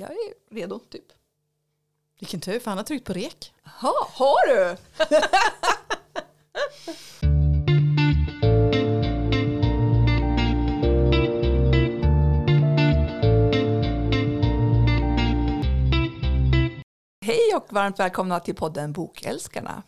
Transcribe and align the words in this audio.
jag 0.00 0.10
är 0.10 0.54
redo 0.54 0.78
typ. 0.78 1.04
Vilken 2.18 2.40
tur, 2.40 2.60
för 2.60 2.70
han 2.70 2.78
har 2.78 2.84
tryckt 2.84 3.06
på 3.06 3.12
rek. 3.12 3.54
Jaha, 3.64 4.06
har 4.08 4.46
du? 4.46 4.76
Hej 17.22 17.54
och 17.56 17.72
varmt 17.72 17.98
välkomna 17.98 18.40
till 18.40 18.54
podden 18.54 18.92
Bokälskarna. 18.92 19.82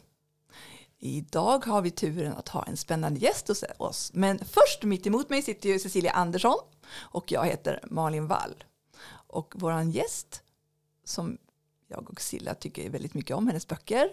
Idag 0.99 1.67
har 1.67 1.83
vi 1.83 1.91
turen 1.91 2.33
att 2.33 2.49
ha 2.49 2.65
en 2.65 2.77
spännande 2.77 3.21
gäst 3.21 3.49
hos 3.49 3.65
oss. 3.79 4.11
Men 4.15 4.39
först 4.39 4.83
mitt 4.83 5.07
emot 5.07 5.31
mig 5.31 5.43
sitter 5.43 5.69
ju 5.69 5.79
Cecilia 5.79 6.13
Andersson 6.13 6.59
och 7.01 7.33
jag 7.33 7.47
heter 7.47 7.81
Malin 7.91 8.27
Wall. 8.27 8.65
Och 9.33 9.53
våran 9.57 9.91
gäst 9.91 10.43
som 11.05 11.39
jag 11.89 12.11
och 12.11 12.21
Silla 12.21 12.54
tycker 12.54 12.91
väldigt 12.91 13.14
mycket 13.14 13.36
om 13.36 13.46
hennes 13.46 13.68
böcker. 13.68 14.08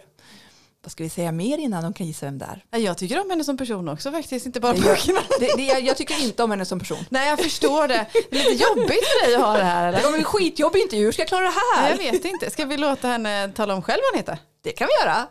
Vad 0.82 0.92
ska 0.92 1.04
vi 1.04 1.10
säga 1.10 1.32
mer 1.32 1.58
innan 1.58 1.82
de 1.82 1.92
kan 1.92 2.06
gissa 2.06 2.26
vem 2.26 2.38
det 2.38 2.44
är? 2.44 2.64
Ja, 2.70 2.78
Jag 2.78 2.98
tycker 2.98 3.20
om 3.20 3.30
henne 3.30 3.44
som 3.44 3.56
person 3.56 3.88
också 3.88 4.12
faktiskt, 4.12 4.46
inte 4.46 4.60
bara 4.60 4.72
Det 4.72 4.80
böckerna. 4.80 5.20
det, 5.40 5.56
det, 5.56 5.62
jag, 5.62 5.80
jag 5.82 5.96
tycker 5.96 6.22
inte 6.24 6.42
om 6.42 6.50
henne 6.50 6.64
som 6.64 6.78
person. 6.78 7.04
Nej, 7.10 7.28
jag 7.28 7.38
förstår 7.38 7.88
det. 7.88 8.06
Det 8.30 8.40
är 8.40 8.50
lite 8.50 8.64
jobbigt 8.64 9.04
för 9.04 9.26
dig 9.26 9.34
att 9.34 9.42
ha 9.42 9.56
det 9.56 9.64
här. 9.64 9.82
Det 9.82 9.88
Eller? 9.88 10.04
kommer 10.06 10.18
en 10.18 10.24
skitjobbig 10.24 10.80
intervju, 10.82 11.04
hur 11.04 11.12
ska 11.12 11.22
jag 11.22 11.28
klara 11.28 11.44
det 11.44 11.54
här? 11.76 11.90
jag 11.90 11.96
vet 12.12 12.24
inte. 12.24 12.50
Ska 12.50 12.64
vi 12.64 12.76
låta 12.76 13.08
henne 13.08 13.52
tala 13.56 13.74
om 13.74 13.82
själv 13.82 14.00
vad 14.02 14.12
hon 14.12 14.18
heter? 14.18 14.38
Det 14.62 14.72
kan 14.72 14.88
vi 14.88 15.06
göra. 15.06 15.26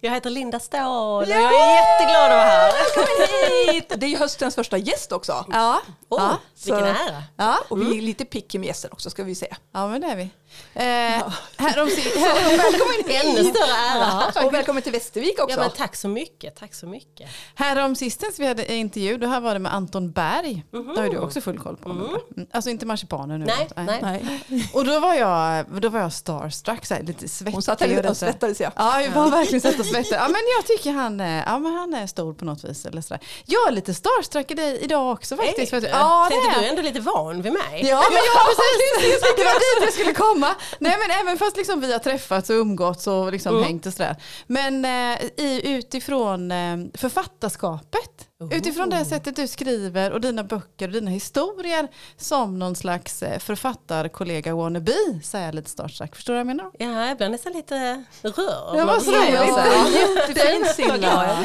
Jag 0.00 0.10
heter 0.10 0.30
Linda 0.30 0.60
Ståhl 0.60 1.22
och 1.22 1.28
jag 1.28 1.38
är 1.38 1.74
jätteglad 1.76 2.24
att 2.24 2.30
vara 2.30 2.44
här. 2.44 2.72
Välkommen 2.96 3.74
hit! 3.74 3.92
Det 3.96 4.06
är 4.06 4.18
höstens 4.18 4.54
första 4.54 4.78
gäst 4.78 5.12
också. 5.12 5.44
Ja, 5.52 5.80
Åh, 6.08 6.18
ja. 6.22 6.38
vilken 6.64 6.84
ära. 6.84 7.22
ja. 7.36 7.58
Och 7.68 7.82
vi 7.82 7.98
är 7.98 8.02
lite 8.02 8.24
picky 8.24 8.58
med 8.58 8.66
gäster 8.66 8.92
också 8.92 9.10
ska 9.10 9.24
vi 9.24 9.34
säga. 9.34 9.56
ja 9.72 9.88
men 9.88 10.00
det 10.00 10.06
är 10.06 10.16
vi. 10.16 10.30
Eh, 10.74 11.32
härom, 11.56 11.88
Ännu 13.08 13.44
större 13.44 13.72
ära. 13.72 14.46
Och 14.46 14.54
välkommen 14.54 14.82
till 14.82 14.92
Västervik 14.92 15.40
också. 15.40 15.56
Ja, 15.56 15.62
men 15.62 15.70
tack 15.70 15.96
så 15.96 16.08
mycket, 16.08 16.56
tack 16.56 16.74
så 16.74 16.86
mycket. 16.86 17.30
härom 17.54 17.96
sistens 17.96 18.38
vi 18.38 18.46
hade 18.46 18.74
intervju, 18.74 19.18
då 19.18 19.26
här 19.26 19.40
var 19.40 19.54
det 19.54 19.60
med 19.60 19.74
Anton 19.74 20.12
Berg. 20.12 20.64
Det 20.70 21.00
har 21.00 21.08
du 21.08 21.18
också 21.18 21.40
full 21.40 21.58
koll 21.58 21.76
på. 21.76 21.90
Mm. 21.90 22.46
Alltså 22.52 22.70
inte 22.70 22.86
marsipanen 22.86 23.40
nu. 23.40 23.46
Nej, 23.46 23.68
nej. 24.02 24.24
Nej. 24.48 24.70
Och 24.74 24.84
då 24.84 25.00
var 25.00 25.14
jag, 25.14 25.66
då 25.80 25.88
var 25.88 26.00
jag 26.00 26.12
starstruck, 26.12 26.86
så 26.86 26.94
här, 26.94 27.02
lite 27.02 27.28
svettig. 27.28 27.52
Hon 27.52 27.62
satt 27.62 27.80
här 27.80 28.10
och 28.10 28.16
svettades 28.16 28.60
ja. 28.60 28.70
Ja, 28.76 29.02
jag 29.02 29.10
var 29.10 29.30
verkligen 29.30 29.60
sett 29.60 29.80
svettig. 29.92 30.16
Ja, 30.16 30.28
men 30.28 30.40
jag 30.56 30.66
tycker 30.66 30.90
han 30.92 31.20
är, 31.20 31.44
ja, 31.46 31.58
men 31.58 31.72
han 31.74 31.94
är 31.94 32.06
stor 32.06 32.34
på 32.34 32.44
något 32.44 32.64
vis. 32.64 32.86
Eller 32.86 33.00
sådär. 33.02 33.22
Jag 33.46 33.68
är 33.68 33.72
lite 33.72 33.94
starstruck 33.94 34.50
i 34.50 34.54
dig 34.54 34.78
idag 34.80 35.12
också 35.12 35.36
faktiskt. 35.36 35.72
Att, 35.72 35.82
ja, 35.82 36.26
det 36.30 36.34
är 36.36 36.60
du 36.60 36.66
är 36.66 36.70
ändå 36.70 36.82
lite 36.82 37.00
van 37.00 37.42
vid 37.42 37.52
mig. 37.52 37.86
Ja, 37.86 38.04
men 38.10 38.18
ja, 38.34 38.40
precis. 38.46 39.20
Det 39.36 39.44
var 39.44 39.52
dit 39.54 39.84
jag 39.84 39.92
skulle 39.92 40.14
komma. 40.14 40.54
Nej, 40.78 40.96
men 41.08 41.20
även 41.20 41.38
fast 41.38 41.56
liksom 41.56 41.80
vi 41.80 41.92
har 41.92 41.98
träffats 41.98 42.50
och 42.50 42.56
umgåtts 42.56 43.06
och 43.06 43.32
liksom 43.32 43.48
Mm. 43.54 43.64
hängt 43.64 43.86
och 43.86 43.92
sådär. 43.92 44.16
Men 44.46 44.84
eh, 44.84 45.18
i, 45.36 45.60
utifrån 45.64 46.52
eh, 46.52 46.76
författarskapet, 46.94 48.17
Oh. 48.40 48.54
utifrån 48.54 48.90
det 48.90 49.04
sättet 49.04 49.36
du 49.36 49.48
skriver 49.48 50.10
och 50.12 50.20
dina 50.20 50.44
böcker 50.44 50.86
och 50.88 50.92
dina 50.92 51.10
historier 51.10 51.88
som 52.16 52.58
någon 52.58 52.76
slags 52.76 53.22
eh, 53.22 53.38
författarkollega 53.38 54.54
wannabe 54.54 54.92
är 55.34 55.44
jag 55.44 55.54
lite 55.54 55.70
starstruck. 55.70 56.16
Förstår 56.16 56.32
du 56.32 56.36
vad 56.36 56.40
jag 56.40 56.46
menar? 56.56 56.70
Ja, 56.78 57.06
jag 57.06 57.16
blir 57.16 57.28
nästan 57.28 57.52
lite 57.52 58.04
rörd. 58.22 59.00
Säger 59.00 59.00
ser 59.00 59.34
jag? 59.34 59.48
så. 59.48 59.98
Jättefin 59.98 60.62
Vad 60.62 60.74
Silla. 60.74 60.96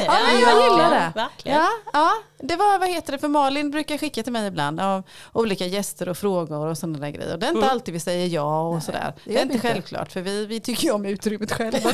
Ja, 0.06 0.18
jag 0.40 0.62
gillar 0.64 0.90
det. 0.90 1.12
Verkligen. 1.14 1.58
Ja, 1.58 1.68
ja, 1.92 2.12
det 2.38 2.56
var, 2.56 2.78
vad 2.78 2.88
heter 2.88 3.12
det, 3.12 3.18
för 3.18 3.28
Malin 3.28 3.70
brukar 3.70 3.98
skicka 3.98 4.22
till 4.22 4.32
mig 4.32 4.46
ibland 4.46 4.80
av 4.80 5.02
olika 5.32 5.66
gäster 5.66 6.08
och 6.08 6.18
frågor 6.18 6.66
och 6.66 6.78
sådana 6.78 6.98
där 6.98 7.10
grejer. 7.10 7.32
Och 7.32 7.38
det 7.38 7.46
är 7.46 7.48
inte 7.50 7.58
Mm. 7.58 7.70
alltid 7.70 7.94
vi 7.94 8.00
säger 8.00 8.26
ja 8.26 8.68
och 8.68 8.82
sådär. 8.82 9.12
det 9.24 9.32
Det 9.32 9.38
är 9.38 9.42
inte 9.42 9.58
självklart 9.58 10.12
för 10.12 10.20
vi, 10.20 10.46
vi 10.46 10.60
tycker 10.60 10.84
ju 10.84 10.90
om 10.90 11.04
utrymmet 11.06 11.52
själva. 11.52 11.78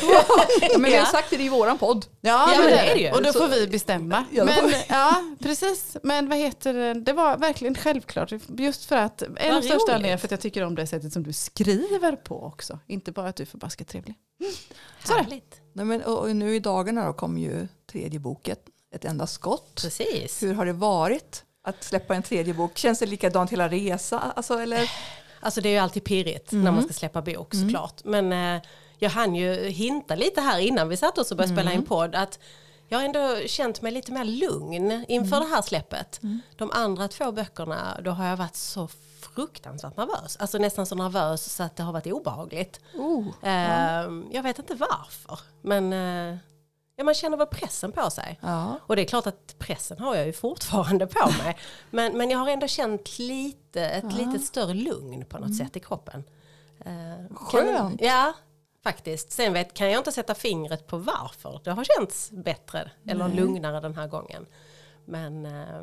Ja, 0.61 0.79
men 0.79 0.91
vi 0.91 0.97
har 0.97 1.07
sagt 1.07 1.31
det 1.31 1.37
i 1.43 1.49
våran 1.49 1.79
podd. 1.79 2.07
Ja, 2.21 2.53
Ja, 2.53 2.59
men 2.59 2.67
det 2.71 2.79
är 2.79 2.95
det 2.95 3.01
ju. 3.01 3.11
Och 3.13 3.23
då 3.23 3.33
får 3.33 3.49
vi 3.49 3.67
bestämma. 3.67 4.25
Men. 4.31 4.73
Ja, 4.91 5.23
precis. 5.41 5.97
Men 6.03 6.29
vad 6.29 6.39
heter 6.39 6.75
det, 6.75 6.95
det 6.95 7.13
var 7.13 7.37
verkligen 7.37 7.75
självklart. 7.75 8.33
Just 8.59 8.85
för 8.85 8.97
att, 8.97 9.23
en 9.23 9.57
av 9.57 9.63
största 9.63 9.93
anledningarna 9.93 10.19
för 10.19 10.27
att 10.27 10.31
jag 10.31 10.41
tycker 10.41 10.65
om 10.65 10.75
det 10.75 10.87
sättet 10.87 11.13
som 11.13 11.23
du 11.23 11.33
skriver 11.33 12.17
på 12.17 12.43
också. 12.43 12.79
Inte 12.87 13.13
bara 13.13 13.29
att 13.29 13.37
du 13.37 13.43
är 13.43 13.47
förbaskat 13.47 13.89
trevlig. 13.89 14.15
Det. 14.39 15.13
Härligt. 15.13 15.61
Nej, 15.73 15.85
men, 15.85 16.03
och 16.03 16.19
och 16.19 16.37
nu 16.37 16.55
i 16.55 16.59
dagarna 16.59 17.07
då 17.07 17.13
kom 17.13 17.39
ju 17.39 17.69
tredje 17.93 18.19
boken, 18.19 18.57
Ett 18.95 19.05
enda 19.05 19.27
skott. 19.27 19.83
Precis. 19.83 20.43
Hur 20.43 20.55
har 20.55 20.67
det 20.67 20.73
varit 20.73 21.45
att 21.63 21.85
släppa 21.85 22.15
en 22.15 22.23
tredje 22.23 22.55
bok? 22.55 22.79
Känns 22.79 22.99
det 22.99 23.07
likadant 23.07 23.53
hela 23.53 23.69
resa? 23.69 24.19
Alltså, 24.19 24.59
eller? 24.59 24.91
Alltså 25.41 25.61
det 25.61 25.69
är 25.69 25.73
ju 25.73 25.79
alltid 25.79 26.05
pirrigt 26.05 26.53
när 26.53 26.73
man 26.73 26.83
ska 26.83 26.93
släppa 26.93 27.23
bok 27.23 27.55
såklart. 27.55 28.05
Men 28.05 28.33
eh, 28.33 28.63
jag 28.99 29.11
hann 29.11 29.35
ju 29.35 29.69
hinta 29.69 30.15
lite 30.15 30.41
här 30.41 30.59
innan 30.59 30.89
vi 30.89 30.97
satt 30.97 31.19
oss 31.19 31.31
och 31.31 31.37
började 31.37 31.55
spela 31.55 31.73
in 31.73 31.87
podd 31.87 32.15
att 32.15 32.39
jag 32.91 32.99
har 32.99 33.05
ändå 33.05 33.37
känt 33.47 33.83
mig 33.83 33.93
lite 33.93 34.13
mer 34.13 34.25
lugn 34.25 35.05
inför 35.09 35.41
det 35.41 35.47
här 35.47 35.63
släppet. 35.63 36.21
De 36.57 36.71
andra 36.73 37.09
två 37.09 37.33
böckerna, 37.33 38.01
då 38.05 38.11
har 38.11 38.27
jag 38.27 38.37
varit 38.37 38.57
så 38.57 38.89
fruktansvärt 39.21 39.97
nervös. 39.97 40.37
Alltså 40.37 40.59
nästan 40.59 40.87
så 40.87 40.95
nervös 40.95 41.53
så 41.55 41.63
att 41.63 41.77
det 41.77 41.83
har 41.83 41.93
varit 41.93 42.07
obehagligt. 42.07 42.81
Oh, 42.95 43.27
Eh, 43.43 44.11
Jag 44.31 44.43
vet 44.43 44.59
inte 44.59 44.75
varför. 44.75 45.39
Men 45.63 45.93
eh, 45.93 46.37
ja, 46.97 47.05
man 47.05 47.15
känner 47.15 47.37
väl 47.37 47.47
pressen 47.47 47.93
på 47.93 48.11
sig. 48.11 48.39
ja. 48.43 48.79
Och 48.87 48.97
det 48.97 49.03
är 49.03 49.07
klart 49.07 49.27
att 49.27 49.55
pressen 49.59 49.99
har 49.99 50.15
jag 50.17 50.27
ju 50.27 50.33
fortfarande 50.33 51.07
på 51.07 51.31
mig. 51.45 51.57
Men, 51.91 52.19
men 52.19 52.31
jag 52.31 52.39
har 52.39 52.49
ändå 52.49 52.67
känt 52.67 53.19
lite, 53.19 53.85
ett 53.87 54.13
lite 54.13 54.39
större 54.39 54.75
lugn 54.75 55.25
på 55.25 55.39
något 55.39 55.57
sätt 55.57 55.77
i 55.77 55.81
kroppen. 55.81 56.25
Eh, 56.85 57.27
kan- 57.51 57.61
Skönt. 57.67 58.01
Ja, 58.01 58.33
faktiskt. 58.83 59.33
Sen 59.33 59.53
vet, 59.53 59.75
kan 59.75 59.91
jag 59.91 60.01
inte 60.01 60.13
sätta 60.13 60.35
fingret 60.35 60.87
på 60.87 60.99
varför. 60.99 61.61
Det 61.65 61.71
har 61.71 61.85
känts 61.85 62.31
bättre 62.31 62.91
eller 63.07 63.29
lugnare 63.29 63.81
den 63.81 63.97
här 63.97 64.09
gången. 64.09 64.47
Men 65.05 65.47
eh, 65.47 65.83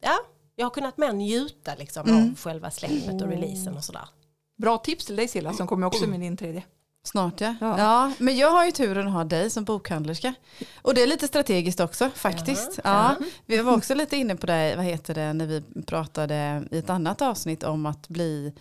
ja, 0.00 0.18
jag 0.56 0.66
har 0.66 0.70
kunnat 0.70 0.96
mer 0.96 1.12
njuta 1.12 1.74
liksom, 1.74 2.02
av 2.02 2.36
själva 2.36 2.70
släppet 2.70 3.22
och 3.22 3.28
releasen 3.28 3.76
och 3.76 3.84
sådär. 3.84 4.08
Bra 4.56 4.78
tips 4.78 5.04
till 5.04 5.16
dig 5.16 5.28
Silla 5.28 5.52
som 5.52 5.66
kommer 5.66 5.86
också 5.86 6.06
med 6.06 6.20
din 6.20 6.36
tredje. 6.36 6.62
Snart 7.06 7.40
ja. 7.40 7.54
Ja. 7.60 7.78
ja. 7.78 8.12
Men 8.18 8.36
jag 8.36 8.50
har 8.50 8.64
ju 8.64 8.70
turen 8.70 9.06
att 9.06 9.12
ha 9.12 9.24
dig 9.24 9.50
som 9.50 9.64
bokhandlerska. 9.64 10.34
Och 10.82 10.94
det 10.94 11.02
är 11.02 11.06
lite 11.06 11.26
strategiskt 11.26 11.80
också 11.80 12.10
faktiskt. 12.14 12.80
Ja, 12.84 13.16
Vi 13.46 13.58
var 13.58 13.76
också 13.76 13.94
lite 13.94 14.16
inne 14.16 14.36
på 14.36 14.46
det, 14.46 14.74
vad 14.76 14.84
heter 14.84 15.14
det, 15.14 15.32
när 15.32 15.46
vi 15.46 15.62
pratade 15.86 16.64
i 16.70 16.78
ett 16.78 16.90
annat 16.90 17.22
avsnitt 17.22 17.62
om 17.62 17.86
att 17.86 18.08
bli 18.08 18.52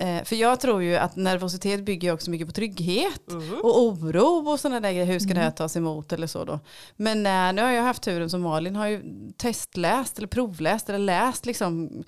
eh, 0.00 0.24
för 0.24 0.36
jag 0.36 0.60
tror 0.60 0.82
ju 0.82 0.96
att 0.96 1.16
nervositet 1.16 1.84
bygger 1.84 2.12
också 2.12 2.30
mycket 2.30 2.46
på 2.46 2.52
trygghet 2.52 3.32
och 3.62 3.82
oro 3.82 4.50
och 4.50 4.60
sådana 4.60 4.80
där 4.80 4.92
grejer. 4.92 5.06
Hur 5.06 5.18
ska 5.18 5.34
det 5.34 5.40
här 5.40 5.50
tas 5.50 5.76
emot 5.76 6.12
eller 6.12 6.26
så 6.26 6.44
då. 6.44 6.60
Men 6.96 7.26
eh, 7.26 7.52
nu 7.52 7.62
har 7.62 7.70
jag 7.70 7.82
haft 7.82 8.02
turen 8.02 8.30
som 8.30 8.40
Malin 8.40 8.76
har 8.76 8.86
ju 8.86 9.02
testläst 9.36 10.18
eller 10.18 10.28
provläst 10.28 10.88
eller 10.88 10.98
läst 10.98 11.46
liksom 11.46 12.02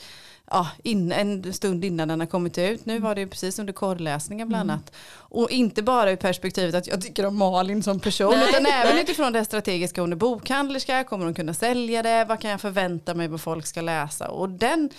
ja, 0.53 0.69
in, 0.83 1.13
en 1.13 1.53
stund 1.53 1.85
innan 1.85 2.09
den 2.09 2.21
har 2.21 2.27
kommit 2.27 2.59
ut. 2.59 2.87
Nu 2.87 2.99
var 2.99 3.15
det 3.15 3.27
precis 3.27 3.59
under 3.59 3.73
korrläsningen 3.73 4.49
bland 4.49 4.71
annat. 4.71 4.93
Och 5.15 5.51
inte 5.51 5.83
bara 5.83 6.11
ur 6.11 6.17
perspektivet 6.17 6.75
att 6.75 6.87
jag 6.87 7.03
tycker 7.03 7.27
om 7.27 7.37
Malin 7.37 7.83
som 7.83 8.01
person, 8.01 8.35
Nej, 8.35 8.49
utan 8.49 8.67
även 8.67 8.95
nej. 8.95 9.03
utifrån 9.03 9.33
det 9.33 9.45
strategiska. 9.45 10.01
Hon 10.01 10.13
är 10.13 10.17
bokhandlerska, 10.17 11.05
kommer 11.05 11.25
hon 11.25 11.35
kunna 11.35 11.55
sälja 11.55 12.03
det? 12.03 12.25
Vad 12.29 12.41
kan 12.41 12.51
jag 12.51 12.61
förvänta 12.61 13.15
mig 13.15 13.29
vad 13.29 13.41
folk 13.41 13.67
ska 13.67 13.81
läsa? 13.81 14.29
Och 14.29 14.49
den, 14.49 14.91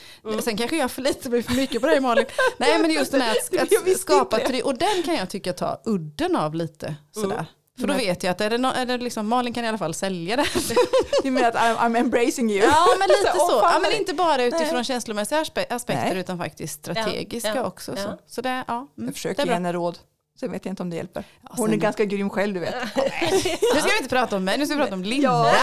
sen 0.44 0.58
kanske 0.58 0.78
jag 0.78 0.92
förlitar 0.92 1.30
mig 1.30 1.44
för 1.44 1.53
mycket 1.53 1.81
på 1.81 1.88
dig 1.88 2.00
Malin. 2.00 2.25
Nej 2.58 2.80
men 2.80 2.92
just 2.92 3.12
den 3.12 3.22
här 3.22 3.31
att, 3.31 3.88
att 3.88 4.00
skapa, 4.00 4.40
och 4.63 4.78
den 4.78 5.03
kan 5.06 5.16
jag 5.16 5.30
tycka 5.30 5.53
ta 5.53 5.81
udden 5.86 6.36
av 6.36 6.56
lite 6.56 6.96
sådär. 7.12 7.46
För 7.80 7.88
då 7.88 7.94
vet 7.94 8.24
jag 8.24 8.32
att 8.32 8.42
är 8.42 8.50
det, 8.50 8.58
no, 8.58 8.68
är 8.68 8.86
det 8.86 8.98
liksom, 8.98 9.28
Malin 9.28 9.54
kan 9.54 9.66
i 9.66 9.68
alla 9.68 9.78
fall 9.78 9.94
sälja 9.94 10.36
det. 10.36 10.46
Du 11.24 11.32
menar 11.32 11.48
att 11.50 11.56
I'm, 11.56 11.78
I'm 11.78 11.98
embracing 12.00 12.52
you? 12.52 12.64
Ja 12.66 12.88
men 13.00 13.08
lite 13.08 13.32
Så, 13.38 13.60
Ja, 13.64 13.80
men 13.82 13.92
inte 13.92 14.14
bara 14.14 14.44
utifrån 14.44 14.76
Nej. 14.76 14.84
känslomässiga 14.84 15.40
aspe 15.42 15.66
aspekter 15.70 16.10
Nej. 16.10 16.18
utan 16.20 16.38
faktiskt 16.38 16.74
strategiska 16.74 17.48
Ja, 17.50 17.54
ja, 17.56 17.60
Mm. 17.60 17.68
också. 17.68 17.92
ja. 17.98 18.04
Så, 18.04 18.18
så 18.28 18.42
det, 18.42 18.64
ja, 18.68 18.74
mm, 18.78 18.88
Jag 18.96 19.08
det 19.08 19.14
försöker 19.14 19.42
är 19.42 19.46
ge 19.48 19.54
henne 19.54 19.74
råd. 19.74 20.00
Sen 20.40 20.52
vet 20.52 20.66
jag 20.66 20.72
inte 20.72 20.84
om 20.84 20.90
det 20.90 20.96
hjälper. 20.96 21.24
Hon 21.50 21.66
sen- 21.68 21.74
är 21.74 21.78
ganska 21.78 22.06
grym 22.06 22.30
själv 22.30 22.54
du 22.54 22.60
vet. 22.60 22.75
Nu 22.96 23.80
ska 23.80 23.90
vi 23.90 23.98
inte 23.98 24.10
prata 24.10 24.36
om 24.36 24.44
mig, 24.44 24.58
nu 24.58 24.66
ska 24.66 24.76
vi 24.76 24.81
prata 24.81 24.94
om 24.96 25.04
Linda. 25.04 25.28
Ja, 25.30 25.56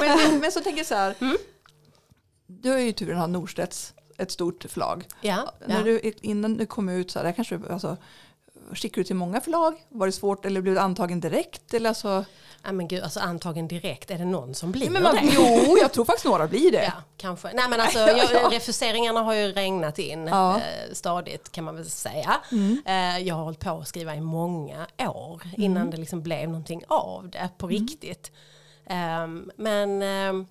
men, 0.00 0.38
men 0.38 0.52
så 0.52 0.60
tänker 0.60 0.78
jag 0.78 0.86
så 0.86 0.94
här. 0.94 1.14
Du 2.46 2.70
har 2.70 2.78
ju 2.78 2.92
turen 2.92 3.14
att 3.14 3.20
ha 3.20 3.26
Norstedts, 3.26 3.94
ett 4.18 4.30
stort 4.30 4.64
förlag. 4.68 5.04
Ja, 5.20 5.52
När 5.66 5.76
ja. 5.78 5.82
du, 5.84 6.12
innan 6.22 6.56
du 6.56 6.66
kom 6.66 6.88
ut 6.88 7.10
så 7.10 7.18
här, 7.18 7.26
där 7.26 7.32
kanske 7.32 7.56
du, 7.56 7.68
alltså, 7.72 7.96
skickade 8.74 9.00
du 9.00 9.04
till 9.04 9.16
många 9.16 9.40
förlag? 9.40 9.74
Var 9.88 10.06
det 10.06 10.12
svårt 10.12 10.44
eller 10.46 10.60
blev 10.60 10.74
du 10.74 10.80
antagen 10.80 11.20
direkt? 11.20 11.74
Eller 11.74 11.88
alltså, 11.88 12.24
Ja, 12.64 12.72
men 12.72 12.88
gud, 12.88 13.02
alltså 13.02 13.20
antagen 13.20 13.68
direkt, 13.68 14.10
är 14.10 14.18
det 14.18 14.24
någon 14.24 14.54
som 14.54 14.72
blir 14.72 14.90
men 14.90 15.02
man, 15.02 15.14
det? 15.14 15.32
jo, 15.34 15.76
jag 15.80 15.92
tror 15.92 16.04
faktiskt 16.04 16.24
några 16.26 16.46
blir 16.46 16.72
det. 16.72 16.82
Ja, 16.96 17.02
kanske. 17.16 17.50
Nej 17.54 17.64
men 17.70 17.80
alltså, 17.80 17.98
jag, 17.98 18.52
refuseringarna 18.52 19.20
har 19.20 19.34
ju 19.34 19.52
regnat 19.52 19.98
in 19.98 20.26
Ja. 20.26 20.56
eh, 20.56 20.92
stadigt 20.92 21.52
kan 21.52 21.64
man 21.64 21.76
väl 21.76 21.90
säga. 21.90 22.40
Eh, 22.86 23.18
jag 23.18 23.34
har 23.34 23.44
hållit 23.44 23.60
på 23.60 23.70
att 23.70 23.88
skriva 23.88 24.14
i 24.16 24.20
många 24.20 24.86
år 24.98 25.42
innan 25.56 25.90
det 25.90 25.96
liksom 25.96 26.22
blev 26.22 26.48
någonting 26.48 26.82
av 26.88 27.28
det 27.30 27.48
på 27.58 27.66
riktigt. 27.66 28.30
Ehm, 28.86 29.50
men, 29.56 30.02
ehm, 30.02 30.46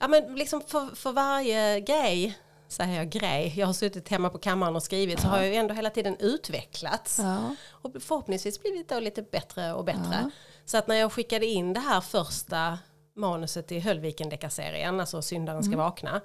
ja, 0.00 0.08
men 0.08 0.34
liksom 0.34 0.60
för, 0.60 0.96
för 0.96 1.12
varje 1.12 1.80
grej 1.80 2.38
säger 2.68 2.96
jag, 2.96 3.08
grej. 3.08 3.54
Jag 3.56 3.66
har 3.66 3.72
suttit 3.72 4.08
hemma 4.08 4.30
på 4.30 4.38
kammaren 4.38 4.76
och 4.76 4.82
skrivit 4.82 5.20
så 5.20 5.28
har 5.28 5.38
jag 5.38 5.46
ju 5.46 5.54
ändå 5.54 5.74
hela 5.74 5.90
tiden 5.90 6.16
utvecklats. 6.18 7.18
Ja. 7.22 7.54
Och 7.70 7.92
förhoppningsvis 8.00 8.62
blivit 8.62 8.88
då 8.88 9.00
lite 9.00 9.22
bättre 9.22 9.72
och 9.72 9.84
bättre. 9.84 10.18
Ja. 10.22 10.30
Så 10.64 10.78
att 10.78 10.88
när 10.88 10.96
jag 10.96 11.12
skickade 11.12 11.46
in 11.46 11.72
det 11.72 11.80
här 11.80 12.00
första 12.00 12.78
manuset 13.14 13.72
i 13.72 13.80
Höllviken-deckarserien, 13.80 15.00
alltså 15.00 15.22
Syndaren 15.22 15.62
ska 15.62 15.76
vakna. 15.76 16.20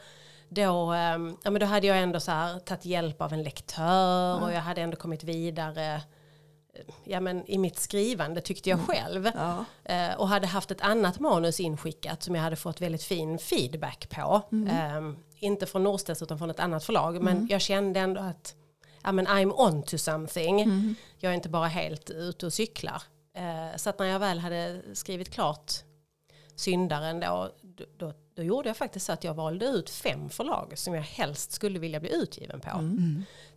Då, 0.50 0.92
ehm, 0.92 1.38
ja, 1.44 1.52
men 1.52 1.60
då 1.60 1.66
hade 1.66 1.88
jag 1.88 1.98
ändå 1.98 2.20
så 2.20 2.32
här, 2.32 2.60
tagit 2.60 2.86
hjälp 2.86 3.22
av 3.22 3.34
en 3.34 3.44
lektör 3.44 4.44
och 4.44 4.54
jag 4.54 4.62
hade 4.62 4.82
ändå 4.82 4.98
kommit 4.98 5.24
vidare 5.24 5.96
eh, 6.74 6.82
ja, 7.04 7.20
men 7.20 7.46
i 7.48 7.58
mitt 7.58 7.80
skrivande 7.80 8.42
tyckte 8.42 8.70
jag 8.70 8.80
själv. 8.88 9.32
Ja. 9.36 9.66
Eh, 9.84 10.14
och 10.14 10.28
hade 10.28 10.48
haft 10.48 10.72
ett 10.72 10.82
annat 10.82 11.20
manus 11.20 11.60
inskickat 11.60 12.24
som 12.24 12.36
jag 12.36 12.42
hade 12.42 12.56
fått 12.56 12.82
väldigt 12.82 13.04
fin 13.04 13.40
feedback 13.40 14.10
på. 14.10 14.42
Eh, 14.52 15.02
inte 15.42 15.66
från 15.66 15.84
Norstedts 15.84 16.22
utan 16.22 16.38
från 16.38 16.50
ett 16.50 16.60
annat 16.60 16.84
förlag. 16.84 17.22
Men 17.22 17.48
jag 17.50 17.62
kände 17.62 18.00
ändå 18.00 18.22
att 18.22 18.56
ja, 19.04 19.12
men 19.12 19.28
I'm 19.28 19.54
on 19.58 19.84
to 19.84 19.98
something. 19.98 20.96
Jag 21.18 21.30
är 21.32 21.36
inte 21.36 21.50
bara 21.50 21.68
helt 21.68 22.10
ute 22.10 22.46
och 22.46 22.54
cyklar. 22.54 23.02
Eh, 23.36 23.78
så 23.78 23.90
att 23.90 24.00
när 24.00 24.06
jag 24.06 24.20
väl 24.20 24.40
hade 24.40 24.82
skrivit 24.94 25.30
klart 25.34 25.72
Syndaren 26.56 27.20
då, 27.20 27.52
då, 27.62 27.86
då, 27.98 28.14
då 28.36 28.44
gjorde 28.44 28.70
jag 28.70 28.78
faktiskt 28.78 29.06
så 29.06 29.12
att 29.12 29.24
jag 29.24 29.34
valde 29.34 29.66
ut 29.66 29.90
fem 29.90 30.30
förlag 30.30 30.74
som 30.76 30.94
jag 30.94 31.02
helst 31.02 31.52
skulle 31.52 31.80
vilja 31.80 32.00
bli 32.00 32.14
utgiven 32.16 32.60
på. 32.60 32.70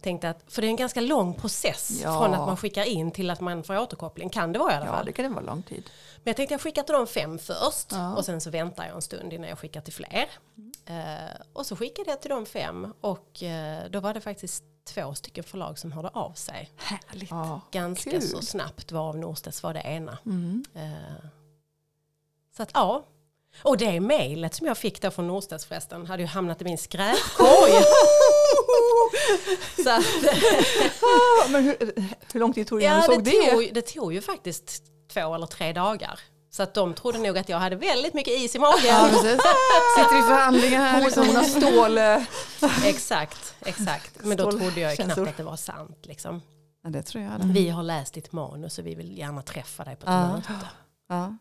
Tänkte 0.01 0.31
att, 0.31 0.45
för 0.47 0.63
det 0.63 0.69
är 0.69 0.71
en 0.71 0.77
ganska 0.77 1.01
lång 1.01 1.35
process 1.35 2.01
Ja. 2.05 2.21
från 2.23 2.35
att 2.35 2.47
man 2.47 2.57
skickar 2.57 2.85
in 2.85 3.11
till 3.11 3.31
att 3.31 3.41
man 3.41 3.65
får 3.65 3.79
återkoppling. 3.79 4.29
Kan 4.31 4.53
det 4.53 4.59
vara 4.59 4.73
i 4.73 4.75
alla 4.75 4.87
ja, 4.87 4.93
fall. 4.93 5.07
det 5.07 5.13
kan 5.13 5.25
det 5.25 5.31
vara 5.31 5.45
lång 5.45 5.63
tid. 5.63 5.91
Men 6.25 6.31
jag 6.31 6.37
tänkte 6.37 6.55
jag 6.55 6.61
skickar 6.61 6.83
till 6.83 6.95
de 6.95 7.07
fem 7.07 7.39
först 7.39 7.93
Ja. 7.93 8.17
och 8.17 8.25
sen 8.25 8.41
så 8.41 8.51
väntar 8.51 8.85
jag 8.87 8.95
en 8.95 9.03
stund 9.03 9.33
innan 9.33 9.49
jag 9.49 9.59
skickar 9.59 9.81
till 9.81 9.93
fler. 9.93 10.29
Eh, 10.87 11.41
och 11.53 11.67
så 11.67 11.77
skickade 11.77 12.11
jag 12.11 12.21
till 12.21 12.31
de 12.31 12.47
fem 12.47 12.95
och 13.01 13.43
eh, 13.43 13.91
då 13.91 14.01
var 14.01 14.15
det 14.15 14.21
faktiskt 14.21 14.65
två 14.85 15.15
stycken 15.15 15.45
förlag 15.45 15.79
som 15.79 15.93
hörde 15.93 16.09
av 16.09 16.33
sig. 16.33 16.71
Härligt. 16.77 17.31
Ja. 17.31 17.61
Ganska 17.71 18.11
Kul. 18.11 18.23
så 18.23 18.43
snabbt 18.43 18.93
varav 18.93 19.17
Norstedts 19.17 19.63
var 19.63 19.75
det 19.75 19.81
ena. 19.81 20.19
Mm. 20.27 20.65
Eh, 20.75 21.25
så 22.57 22.63
att 22.63 22.71
ja. 22.75 23.05
Och 23.63 23.77
det 23.77 24.01
mejlet 24.01 24.55
som 24.55 24.67
jag 24.67 24.79
fick 24.79 25.03
då 25.03 25.11
från 25.11 25.27
Norstedts 25.27 25.65
förresten 25.67 26.07
hade 26.07 26.23
ju 26.23 26.27
hamnat 26.29 26.61
i 26.63 26.65
min 26.65 26.79
skräpkorg. 26.79 27.73
så 29.85 29.91
att, 29.91 30.05
Ja, 31.01 31.49
men 31.49 31.65
hur, 31.65 31.77
hur 32.33 32.41
lång 32.41 32.53
tid 32.53 32.67
tog 32.67 32.79
det 32.79 32.85
innan 32.85 32.97
ja, 32.97 33.09
du 33.09 33.15
såg 33.15 33.25
det, 33.25 33.31
det? 33.31 33.51
tog, 33.51 33.75
det 33.75 33.83
tog 33.83 34.13
ju 34.15 34.21
faktiskt 34.21 34.83
två 35.15 35.35
eller 35.35 35.47
tre 35.47 35.73
dagar. 35.73 36.21
Så 36.51 36.63
att 36.63 36.75
de 36.75 36.95
trodde 36.95 37.19
nog 37.19 37.39
att 37.39 37.49
jag 37.49 37.59
hade 37.59 37.77
väldigt 37.77 38.15
mycket 38.15 38.33
is 38.39 38.55
i 38.55 38.59
magen. 38.69 38.85
Ja. 38.87 39.09
Sitter 39.09 40.19
i 40.19 40.23
förhandlingar 40.23 40.81
här. 40.85 41.05
Liksom. 41.05 41.27
hon 41.27 41.37
har 41.37 41.43
stål... 41.45 41.99
eh, 41.99 42.23
exakt, 42.89 43.55
exakt. 43.61 44.25
Men 44.25 44.37
då 44.37 44.51
trodde 44.53 44.81
jag 44.81 44.97
knappt 44.97 45.19
att 45.19 45.37
det 45.37 45.43
var 45.43 45.57
sant. 45.57 45.99
Liksom. 46.03 46.43
Ja, 46.85 46.91
det 46.91 47.03
tror 47.03 47.25
jag. 47.25 47.33
Det. 47.41 47.47
Vi 47.47 47.69
har 47.69 47.83
läst 47.83 48.15
ditt 48.15 48.33
manus 48.33 48.79
och 48.79 48.87
vi 48.87 48.95
vill 48.95 49.19
gärna 49.19 49.43
träffa 49.43 49.85
dig 49.85 49.97
på 49.97 50.03
ett 50.03 50.09
Ja. 50.13 50.33
möte. 50.37 50.53
Ja. 51.09 51.37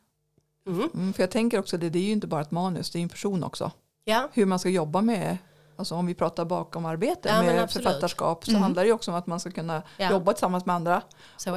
Mm. 0.68 0.90
Mm, 0.94 1.14
för 1.14 1.24
jag 1.24 1.32
tänker 1.32 1.60
också 1.60 1.78
det, 1.78 1.90
det 1.90 2.00
är 2.00 2.04
ju 2.04 2.12
inte 2.12 2.28
bara 2.28 2.42
ett 2.42 2.52
manus, 2.52 2.92
det 2.92 2.98
är 2.98 3.00
ju 3.00 3.04
en 3.04 3.10
person 3.10 3.44
också. 3.44 3.72
Ja, 4.04 4.30
Hur 4.34 4.46
man 4.46 4.60
ska 4.60 4.70
jobba 4.70 5.02
med, 5.02 5.38
alltså 5.78 5.96
om 5.96 6.06
vi 6.06 6.16
pratar 6.16 6.46
bakom 6.46 6.86
arbete 6.86 7.30
Ja, 7.30 7.44
med 7.44 7.72
författarskap 7.72 8.46
så 8.46 8.52
Mm. 8.52 8.62
handlar 8.62 8.84
det 8.84 8.88
ju 8.88 8.94
också 8.94 9.12
om 9.12 9.18
att 9.18 9.28
man 9.28 9.40
ska 9.40 9.52
kunna 9.52 9.84
jobba 9.98 10.34
tillsammans 10.34 10.66
med 10.66 10.76
andra 10.76 11.02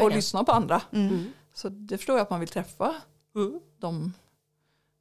och 0.03 0.11
det. 0.11 0.17
lyssna 0.17 0.45
på 0.45 0.53
andra. 0.53 0.81
Så 1.57 1.69
det 1.69 1.99
förstår 1.99 2.17
jag 2.17 2.23
att 2.23 2.31
man 2.31 2.41
vill 2.41 2.49
träffa 2.49 2.95
Mm. 3.35 3.61
de 3.79 4.13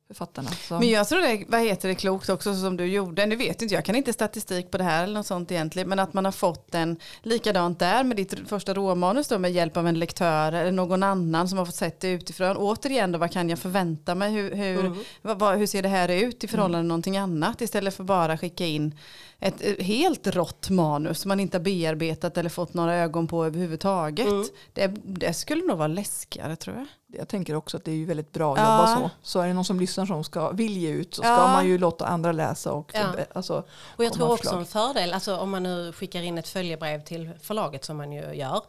författarna. 0.07 0.49
Så. 0.51 0.79
Men 0.79 0.89
jag 0.89 1.07
tror 1.07 1.19
det, 1.21 1.45
vad 1.47 1.61
heter 1.61 1.89
det 1.89 1.95
klokt 1.95 2.29
också 2.29 2.55
som 2.55 2.77
du 2.77 2.85
gjorde, 2.85 3.25
nu 3.25 3.35
vet 3.35 3.61
inte 3.61 3.75
jag, 3.75 3.85
kan 3.85 3.95
inte 3.95 4.13
statistik 4.13 4.71
på 4.71 4.77
det 4.77 4.83
här 4.83 5.03
eller 5.03 5.13
något 5.13 5.25
sånt 5.25 5.51
egentligen, 5.51 5.89
men 5.89 5.99
att 5.99 6.13
man 6.13 6.25
har 6.25 6.31
fått 6.31 6.75
en 6.75 6.99
likadant 7.23 7.79
där 7.79 8.03
med 8.03 8.17
ditt 8.17 8.49
första 8.49 8.73
råmanus 8.73 9.27
då 9.27 9.39
med 9.39 9.51
hjälp 9.51 9.77
av 9.77 9.87
en 9.87 9.99
lektör 9.99 10.51
eller 10.51 10.71
någon 10.71 11.03
annan 11.03 11.49
som 11.49 11.57
har 11.57 11.65
fått 11.65 11.75
sett 11.75 11.99
det 11.99 12.09
utifrån. 12.09 12.57
Återigen 12.57 13.11
då, 13.11 13.19
vad 13.19 13.31
kan 13.31 13.49
jag 13.49 13.59
förvänta 13.59 14.15
mig, 14.15 14.31
hur, 14.31 14.55
hur, 14.55 14.79
Mm. 14.79 14.97
vad, 15.21 15.39
vad, 15.39 15.57
hur 15.57 15.67
ser 15.67 15.81
det 15.81 15.89
här 15.89 16.09
ut 16.09 16.43
i 16.43 16.47
förhållande 16.47 16.83
till 16.83 16.87
någonting 16.87 17.17
annat 17.17 17.61
istället 17.61 17.95
för 17.95 18.03
bara 18.03 18.37
skicka 18.37 18.65
in 18.65 18.95
ett 19.39 19.81
helt 19.81 20.27
rått 20.27 20.69
manus 20.69 21.19
som 21.19 21.29
man 21.29 21.39
inte 21.39 21.57
har 21.57 21.63
bearbetat 21.63 22.37
eller 22.37 22.49
fått 22.49 22.73
några 22.73 22.95
ögon 22.95 23.27
på 23.27 23.45
överhuvudtaget. 23.45 24.27
Mm. 24.27 24.45
Det, 24.73 24.87
det 25.05 25.33
skulle 25.33 25.65
nog 25.65 25.77
vara 25.77 25.87
läskigare 25.87 26.55
tror 26.55 26.75
jag. 26.75 26.85
Jag 27.17 27.27
tänker 27.27 27.55
också 27.55 27.77
att 27.77 27.85
det 27.85 27.91
är 27.91 27.95
ju 27.95 28.05
väldigt 28.05 28.31
bra 28.33 28.53
att 28.53 28.59
Ja. 28.59 28.77
jobba 28.77 28.95
så. 29.01 29.09
Så 29.21 29.39
är 29.39 29.47
det 29.47 29.53
någon 29.53 29.65
som 29.65 29.79
lyssnar 29.79 30.05
som 30.05 30.23
ska, 30.23 30.51
vill 30.51 30.77
ge 30.77 30.89
ut 30.89 31.15
så 31.15 31.21
ska 31.21 31.31
Ja. 31.31 31.47
man 31.47 31.67
ju 31.67 31.77
låta 31.77 32.05
andra 32.07 32.31
läsa. 32.31 32.71
Och 32.71 32.91
Ja. 32.93 33.05
alltså, 33.35 33.63
Och 33.97 34.03
jag 34.05 34.13
tror 34.13 34.31
också 34.31 34.43
förslag. 34.43 34.59
en 34.59 34.65
fördel, 34.65 35.13
alltså 35.13 35.37
om 35.37 35.49
man 35.49 35.63
nu 35.63 35.91
skickar 35.93 36.21
in 36.21 36.37
ett 36.37 36.47
följebrev 36.47 37.03
till 37.03 37.29
förlaget 37.41 37.85
som 37.85 37.97
man 37.97 38.11
ju 38.11 38.33
gör. 38.33 38.61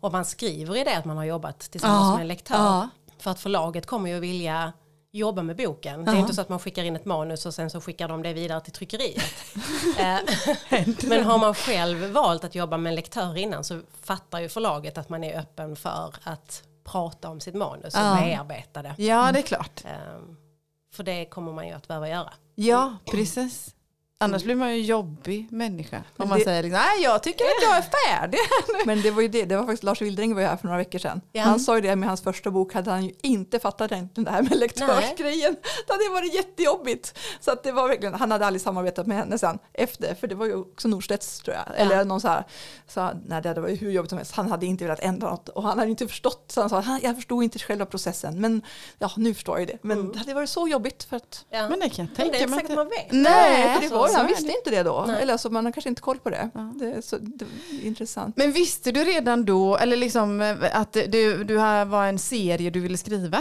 Och 0.00 0.12
man 0.12 0.24
skriver 0.24 0.76
i 0.76 0.84
det 0.84 0.96
att 0.96 1.04
man 1.04 1.16
har 1.16 1.24
jobbat 1.24 1.58
tillsammans 1.60 2.04
Ja. 2.06 2.12
med 2.12 2.20
en 2.20 2.28
lektör. 2.28 2.56
Ja. 2.56 2.88
För 3.18 3.30
att 3.30 3.40
förlaget 3.40 3.86
kommer 3.86 4.10
ju 4.10 4.16
att 4.16 4.22
vilja 4.22 4.72
jobba 5.12 5.42
med 5.42 5.56
boken. 5.56 6.04
Det 6.04 6.10
är 6.10 6.16
inte 6.16 6.34
så 6.34 6.40
att 6.40 6.48
man 6.48 6.58
skickar 6.58 6.84
in 6.84 6.96
ett 6.96 7.04
manus 7.04 7.46
och 7.46 7.54
sen 7.54 7.70
så 7.70 7.80
skickar 7.80 8.08
de 8.08 8.22
det 8.22 8.32
vidare 8.32 8.60
till 8.60 8.72
tryckeriet. 8.72 9.22
Eh, 9.98 10.18
Men 11.08 11.24
har 11.24 11.38
man 11.38 11.54
själv 11.54 12.10
valt 12.12 12.44
att 12.44 12.54
jobba 12.54 12.76
med 12.76 12.90
en 12.90 12.94
lektör 12.94 13.36
innan 13.36 13.64
så 13.64 13.80
fattar 14.02 14.40
ju 14.40 14.48
förlaget 14.48 14.98
att 14.98 15.08
man 15.08 15.24
är 15.24 15.38
öppen 15.38 15.76
för 15.76 16.14
att 16.24 16.62
prata 16.92 17.28
om 17.28 17.40
sitt 17.40 17.54
manus 17.54 17.94
och 17.94 18.00
Ja. 18.00 18.14
bearbeta 18.20 18.82
det. 18.82 18.94
Ja, 18.98 19.32
det 19.32 19.38
är 19.38 19.42
klart. 19.42 19.84
Eh, 19.84 19.92
För 20.92 21.02
det 21.04 21.24
kommer 21.24 21.52
man 21.52 21.66
ju 21.66 21.72
att 21.72 21.88
behöva 21.88 22.08
göra. 22.08 22.32
Ja, 22.54 22.96
precis. 23.12 23.74
Annars 24.20 24.44
blir 24.44 24.54
man 24.54 24.68
ju 24.74 24.80
en 24.80 24.86
jobbig 24.86 25.48
människa. 25.50 25.96
Om 25.96 26.02
Men 26.16 26.28
man 26.28 26.38
det- 26.38 26.44
säger 26.44 26.62
liksom, 26.62 26.80
nej 26.80 27.02
jag 27.04 27.22
tycker 27.22 27.44
att 27.44 27.62
jag 27.62 27.76
är 27.76 27.82
färdig. 27.82 28.38
Men 28.86 29.02
det 29.02 29.10
var 29.10 29.22
ju 29.22 29.28
det, 29.28 29.44
det 29.44 29.56
var 29.56 29.62
faktiskt 29.64 29.82
Lars 29.82 30.02
Wildring 30.02 30.34
var 30.34 30.40
ju 30.42 30.46
här 30.46 30.56
för 30.56 30.64
några 30.66 30.78
veckor 30.78 30.98
sedan. 30.98 31.20
Ja. 31.32 31.42
Han 31.42 31.60
sa 31.60 31.74
ju 31.74 31.80
det 31.80 31.96
med 31.96 32.08
hans 32.08 32.20
första 32.22 32.50
bok 32.50 32.74
hade 32.74 32.90
han 32.90 33.04
ju 33.04 33.12
inte 33.22 33.58
fattat 33.58 33.92
egentligen 33.92 34.24
det 34.24 34.30
här 34.30 34.42
med 34.42 34.56
lektörsgrejen. 34.58 35.56
Det 35.86 35.92
hade 35.92 36.08
varit 36.08 36.34
jättejobbigt. 36.34 37.18
Så 37.40 37.50
att 37.50 37.62
det 37.62 37.72
var 37.72 37.88
verkligen, 37.88 38.14
han 38.14 38.30
hade 38.30 38.46
aldrig 38.46 38.60
samarbetat 38.62 39.06
med 39.06 39.16
henne 39.16 39.38
sen 39.38 39.58
efter, 39.72 40.14
för 40.14 40.26
det 40.26 40.34
var 40.34 40.46
ju 40.46 40.54
också 40.54 40.88
Norstedts 40.88 41.40
tror 41.40 41.56
jag. 41.56 41.64
Eller 41.80 42.04
någon 42.04 42.20
så 42.20 42.28
här, 42.28 42.44
så, 42.88 43.10
nej 43.26 43.42
det 43.42 43.48
hade 43.48 43.60
varit 43.60 43.82
hur 43.82 43.90
jobbigt 43.90 44.08
som 44.10 44.18
helst. 44.18 44.34
Han 44.34 44.50
hade 44.50 44.66
inte 44.66 44.84
velat 44.84 45.00
ändra 45.00 45.30
något 45.30 45.48
och 45.48 45.62
han 45.62 45.78
hade 45.78 45.90
inte 45.90 46.08
förstått. 46.08 46.44
Så 46.54 46.60
han 46.60 46.70
sa, 46.70 46.80
"Han- 46.80 47.00
jag 47.02 47.14
förstod 47.16 47.44
inte 47.44 47.58
själva 47.58 47.86
processen, 47.86 48.40
men 48.40 48.62
ja 48.98 49.10
nu 49.16 49.34
förstår 49.34 49.58
jag 49.58 49.68
det. 49.68 49.78
Men 49.82 50.12
det 50.12 50.18
hade 50.18 50.34
varit 50.34 50.48
så 50.50 50.68
jobbigt 50.68 51.04
för 51.04 51.16
att 51.16 51.44
Ja. 51.50 51.68
Men 51.68 51.80
det 51.80 51.88
kan 51.88 52.08
jag 52.16 52.18
Men 52.18 52.30
det 52.30 52.36
är 52.36 52.38
tänka 52.38 52.38
inte 52.38 52.50
mig. 52.50 52.60
säkert 52.60 52.76
man 52.76 52.88
vet. 52.88 53.06
Nej, 53.10 53.74
för 53.74 53.82
det 53.82 53.88
var, 53.94 54.07
så 54.08 54.16
han 54.18 54.26
visste 54.26 54.46
det. 54.46 54.52
inte 54.58 54.70
det 54.70 54.82
då. 54.82 55.04
Nej. 55.08 55.22
Eller 55.22 55.36
så 55.36 55.50
man 55.50 55.64
har 55.64 55.72
kanske 55.72 55.88
inte 55.88 56.02
koll 56.02 56.18
på 56.18 56.30
det. 56.30 56.50
Ja. 56.54 56.72
det, 56.78 56.92
är 56.92 57.00
så, 57.00 57.16
det 57.18 57.44
är 57.44 57.86
intressant. 57.86 58.36
Men 58.36 58.52
visste 58.52 58.92
du 58.92 59.04
redan 59.04 59.44
då, 59.44 59.76
eller 59.76 59.96
liksom 59.96 60.40
eh, 60.40 60.56
att 60.72 60.92
du, 60.92 61.44
du 61.44 61.58
här 61.60 61.84
var 61.84 62.06
en 62.06 62.18
serie 62.18 62.70
du 62.70 62.80
ville 62.80 62.96
skriva? 62.98 63.36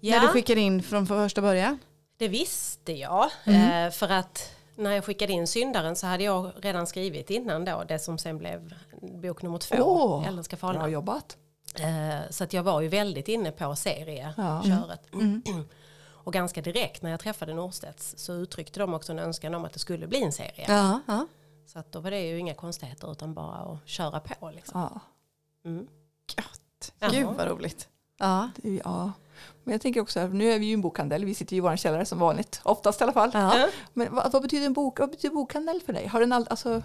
När 0.00 0.10
du 0.20 0.26
Ja, 0.26 0.28
skickade 0.32 0.60
in 0.60 0.82
från 0.82 1.06
första 1.06 1.40
början? 1.40 1.78
det 2.18 2.28
visste 2.28 2.92
jag. 2.92 3.30
Mm. 3.44 3.86
Eh, 3.86 3.92
För 3.92 4.08
att 4.08 4.50
när 4.76 4.90
jag 4.90 5.04
skickade 5.04 5.32
in 5.32 5.46
Syndaren 5.46 5.96
så 5.96 6.06
hade 6.06 6.24
jag 6.24 6.50
redan 6.62 6.86
skrivit 6.86 7.30
innan 7.30 7.64
då 7.64 7.84
det 7.88 7.98
som 7.98 8.18
sen 8.18 8.38
blev 8.38 8.74
bok 9.22 9.42
nummer 9.42 9.58
två, 9.58 9.76
Åh, 9.78 10.28
Elden 10.28 10.44
ska 10.44 10.56
Bra 10.56 10.88
jobbat. 10.88 11.36
Eh, 11.74 12.30
Så 12.30 12.44
att 12.44 12.52
jag 12.52 12.62
var 12.62 12.80
ju 12.80 12.88
väldigt 12.88 13.28
inne 13.28 13.50
på 13.52 13.76
serieköret. 13.76 15.14
Mm. 15.14 15.42
Och 16.24 16.32
ganska 16.32 16.62
direkt 16.62 17.02
när 17.02 17.10
jag 17.10 17.20
träffade 17.20 17.54
Norstedts 17.54 18.14
så 18.16 18.32
uttryckte 18.32 18.80
de 18.80 18.94
också 18.94 19.12
en 19.12 19.18
önskan 19.18 19.54
om 19.54 19.64
att 19.64 19.72
det 19.72 19.78
skulle 19.78 20.06
bli 20.06 20.22
en 20.22 20.32
serie. 20.32 20.64
Ja. 20.68 21.00
ja. 21.06 21.26
Så 21.66 21.78
att 21.78 21.92
då 21.92 22.00
var 22.00 22.10
det 22.10 22.20
ju 22.20 22.38
inga 22.38 22.54
konstigheter 22.54 23.12
utan 23.12 23.34
bara 23.34 23.56
att 23.56 23.88
köra 23.88 24.20
på. 24.20 24.50
Liksom. 24.50 24.80
Ja. 24.80 25.00
Mm. 25.64 25.86
Gött. 26.36 26.92
Jaha. 26.98 27.10
Gud 27.10 27.26
vad 27.26 27.48
roligt. 27.48 27.88
Ja. 28.18 28.50
Det 28.56 28.80
Ja, 28.84 29.12
men 29.64 29.72
jag 29.72 29.80
tänker 29.80 30.00
också 30.00 30.20
att 30.20 30.34
nu 30.34 30.52
är 30.52 30.58
vi 30.58 30.66
ju 30.66 30.74
en 30.74 30.80
bokhandel, 30.80 31.24
vi 31.24 31.34
sitter 31.34 31.52
ju 31.52 31.58
i 31.58 31.60
vår 31.60 31.76
källare 31.76 32.04
som 32.04 32.18
vanligt, 32.18 32.60
oftast 32.62 33.00
i 33.00 33.04
alla 33.04 33.12
fall. 33.12 33.30
Ja. 33.34 33.68
Men 33.92 34.14
vad, 34.14 34.32
vad 34.32 34.42
betyder 34.42 34.66
en 34.66 34.72
bok, 34.72 34.98
vad 34.98 35.10
betyder 35.10 35.34
bokhandel 35.34 35.80
för 35.86 35.92
dig? 35.92 36.06
Har, 36.06 36.20
den 36.20 36.32
all, 36.32 36.46
alltså, 36.50 36.82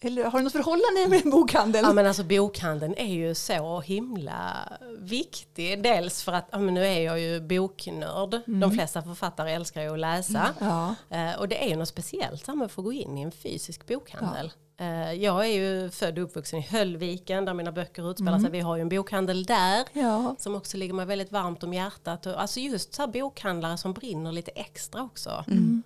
eller, 0.00 0.24
har 0.24 0.38
du 0.38 0.44
något 0.44 0.52
förhållande 0.52 1.08
med 1.08 1.20
en 1.24 1.30
bokhandel? 1.30 1.84
Ja 1.84 1.92
men 1.92 2.06
alltså 2.06 2.24
bokhandeln 2.24 2.94
är 2.96 3.14
ju 3.14 3.34
så 3.34 3.80
himla 3.80 4.68
viktig. 4.98 5.82
Dels 5.82 6.22
för 6.22 6.32
att 6.32 6.48
ja, 6.52 6.58
men 6.58 6.74
nu 6.74 6.86
är 6.86 7.00
jag 7.00 7.20
ju 7.20 7.40
boknörd. 7.40 8.40
De 8.46 8.70
flesta 8.72 9.02
författare 9.02 9.52
älskar 9.52 9.82
ju 9.82 9.92
att 9.92 9.98
läsa. 9.98 10.54
Ja, 10.60 10.94
Eh, 11.10 11.38
och 11.38 11.48
det 11.48 11.64
är 11.64 11.68
ju 11.68 11.76
något 11.76 11.88
speciellt 11.88 12.46
med 12.46 12.62
att 12.64 12.72
få 12.72 12.82
gå 12.82 12.92
in 12.92 13.18
i 13.18 13.22
en 13.22 13.32
fysisk 13.32 13.86
bokhandel. 13.86 14.52
Eh, 14.80 15.12
jag 15.12 15.44
är 15.46 15.50
ju 15.50 15.90
född 15.90 16.18
och 16.18 16.24
uppvuxen 16.24 16.58
i 16.58 16.62
Höllviken 16.62 17.44
där 17.44 17.54
mina 17.54 17.72
böcker 17.72 18.10
utspelar 18.10 18.38
sig. 18.38 18.50
Vi 18.50 18.60
har 18.60 18.76
ju 18.76 18.82
en 18.82 18.88
bokhandel 18.88 19.44
där. 19.44 19.84
ja. 19.92 20.36
Som 20.38 20.54
också 20.54 20.76
ligger 20.76 20.94
mig 20.94 21.06
väldigt 21.06 21.32
varmt 21.32 21.62
om 21.62 21.74
hjärtat. 21.74 22.26
Alltså 22.26 22.60
just 22.60 22.94
så 22.94 23.06
bokhandlare 23.06 23.78
som 23.78 23.92
brinner 23.92 24.32
lite 24.32 24.50
extra 24.50 25.02
också. 25.02 25.44
Mm. 25.48 25.82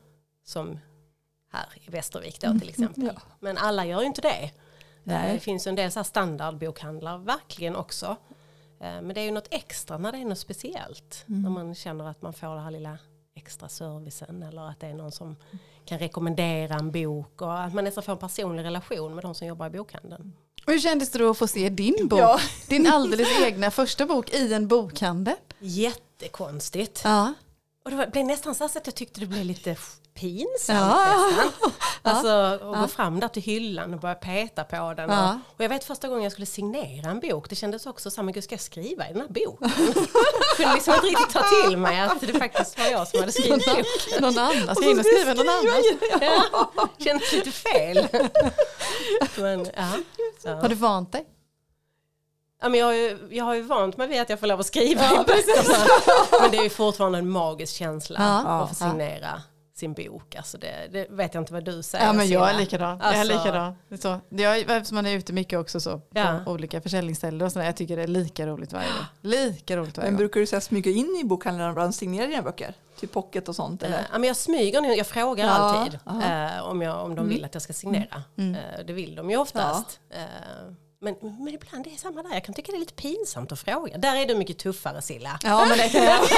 Som 0.46 0.78
här 1.52 1.66
i 1.86 1.90
Västervik 1.90 2.40
då 2.40 2.58
till 2.58 2.68
exempel. 2.68 3.10
Ja. 3.14 3.20
Men 3.40 3.58
alla 3.58 3.86
gör 3.86 4.00
ju 4.00 4.06
inte 4.06 4.20
det. 4.20 4.50
Nej. 5.04 5.28
Eh, 5.28 5.34
Det 5.34 5.40
finns 5.40 5.66
ju 5.66 5.68
en 5.68 5.74
del 5.74 5.92
så 5.92 6.04
standardbokhandlar 6.04 7.18
verkligen 7.18 7.76
också. 7.76 8.16
Eh, 8.80 9.02
Men 9.02 9.08
det 9.08 9.20
är 9.20 9.24
ju 9.24 9.30
något 9.30 9.48
extra 9.50 9.98
när 9.98 10.12
det 10.12 10.18
är 10.18 10.24
något 10.24 10.38
speciellt. 10.38 11.24
Mm. 11.28 11.42
När 11.42 11.50
man 11.50 11.74
känner 11.74 12.08
att 12.08 12.22
man 12.22 12.32
får 12.32 12.54
det 12.54 12.60
här 12.60 12.70
lilla 12.70 12.98
extra 13.34 13.68
servicen 13.68 14.42
eller 14.42 14.62
att 14.70 14.80
det 14.80 14.86
är 14.86 14.94
någon 14.94 15.12
som 15.12 15.36
kan 15.84 15.98
rekommendera 15.98 16.74
en 16.74 16.90
bok 16.92 17.42
och 17.42 17.60
att 17.60 17.74
man 17.74 17.84
nästan 17.84 18.02
får 18.04 18.12
en 18.12 18.18
personlig 18.18 18.64
relation 18.64 19.14
med 19.14 19.24
de 19.24 19.34
som 19.34 19.46
jobbar 19.46 19.66
i 19.66 19.70
bokhandeln. 19.70 20.32
Och 20.66 20.72
hur 20.72 20.80
kändes 20.80 21.10
det 21.10 21.18
då 21.18 21.30
att 21.30 21.38
få 21.38 21.46
se 21.46 21.68
din 21.68 22.08
bok? 22.08 22.20
Ja. 22.20 22.40
Din 22.68 22.86
alldeles 22.86 23.28
egna 23.40 23.70
första 23.70 24.06
bok 24.06 24.30
i 24.34 24.54
en 24.54 24.68
bokhandel? 24.68 25.34
Jättekonstigt. 25.58 27.00
Ja. 27.04 27.34
Och 27.84 27.90
det 27.90 27.96
var- 27.96 28.06
blev 28.06 28.24
nästan 28.26 28.54
så 28.54 28.64
att 28.64 28.86
jag 28.86 28.94
tyckte 28.94 29.20
det 29.20 29.26
blev 29.26 29.44
lite 29.44 29.76
pinsamt 30.14 30.58
Ja. 30.68 31.26
nästan. 31.30 31.72
Alltså 32.02 32.28
att 32.28 32.80
gå 32.80 32.88
fram 32.88 33.20
där 33.20 33.28
till 33.28 33.42
hyllan 33.42 33.94
och 33.94 34.00
börja 34.00 34.14
peta 34.14 34.64
på 34.64 34.94
den. 34.96 35.10
Ja. 35.10 35.28
Och, 35.30 35.54
och 35.56 35.64
jag 35.64 35.68
vet 35.68 35.84
första 35.84 36.08
gången 36.08 36.22
jag 36.22 36.32
skulle 36.32 36.46
signera 36.46 37.10
en 37.10 37.20
bok, 37.20 37.48
det 37.50 37.56
kändes 37.56 37.86
också 37.86 38.10
så 38.10 38.16
här, 38.16 38.22
men 38.24 38.34
gud 38.34 38.44
ska 38.44 38.52
jag 38.54 38.60
skriva 38.60 39.08
i 39.08 39.12
den 39.12 39.20
här 39.22 39.28
boken? 39.28 39.70
kunde 40.56 40.74
liksom 40.74 40.94
inte 40.94 41.06
riktigt 41.06 41.30
ta 41.32 41.42
till 41.66 41.76
mig 41.76 42.00
att 42.00 42.20
det 42.20 42.32
faktiskt 42.38 42.78
var 42.78 42.86
jag 42.86 43.08
som 43.08 43.20
hade 43.20 43.32
skrivit 43.32 43.66
boken. 43.66 43.84
Någon 44.20 44.38
annan 44.38 44.76
ska 44.76 44.90
in 44.90 44.98
och 44.98 45.04
skriva 45.06 45.34
någon 45.34 45.48
annan. 45.48 45.82
Ja, 46.20 46.88
kändes 46.98 47.32
lite 47.32 47.50
fel. 47.50 48.08
Men, 49.36 49.66
ja. 49.76 49.82
Har 49.82 50.60
Ja. 50.62 50.68
du 50.68 50.74
vant 50.74 51.12
dig? 51.12 51.24
Ja, 52.62 52.68
men 52.68 52.80
jag, 52.80 52.86
har 52.86 52.92
ju, 52.92 53.18
jag 53.30 53.44
har 53.44 53.54
ju 53.54 53.62
vant 53.62 53.96
mig 53.96 54.08
vid 54.08 54.20
att 54.20 54.30
jag 54.30 54.40
får 54.40 54.46
lov 54.46 54.60
att 54.60 54.66
skriva 54.66 55.04
i 55.04 55.08
böckerna. 55.26 55.78
Men 56.40 56.50
det 56.50 56.56
är 56.58 56.62
ju 56.62 56.70
fortfarande 56.70 57.18
en 57.18 57.30
magisk 57.30 57.74
känsla 57.76 58.16
Ja. 58.18 58.50
att 58.52 58.68
få 58.68 58.74
signera 58.74 59.42
sin 59.80 59.92
bok. 59.94 60.34
Alltså 60.34 60.58
det, 60.58 60.88
det 60.92 61.06
vet 61.10 61.34
jag 61.34 61.40
inte 61.42 61.52
vad 61.52 61.64
du 61.64 61.82
säger. 61.82 62.06
Ja 62.06 62.12
men 62.12 62.28
jag 62.28 62.50
är 62.50 62.58
likadan. 62.58 62.98
Jag 63.02 63.14
är 63.14 63.20
Alltså, 63.20 63.34
likadan. 63.36 63.74
Så, 64.00 64.20
jag, 64.28 64.58
eftersom 64.60 64.94
man 64.94 65.06
är 65.06 65.14
ute 65.16 65.32
mycket 65.32 65.58
också 65.58 65.80
så 65.80 65.98
på 65.98 66.04
Ja. 66.14 66.40
olika 66.46 66.80
försäljningsställen 66.80 67.42
och 67.42 67.52
sådär. 67.52 67.66
Jag 67.66 67.76
tycker 67.76 67.96
det 67.96 68.02
är 68.02 68.06
lika 68.06 68.46
roligt 68.46 68.72
varje 68.72 68.86
gång. 68.88 69.04
Lika 69.20 69.76
roligt 69.76 69.96
varje 69.96 70.10
Men 70.10 70.14
gång. 70.14 70.18
brukar 70.18 70.40
du 70.40 70.46
så 70.46 70.56
här 70.56 70.60
smyga 70.60 70.90
in 70.90 71.18
i 71.22 71.24
bokhandlarna 71.24 71.84
och 71.84 71.94
signera 71.94 72.26
dina 72.26 72.42
böcker? 72.42 72.74
Typ 73.00 73.12
pocket 73.12 73.48
och 73.48 73.56
sånt? 73.56 73.82
Eh, 73.82 73.88
Eller? 73.88 74.06
Ja, 74.12 74.18
men 74.18 74.24
jag 74.28 74.36
smyger 74.36 74.80
nu, 74.80 74.88
jag 74.94 75.06
frågar 75.06 75.46
Ja, 75.46 75.50
alltid 75.52 75.98
eh, 76.06 76.62
om, 76.68 76.82
jag, 76.82 77.04
om 77.04 77.14
de 77.14 77.28
vill 77.28 77.44
att 77.44 77.54
jag 77.54 77.62
ska 77.62 77.72
signera. 77.72 78.22
Mm. 78.38 78.54
Eh, 78.54 78.84
det 78.86 78.92
vill 78.92 79.14
de 79.14 79.30
ju 79.30 79.36
oftast. 79.36 80.00
Eh, 80.10 80.18
men, 81.02 81.14
men 81.20 81.54
ibland 81.54 81.86
är 81.86 81.90
det 81.90 81.96
samma 81.96 82.22
där, 82.22 82.32
jag 82.32 82.44
kan 82.44 82.54
tycka 82.54 82.72
det 82.72 82.78
är 82.78 82.80
lite 82.80 82.94
pinsamt 82.94 83.52
att 83.52 83.58
fråga. 83.58 83.98
Där 83.98 84.16
är 84.16 84.26
du 84.26 84.34
mycket 84.34 84.58
tuffare 84.58 85.02
Silla. 85.02 85.38
Ja 85.42 85.66
men 85.68 85.78
det 85.78 85.88
kan 85.88 86.04
jag. 86.04 86.20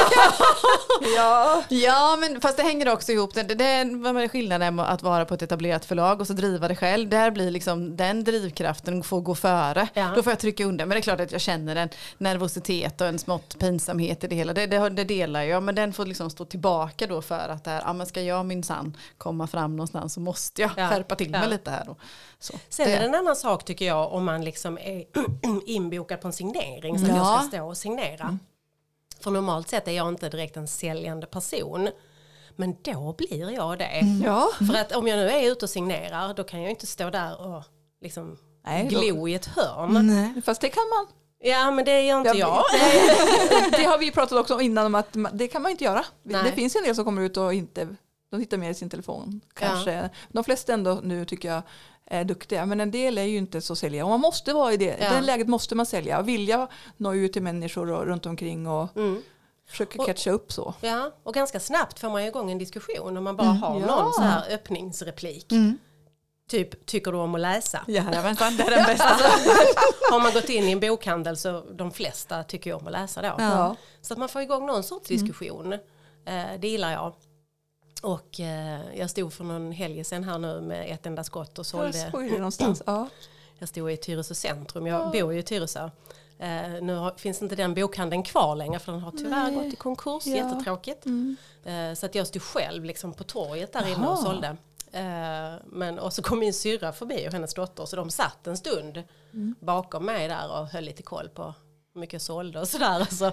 Ja. 1.17 1.63
Ja, 1.69 2.17
men 2.21 2.41
fast 2.41 2.57
det 2.57 2.63
hänger 2.63 2.89
också 2.93 3.13
ihop. 3.13 3.35
Det, 3.35 3.43
det, 3.43 3.65
är 3.65 4.29
skillnaden 4.29 4.75
med 4.75 4.91
att 4.93 5.03
vara 5.03 5.25
på 5.25 5.35
ett 5.35 5.43
etablerat 5.43 5.85
förlag 5.85 6.21
och 6.21 6.27
så 6.27 6.33
driva 6.33 6.69
det 6.69 6.77
själv. 6.77 7.09
Där 7.09 7.31
blir 7.31 7.51
liksom 7.51 7.97
den 7.97 8.25
drivkraften 8.25 9.03
får 9.03 9.21
gå 9.21 9.35
före. 9.35 9.89
Ja. 9.95 10.13
Då 10.15 10.23
får 10.23 10.31
jag 10.31 10.41
trycka 10.41 10.65
under. 10.65 10.87
Men 10.87 10.95
det 10.95 10.99
är 10.99 11.03
klart 11.03 11.21
att 11.21 11.33
jag 11.33 11.41
känner 11.41 11.77
en 11.77 11.89
nervositet 12.19 13.01
och 13.01 13.07
en 13.07 13.19
smått 13.19 13.59
pinsamhet 13.59 14.25
i 14.25 14.27
det 14.27 14.37
hela. 14.37 14.53
Det, 14.53 14.67
det, 14.67 14.89
det 14.89 15.05
delar 15.05 15.43
jag. 15.43 15.63
Men 15.63 15.75
den 15.75 15.93
får 15.93 16.07
liksom 16.07 16.31
stå 16.31 16.45
tillbaka 16.45 17.07
då 17.07 17.23
för 17.23 17.49
att 17.49 17.65
det 17.65 17.71
här, 17.71 17.83
ja, 17.87 17.93
men 17.93 18.07
ska 18.07 18.23
jag 18.23 18.47
minsann 18.47 18.97
komma 19.19 19.47
fram 19.47 19.77
någonstans 19.77 20.15
så 20.15 20.21
måste 20.21 20.63
jag 20.63 20.71
Ja. 20.77 20.89
skärpa 20.89 21.15
till 21.15 21.31
mig 21.31 21.41
Ja. 21.43 21.49
lite 21.49 21.71
här. 21.71 21.89
Och, 21.89 21.99
så. 22.43 22.53
Sen 22.69 22.87
det, 22.87 22.93
är 22.95 23.01
det 23.01 23.07
en 23.07 23.15
annan 23.15 23.37
sak 23.37 23.65
tycker 23.65 23.85
jag 23.87 24.13
om 24.13 24.25
man 24.25 24.45
liksom 24.45 24.79
är 24.79 25.05
inbokad 25.67 26.21
på 26.21 26.29
en 26.29 26.33
signering 26.33 26.99
så 26.99 27.05
att 27.05 27.11
Ja. 27.11 27.17
jag 27.17 27.41
ska 27.41 27.49
stå 27.57 27.67
och 27.69 27.77
signera. 27.77 28.39
För 29.21 29.31
normalt 29.31 29.69
sett 29.69 29.89
är 29.89 29.93
jag 29.93 30.09
inte 30.09 30.29
direkt 30.29 30.57
en 30.57 30.69
säljande 30.69 31.27
person. 31.27 31.89
Men 32.57 32.77
då 32.83 33.15
blir 33.19 33.51
jag 33.51 33.79
det. 33.79 34.01
ja. 34.25 34.49
För 34.59 34.75
att 34.81 34.93
om 34.93 35.09
jag 35.09 35.17
nu 35.17 35.31
är 35.31 35.51
ute 35.53 35.65
och 35.65 35.71
signerar 35.71 36.35
då 36.35 36.45
kan 36.45 36.63
jag 36.63 36.71
inte 36.71 36.87
stå 36.87 37.11
där 37.11 37.41
och 37.41 37.63
liksom 38.01 38.39
Nej, 38.65 38.87
glo 38.87 39.29
i 39.29 39.35
ett 39.35 39.47
hörn. 39.47 40.07
Nej. 40.07 40.43
Fast 40.43 40.61
det 40.61 40.69
kan 40.69 40.89
man. 40.89 41.07
Ja 41.45 41.71
men 41.71 41.85
det 41.85 42.03
gör 42.03 42.19
inte 42.19 42.39
jag. 42.39 42.57
Det 43.71 43.85
har 43.85 43.99
vi 43.99 44.11
pratat 44.11 44.39
också 44.39 44.55
om 44.55 44.61
innan 44.61 44.87
om 44.87 44.95
att 44.95 45.17
det 45.33 45.49
kan 45.49 45.63
man 45.63 45.71
inte 45.71 45.85
göra. 45.85 46.05
Nej. 46.23 46.43
Det 46.45 46.53
finns 46.53 46.77
en 46.77 46.83
del 46.83 46.95
som 46.95 47.05
kommer 47.05 47.23
ut 47.23 47.37
och 47.37 47.55
inte, 47.55 47.97
de 48.31 48.41
tittar 48.41 48.57
mer 48.57 48.71
i 48.71 48.75
sin 48.75 48.91
telefon. 48.91 49.41
Kanske. 49.55 50.11
De 50.29 50.45
flesta 50.45 50.73
ändå 50.73 51.01
nu 51.03 51.25
tycker 51.25 51.49
jag 51.49 51.63
är 52.13 52.25
duktiga. 52.25 52.67
Men 52.67 52.81
en 52.81 52.91
del 52.91 53.19
är 53.19 53.23
ju 53.25 53.37
inte 53.37 53.61
så 53.61 53.77
sälja. 53.77 54.05
Och 54.05 54.11
man 54.11 54.21
måste 54.21 54.53
vara 54.53 54.73
i 54.73 54.77
det. 54.77 54.97
Ja. 55.01 55.11
Det 55.15 55.21
läget 55.21 55.49
måste 55.49 55.75
man 55.75 55.87
sälja. 55.87 56.19
Och 56.19 56.29
vilja 56.29 56.69
nå 56.97 57.15
ut 57.15 57.33
till 57.33 57.43
människor 57.43 57.91
och 57.91 58.07
runt 58.07 58.27
omkring 58.27 58.67
och 58.67 58.97
Mm. 58.97 59.23
försöka 59.69 59.99
Och- 59.99 60.07
catcha 60.07 60.31
upp 60.31 60.53
så. 60.53 60.75
Ja, 60.81 61.11
och 61.23 61.35
ganska 61.35 61.61
snabbt 61.61 61.99
får 61.99 62.11
man 62.11 62.23
igång 62.23 62.51
en 62.51 62.59
diskussion 62.59 63.17
om 63.17 63.25
man 63.25 63.37
bara 63.37 63.47
har 63.49 63.81
Ja. 63.81 63.87
någon 63.87 64.13
så 64.13 64.23
här 64.23 64.55
öppningsreplik. 64.55 65.53
Mm. 65.53 65.79
Typ, 66.49 66.87
tycker 66.87 67.13
du 67.13 67.19
om 67.19 67.35
att 67.35 67.41
läsa? 67.41 67.85
Jajamensan, 67.89 68.57
det 68.57 68.63
är 68.63 68.71
den 68.71 68.85
bästa. 68.87 69.05
Har 70.11 70.21
man 70.21 70.33
gått 70.33 70.49
in 70.49 70.65
i 70.69 70.73
en 70.73 70.81
bokhandel 70.81 71.37
så 71.37 71.61
de 71.61 71.91
flesta 71.91 72.43
tycker 72.45 72.71
ju 72.71 72.77
om 72.77 72.87
att 72.87 72.93
läsa 72.93 73.23
då. 73.23 73.35
Ja. 73.39 73.77
Så 74.03 74.13
att 74.15 74.19
man 74.19 74.29
får 74.29 74.43
igång 74.43 74.67
någon 74.67 74.83
sorts 74.83 75.09
diskussion. 75.09 75.73
Eh, 75.73 75.79
det 76.61 76.69
gillar 76.69 76.93
jag. 76.93 77.15
Och 78.03 78.41
eh, 78.41 78.81
jag 78.99 79.11
stod 79.11 79.33
för 79.33 79.45
någon 79.45 79.73
helg 79.73 80.05
sen 80.05 80.25
här 80.25 80.39
nu 80.39 80.61
med 80.61 80.95
ett 80.95 81.07
enda 81.07 81.25
skott 81.25 81.51
och 81.59 81.59
Jag 81.59 81.67
sålde. 81.67 82.11
såg 82.11 82.23
det 82.31 82.37
någonstans. 82.37 82.83
Ja. 82.87 83.09
Jag 83.59 83.69
stod 83.69 83.91
i 83.93 83.97
Tyresö 83.97 84.35
centrum, 84.35 84.87
jag 84.87 85.13
bor 85.13 85.33
ju 85.33 85.39
i 85.39 85.43
Tyresö. 85.43 85.91
Eh, 86.39 86.71
nu 86.83 86.95
har, 86.95 87.15
finns 87.17 87.43
inte 87.43 87.57
den 87.57 87.75
bokhandeln 87.75 88.23
kvar 88.23 88.57
längre 88.57 88.79
för 88.79 88.93
den 88.93 89.01
har 89.01 89.11
tyvärr 89.11 89.51
Nej. 89.51 89.55
gått 89.55 89.73
i 89.73 89.77
konkurs, 89.77 90.27
Ja. 90.27 90.37
jättetråkigt. 90.37 91.07
Mm. 91.07 91.37
Eh, 91.65 91.95
så 91.95 92.07
att 92.07 92.15
jag 92.15 92.27
stod 92.27 92.43
själv 92.43 92.85
liksom 92.85 93.13
på 93.15 93.25
torget 93.25 93.73
där 93.73 93.81
inne 93.83 93.91
Jaha. 93.91 94.11
och 94.11 94.19
sålde. 94.19 94.57
Eh, 94.93 95.55
men, 95.67 95.99
och 95.99 96.13
så 96.13 96.23
kom 96.23 96.39
min 96.39 96.55
syrra 96.55 96.93
förbi 96.93 97.29
och 97.29 97.33
hennes 97.33 97.55
dotter 97.55 97.85
så 97.85 97.97
de 97.97 98.11
satt 98.11 98.47
en 98.47 98.57
stund 98.57 99.03
Mm. 99.35 99.55
bakom 99.61 100.05
mig 100.07 100.29
där 100.29 100.51
och 100.61 100.67
höll 100.67 100.85
lite 100.85 101.03
koll 101.03 101.29
på 101.29 101.55
hur 101.95 102.01
mycket 102.01 102.13
jag 102.13 102.23
sålde 102.23 102.61
och 102.61 102.69
sådär. 102.69 103.01
Och 103.01 103.13
så 103.13 103.33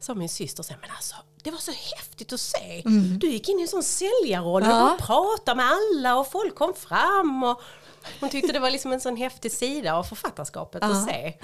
sa 0.00 0.14
min 0.14 0.28
syster 0.28 0.62
sen, 0.62 0.76
men 0.80 0.90
alltså 0.90 1.16
det 1.42 1.50
var 1.50 1.58
så 1.58 1.72
häftigt 1.72 2.32
att 2.32 2.40
se. 2.40 2.82
Du 3.18 3.30
gick 3.30 3.48
in 3.48 3.58
i 3.58 3.62
en 3.62 3.68
sån 3.68 3.82
säljarroll 3.82 4.62
Mm. 4.62 4.76
Ja. 4.76 4.92
och 4.92 4.98
pratade 4.98 5.56
med 5.56 5.66
alla 5.66 6.16
och 6.16 6.30
folk 6.30 6.54
kom 6.54 6.74
fram. 6.74 7.42
Och 7.42 7.60
hon 8.20 8.28
tyckte 8.28 8.52
det 8.52 8.58
var 8.60 8.70
liksom 8.70 8.92
en 8.92 9.00
sån 9.00 9.16
häftig 9.16 9.52
sida 9.52 9.94
av 9.94 10.02
författarskapet 10.04 10.82
Ja. 10.82 10.88
att 10.90 11.04
se. 11.04 11.34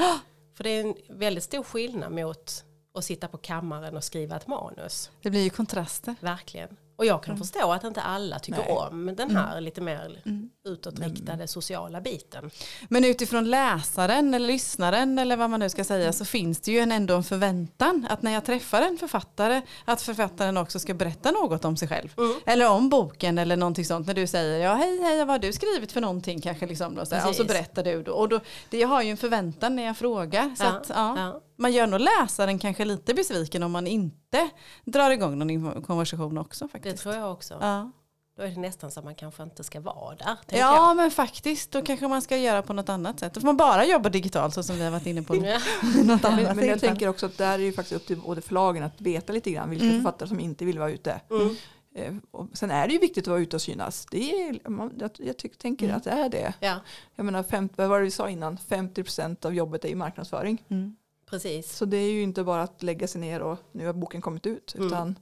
För 0.56 0.64
det 0.64 0.70
är 0.70 0.80
en 0.84 0.94
väldigt 1.08 1.44
stor 1.44 1.62
skillnad 1.62 2.12
mot 2.12 2.64
att 2.94 3.04
sitta 3.04 3.28
på 3.28 3.38
kammaren 3.38 3.96
och 3.96 4.04
skriva 4.04 4.36
ett 4.36 4.46
manus. 4.46 5.10
Det 5.22 5.30
blir 5.30 5.42
ju 5.42 5.50
kontraster. 5.50 6.14
Verkligen. 6.20 6.76
Och 6.96 7.06
jag 7.06 7.22
kan 7.22 7.36
förstå 7.38 7.72
att 7.72 7.84
inte 7.84 8.02
alla 8.02 8.38
tycker 8.38 8.58
Nej. 8.64 8.72
om 8.72 9.14
den 9.16 9.36
här 9.36 9.60
lite 9.60 9.80
mer 9.80 10.22
utåtriktade 10.68 11.48
sociala 11.48 12.00
biten. 12.00 12.50
Men 12.88 13.04
utifrån 13.04 13.50
läsaren 13.50 14.34
eller 14.34 14.46
lyssnaren 14.46 15.18
eller 15.18 15.36
vad 15.36 15.50
man 15.50 15.60
nu 15.60 15.68
ska 15.70 15.84
säga 15.84 16.12
så 16.12 16.24
finns 16.24 16.60
det 16.60 16.72
ju 16.72 16.78
en, 16.78 16.92
ändå 16.92 17.14
en 17.16 17.24
förväntan 17.24 18.06
att 18.10 18.22
när 18.22 18.32
jag 18.32 18.44
träffar 18.44 18.82
en 18.82 18.98
författare 18.98 19.62
att 19.84 20.02
författaren 20.02 20.56
också 20.56 20.78
ska 20.78 20.94
berätta 20.94 21.30
något 21.30 21.64
om 21.64 21.76
sig 21.76 21.88
själv. 21.88 22.08
Mm. 22.18 22.34
Eller 22.46 22.70
om 22.70 22.88
boken 22.88 23.38
eller 23.38 23.56
någonting 23.56 23.84
sånt 23.84 24.06
när 24.06 24.14
du 24.14 24.26
säger 24.26 24.64
ja 24.64 24.74
hej 24.74 25.00
hej 25.02 25.18
vad 25.18 25.28
har 25.28 25.38
du 25.38 25.52
skrivit 25.52 25.92
för 25.92 26.00
någonting 26.00 26.40
kanske 26.40 26.66
liksom 26.66 26.94
då, 26.94 27.06
så 27.06 27.14
här, 27.14 27.28
och 27.28 27.34
så 27.34 27.44
berättar 27.44 27.84
du 27.84 28.02
då. 28.02 28.12
Och 28.12 28.28
då, 28.28 28.40
det, 28.70 28.78
jag 28.78 28.88
har 28.88 29.02
ju 29.02 29.10
en 29.10 29.16
förväntan 29.16 29.76
när 29.76 29.82
jag 29.82 29.96
frågar. 29.96 30.54
Så 30.58 30.64
Ja, 30.64 30.68
att, 30.70 30.88
ja, 30.88 31.14
ja. 31.18 31.40
Man 31.60 31.72
gör 31.72 31.86
nog 31.86 32.00
läsaren 32.00 32.58
kanske 32.58 32.84
lite 32.84 33.14
besviken 33.14 33.62
om 33.62 33.72
man 33.72 33.86
inte 33.86 34.48
drar 34.84 35.10
igång 35.10 35.38
någon 35.38 35.82
konversation 35.82 36.38
också 36.38 36.64
Det 36.64 36.70
faktiskt. 36.70 37.02
tror 37.02 37.14
jag 37.14 37.32
också. 37.32 37.58
Ja. 37.60 37.90
Då 38.38 38.44
är 38.44 38.48
det 38.48 38.60
nästan 38.60 38.90
så 38.90 39.00
att 39.00 39.04
man 39.04 39.14
kanske 39.14 39.42
inte 39.42 39.64
ska 39.64 39.80
vara 39.80 40.14
där. 40.14 40.36
Ja 40.58 40.94
men 40.94 41.10
faktiskt, 41.10 41.70
då 41.70 41.82
kanske 41.82 42.08
man 42.08 42.22
ska 42.22 42.36
göra 42.36 42.62
på 42.62 42.72
något 42.72 42.88
annat 42.88 43.20
sätt. 43.20 43.34
Då 43.34 43.40
får 43.40 43.46
man 43.46 43.56
bara 43.56 43.84
jobba 43.86 44.08
digitalt 44.08 44.54
så 44.54 44.62
som 44.62 44.76
vi 44.76 44.84
har 44.84 44.90
varit 44.90 45.06
inne 45.06 45.22
på 45.22 45.36
jag. 45.46 45.60
något 46.06 46.24
annat 46.24 46.42
Men, 46.42 46.56
men 46.56 46.66
jag 46.68 46.80
tänker 46.80 47.08
också 47.08 47.26
att 47.26 47.38
där 47.38 47.52
är 47.54 47.58
ju 47.62 47.72
faktiskt 47.72 47.96
upp 48.00 48.06
till 48.06 48.16
både 48.16 48.40
förlagen 48.40 48.82
att 48.82 49.00
veta 49.00 49.32
lite 49.32 49.50
grann 49.50 49.70
vilka 49.70 49.84
Mm. 49.84 49.96
författare 50.02 50.28
som 50.28 50.40
inte 50.40 50.64
vill 50.64 50.78
vara 50.78 50.90
ute. 50.90 51.20
Mm. 51.30 51.56
Eh, 51.94 52.44
sen 52.52 52.70
är 52.70 52.86
det 52.86 52.92
ju 52.92 52.98
viktigt 52.98 53.24
att 53.24 53.28
vara 53.28 53.40
ute 53.40 53.56
och 53.56 53.62
synas. 53.62 54.06
Det 54.10 54.32
är, 54.42 54.68
man, 54.70 54.92
jag, 54.98 55.10
jag 55.16 55.36
tyck, 55.36 55.58
tänker 55.58 55.84
Mm. 55.86 55.96
att 55.96 56.04
det 56.04 56.10
är 56.10 56.28
det. 56.28 56.54
Ja, 56.60 56.76
Jag 57.14 57.24
menar, 57.24 57.42
50, 57.42 57.74
vad 57.78 57.88
var 57.88 57.98
det 57.98 58.04
vi 58.04 58.10
sa 58.10 58.28
innan? 58.30 58.56
50% 58.68 59.46
av 59.46 59.54
jobbet 59.54 59.84
är 59.84 59.88
ju 59.88 59.94
marknadsföring. 59.94 60.64
Mm. 60.68 60.96
precis. 61.30 61.76
Så 61.76 61.84
det 61.84 61.96
är 61.96 62.10
ju 62.10 62.22
inte 62.22 62.44
bara 62.44 62.62
att 62.62 62.82
lägga 62.82 63.08
sig 63.08 63.20
ner 63.20 63.40
och 63.42 63.58
nu 63.72 63.86
har 63.86 63.92
boken 63.92 64.20
kommit 64.20 64.46
ut. 64.46 64.74
Mm. 64.74 64.86
Utan, 64.86 65.18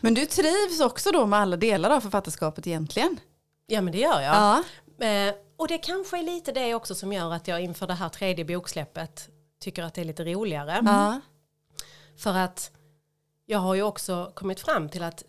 Men 0.00 0.14
du 0.14 0.26
trivs 0.26 0.80
också 0.80 1.10
då 1.12 1.26
med 1.26 1.38
alla 1.38 1.56
delar 1.56 1.90
av 1.90 2.00
författarskapet 2.00 2.66
egentligen? 2.66 3.20
Ja 3.66 3.80
men 3.80 3.92
det 3.92 3.98
gör 3.98 4.20
jag. 4.20 4.34
Ja. 4.34 4.62
Eh, 5.06 5.34
och 5.56 5.68
det 5.68 5.78
kanske 5.78 6.18
är 6.18 6.22
lite 6.22 6.52
det 6.52 6.74
också 6.74 6.94
som 6.94 7.12
gör 7.12 7.32
att 7.32 7.48
jag 7.48 7.60
inför 7.60 7.86
det 7.86 7.94
här 7.94 8.08
tredje 8.08 8.44
boksläppet 8.44 9.28
tycker 9.60 9.82
att 9.82 9.94
det 9.94 10.00
är 10.00 10.04
lite 10.04 10.24
roligare. 10.24 10.80
Ja. 10.84 11.20
För 12.18 12.34
att 12.34 12.70
jag 13.46 13.58
har 13.58 13.74
ju 13.74 13.82
också 13.82 14.32
kommit 14.34 14.60
fram 14.60 14.88
till 14.88 15.02
att 15.02 15.22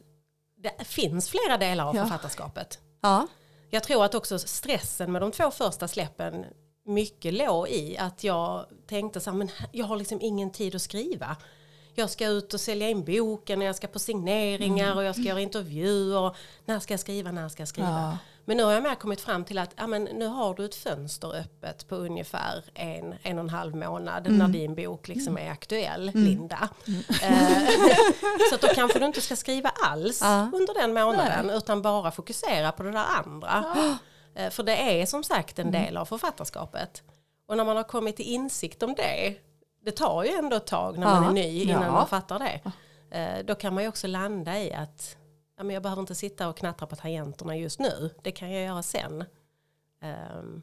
det 0.57 0.83
finns 0.83 1.29
flera 1.29 1.57
delar 1.57 1.85
av 1.89 1.95
Ja. 1.95 2.03
författarskapet. 2.03 2.79
Ja. 3.01 3.27
Jag 3.69 3.83
tror 3.83 4.05
att 4.05 4.15
också 4.15 4.39
stressen 4.39 5.11
med 5.11 5.21
de 5.21 5.31
två 5.31 5.51
första 5.51 5.87
släppen 5.87 6.45
mycket 6.85 7.33
låg 7.33 7.67
i 7.69 7.97
att 7.97 8.23
jag 8.23 8.65
tänkte 8.87 9.19
så 9.19 9.29
här, 9.29 9.37
men 9.37 9.49
jag 9.71 9.85
har 9.85 9.95
liksom 9.97 10.21
ingen 10.21 10.51
tid 10.51 10.75
att 10.75 10.81
skriva. 10.81 11.35
Jag 12.01 12.09
ska 12.09 12.27
ut 12.27 12.53
och 12.53 12.59
sälja 12.61 12.89
in 12.89 13.03
boken 13.05 13.59
och 13.61 13.67
jag 13.67 13.75
ska 13.75 13.87
på 13.87 13.99
signeringar 13.99 14.95
och 14.95 15.03
jag 15.03 15.15
ska 15.15 15.23
göra 15.23 15.39
intervjuer. 15.41 16.35
När 16.65 16.79
ska 16.79 16.93
jag 16.93 16.99
skriva, 16.99 17.31
när 17.31 17.49
ska 17.49 17.61
jag 17.61 17.67
skriva? 17.67 17.87
ja. 17.89 18.17
Men 18.45 18.57
nu 18.57 18.63
har 18.63 18.71
jag 18.71 18.83
mer 18.83 18.95
kommit 18.95 19.21
fram 19.21 19.45
till 19.45 19.57
att 19.57 19.69
ja, 19.75 19.87
men 19.87 20.03
nu 20.03 20.25
har 20.27 20.53
du 20.55 20.65
ett 20.65 20.75
fönster 20.75 21.35
öppet 21.35 21.87
på 21.87 21.95
ungefär 21.95 22.63
en, 22.73 23.15
en 23.23 23.37
och 23.37 23.43
en 23.43 23.49
halv 23.49 23.75
månad 23.75 24.31
när 24.31 24.47
din 24.47 24.75
bok 24.75 25.07
liksom 25.07 25.37
är 25.37 25.49
aktuell, 25.51 26.11
Linda. 26.13 26.69
Eh, 27.23 27.67
så 28.49 28.55
att 28.55 28.61
då 28.61 28.67
kanske 28.67 28.99
du 28.99 29.05
inte 29.05 29.21
ska 29.21 29.35
skriva 29.35 29.69
alls 29.69 30.19
Ja. 30.21 30.49
under 30.53 30.73
den 30.73 30.93
månaden 30.93 31.49
utan 31.49 31.81
bara 31.81 32.11
fokusera 32.11 32.71
på 32.71 32.83
det 32.83 32.91
där 32.91 33.05
andra. 33.23 33.65
Eh, 34.35 34.49
För 34.49 34.63
det 34.63 35.01
är 35.01 35.05
som 35.05 35.23
sagt 35.23 35.59
en 35.59 35.71
del 35.71 35.97
av 35.97 36.05
författarskapet. 36.05 37.03
Och 37.47 37.57
när 37.57 37.65
man 37.65 37.75
har 37.77 37.83
kommit 37.83 38.15
till 38.15 38.25
insikt 38.33 38.83
om 38.83 38.95
det, 38.95 39.35
det 39.85 39.91
tar 39.91 40.23
ju 40.23 40.29
ändå 40.29 40.55
ett 40.57 40.67
tag 40.67 40.97
när 40.97 41.05
man 41.07 41.23
Ja. 41.23 41.29
är 41.29 41.33
ny 41.33 41.61
innan 41.63 41.81
Ja. 41.83 41.91
man 41.91 42.07
fattar 42.07 42.39
det. 42.39 42.61
Eh, 43.17 43.45
Då 43.45 43.55
kan 43.55 43.73
man 43.73 43.83
ju 43.83 43.89
också 43.89 44.07
landa 44.07 44.59
i 44.59 44.73
att 44.73 45.15
ja, 45.57 45.63
men 45.63 45.73
jag 45.73 45.83
behöver 45.83 45.99
inte 46.01 46.15
sitta 46.15 46.47
och 46.49 46.57
knattra 46.57 46.87
på 46.87 46.95
tangenterna 46.95 47.57
just 47.57 47.79
nu, 47.79 48.09
det 48.23 48.31
kan 48.31 48.51
jag 48.51 48.63
göra 48.63 48.83
sen. 48.83 49.23
Ehm, 50.01 50.61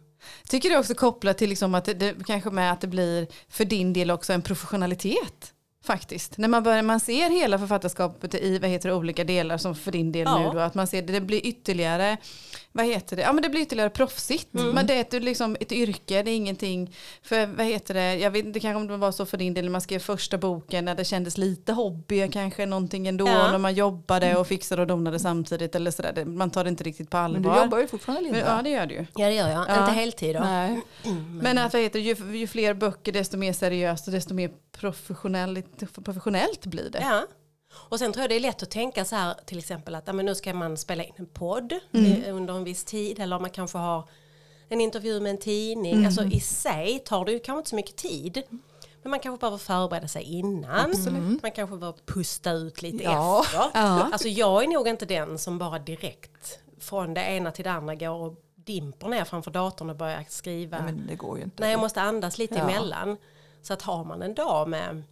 Tycker 0.49 0.71
du 0.71 0.77
också 0.79 0.95
kopplat 0.95 1.39
till 1.39 1.49
liksom 1.49 1.75
att 1.75 1.85
det, 1.85 1.95
det, 1.95 2.15
kanske 2.27 2.51
med 2.51 2.73
att 2.73 2.81
det 2.81 2.87
blir 2.87 3.27
för 3.49 3.65
din 3.65 3.93
del 3.93 4.11
också 4.11 4.33
en 4.33 4.43
professionalitet? 4.43 5.51
Faktiskt. 5.85 6.39
När 6.39 6.49
man, 6.49 6.63
börjar, 6.63 6.83
man 6.83 7.01
ser 7.01 7.31
hela 7.31 7.59
författarskapet 7.59 8.35
i 8.35 8.59
vad 8.59 8.71
heter 8.71 8.89
det, 8.89 8.95
olika 8.95 9.25
delar 9.25 9.59
som 9.59 9.75
för 9.75 9.93
din 9.93 10.13
del 10.13 10.23
Ja. 10.27 10.39
nu 10.39 10.51
då, 10.51 10.59
att 10.59 10.75
man 10.75 10.87
ser 10.87 11.03
det, 11.03 11.13
det 11.13 11.21
blir 11.21 11.47
ytterligare, 11.47 12.17
vad 12.77 12.87
heter 12.87 13.17
det, 13.17 13.23
ja 13.23 13.33
men 13.33 13.43
det 13.43 13.49
blir 13.49 13.61
ytterligare 13.61 13.91
proffsigt. 13.91 14.55
Mm. 14.55 14.71
Men 14.71 14.87
det 14.87 14.95
är 14.95 15.01
ett, 15.01 15.23
liksom 15.23 15.57
ett 15.61 15.73
yrke, 15.73 16.23
det 16.23 16.31
är 16.31 16.37
ingenting, 16.37 16.95
för 17.23 17.47
vad 17.47 17.67
heter 17.67 17.95
det, 17.95 18.15
jag 18.17 18.31
vet 18.31 18.45
inte 18.45 18.61
kanske 18.61 18.77
om 18.81 18.87
det 18.87 18.97
var 18.97 19.13
så 19.13 19.27
för 19.27 19.37
din 19.37 19.55
del 19.55 19.65
när 19.65 19.73
man 19.73 19.81
skrev 19.81 19.99
första 19.99 20.39
boken 20.39 20.85
när 20.85 20.95
det 20.95 21.05
kändes 21.05 21.39
lite 21.39 21.73
hobby, 21.73 22.29
kanske 22.33 22.67
någonting 22.67 23.07
ändå, 23.09 23.29
Ja. 23.29 23.51
när 23.51 23.59
man 23.59 23.75
jobbade 23.75 24.37
och 24.37 24.47
fixade 24.47 24.83
och 24.83 24.89
donade 24.89 25.19
samtidigt 25.19 25.75
eller 25.75 25.91
sådär, 25.91 26.25
man 26.25 26.51
tar 26.51 26.65
det 26.65 26.71
inte 26.71 26.85
riktigt 26.85 27.11
på 27.11 27.17
allvar. 27.17 27.41
Men 27.41 27.53
du 27.53 27.59
jobbar 27.65 27.79
ju 27.79 27.87
fortfarande 27.87 28.23
Linda. 28.23 28.39
ja 28.57 28.63
det 28.63 28.71
gör 28.71 28.87
du 28.87 28.95
ju. 28.95 29.07
ja 29.17 29.27
det 29.27 29.35
gör 29.35 29.49
jag, 29.49 29.65
Ja. 29.69 29.81
inte 29.81 29.93
heltid 29.93 30.35
då. 30.37 30.41
Nej. 30.41 30.81
Men 31.43 31.59
att 31.59 31.73
vad 31.73 31.83
heter, 31.83 31.99
det, 31.99 32.05
ju, 32.05 32.37
ju 32.39 32.47
fler 32.47 32.75
böcker 32.75 33.13
desto 33.13 33.37
mer 33.37 33.53
seriöst 33.53 34.07
och 34.07 34.13
desto 34.13 34.35
mer 34.35 34.51
professionellt, 34.79 35.95
professionellt 36.05 36.67
blir 36.67 36.91
det. 36.91 37.01
Ja. 37.03 37.23
Och 37.75 37.99
sen 37.99 38.13
tror 38.13 38.23
jag 38.23 38.31
det 38.31 38.37
är 38.37 38.41
lätt 38.41 38.63
att 38.63 38.71
tänka 38.71 39.05
så 39.05 39.17
här 39.17 39.35
till 39.47 39.59
exempel 39.59 39.95
att 39.95 40.15
men 40.15 40.27
nu 40.27 40.35
ska 40.35 40.55
man 40.55 40.77
spela 40.77 41.05
in 41.05 41.13
en 41.17 41.27
podd 41.27 41.75
Mm. 41.93 42.23
eh, 42.23 42.37
under 42.37 42.55
en 42.55 42.65
viss 42.65 42.85
tid 42.85 43.21
eller 43.21 43.39
man 43.39 43.51
kanske 43.51 43.79
har 43.79 44.09
en 44.69 44.81
intervju 44.81 45.21
med 45.21 45.31
en 45.31 45.39
tidning. 45.39 45.93
Mm. 45.93 46.07
Alltså 46.07 46.25
i 46.25 46.41
sig 46.41 46.99
tar 46.99 47.25
det 47.25 47.33
ju 47.33 47.39
kanske 47.39 47.59
inte 47.59 47.71
så 47.71 47.77
mycket 47.77 47.97
tid. 47.97 48.43
Men 49.03 49.11
man 49.11 49.21
kanske 49.21 49.41
behöver 49.41 49.59
förbereda 49.59 50.09
sig 50.09 50.23
innan. 50.23 50.95
Man 51.43 51.51
kanske 51.51 51.77
behöver 51.77 51.99
pusta 52.07 52.53
ut 52.53 52.83
lite 52.83 53.05
Ja. 53.05 53.43
efter. 53.45 53.59
Ja. 53.75 54.09
Alltså 54.13 54.29
jag 54.29 54.65
är 54.65 54.69
nog 54.69 54.89
inte 54.89 55.07
den 55.07 55.39
som 55.39 55.59
bara 55.59 55.79
direkt 55.79 56.59
från 56.79 57.15
det 57.15 57.21
ena 57.21 57.51
till 57.51 57.65
det 57.65 57.71
andra 57.73 57.95
går 57.95 58.11
och 58.15 58.35
dimper 58.55 59.09
ner 59.09 59.25
framför 59.25 59.51
datorn 59.51 59.91
och 59.91 59.97
börjar 59.97 60.25
skriva. 60.29 60.77
Nej, 60.77 60.87
men 60.95 61.07
det 61.07 61.15
går 61.15 61.39
ju 61.39 61.45
inte. 61.45 61.63
Nej, 61.63 61.71
jag 61.71 61.81
måste 61.81 62.01
andas 62.03 62.39
lite 62.39 62.55
Ja. 62.55 62.61
emellan. 62.63 63.17
Så 63.63 63.73
att 63.73 63.83
har 63.83 64.05
man 64.05 64.23
en 64.23 64.35
dag 64.35 64.69
med 64.69 65.03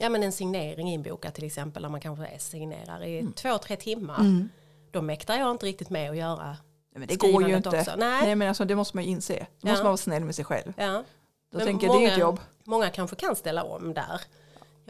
ja, 0.00 0.08
men 0.08 0.22
en 0.22 0.32
signering 0.32 0.88
inbokad 0.88 1.34
till 1.34 1.44
exempel, 1.44 1.82
där 1.82 1.90
man 1.90 2.00
kanske 2.00 2.38
signerar 2.38 3.04
i 3.04 3.18
Mm. 3.18 3.32
två, 3.32 3.58
tre 3.58 3.76
timmar, 3.76 4.48
då 4.90 5.02
mäktar 5.02 5.36
jag 5.36 5.50
inte 5.50 5.66
riktigt 5.66 5.90
med 5.90 6.10
att 6.10 6.16
göra. 6.16 6.56
Men 6.94 7.08
det 7.08 7.16
går 7.16 7.48
ju 7.48 7.56
inte. 7.56 7.68
också. 7.68 7.94
Nej. 7.96 8.22
Nej. 8.22 8.34
men 8.36 8.48
alltså, 8.48 8.64
det 8.64 8.74
måste 8.76 8.96
man 8.96 9.04
ju 9.04 9.10
inse. 9.10 9.34
Då 9.60 9.68
måste 9.68 9.68
Ja. 9.68 9.74
man 9.74 9.84
vara 9.84 9.96
snäll 9.96 10.24
med 10.24 10.34
sig 10.34 10.44
själv. 10.44 10.72
Ja. 10.76 11.04
Då 11.52 11.58
Men 11.58 11.66
tänker 11.66 11.86
jag, 11.86 12.00
det 12.00 12.06
är 12.06 12.12
ett 12.12 12.18
jobb. 12.18 12.40
Många 12.64 12.90
kanske 12.90 13.16
kan 13.16 13.36
ställa 13.36 13.62
om 13.64 13.94
där. 13.94 14.20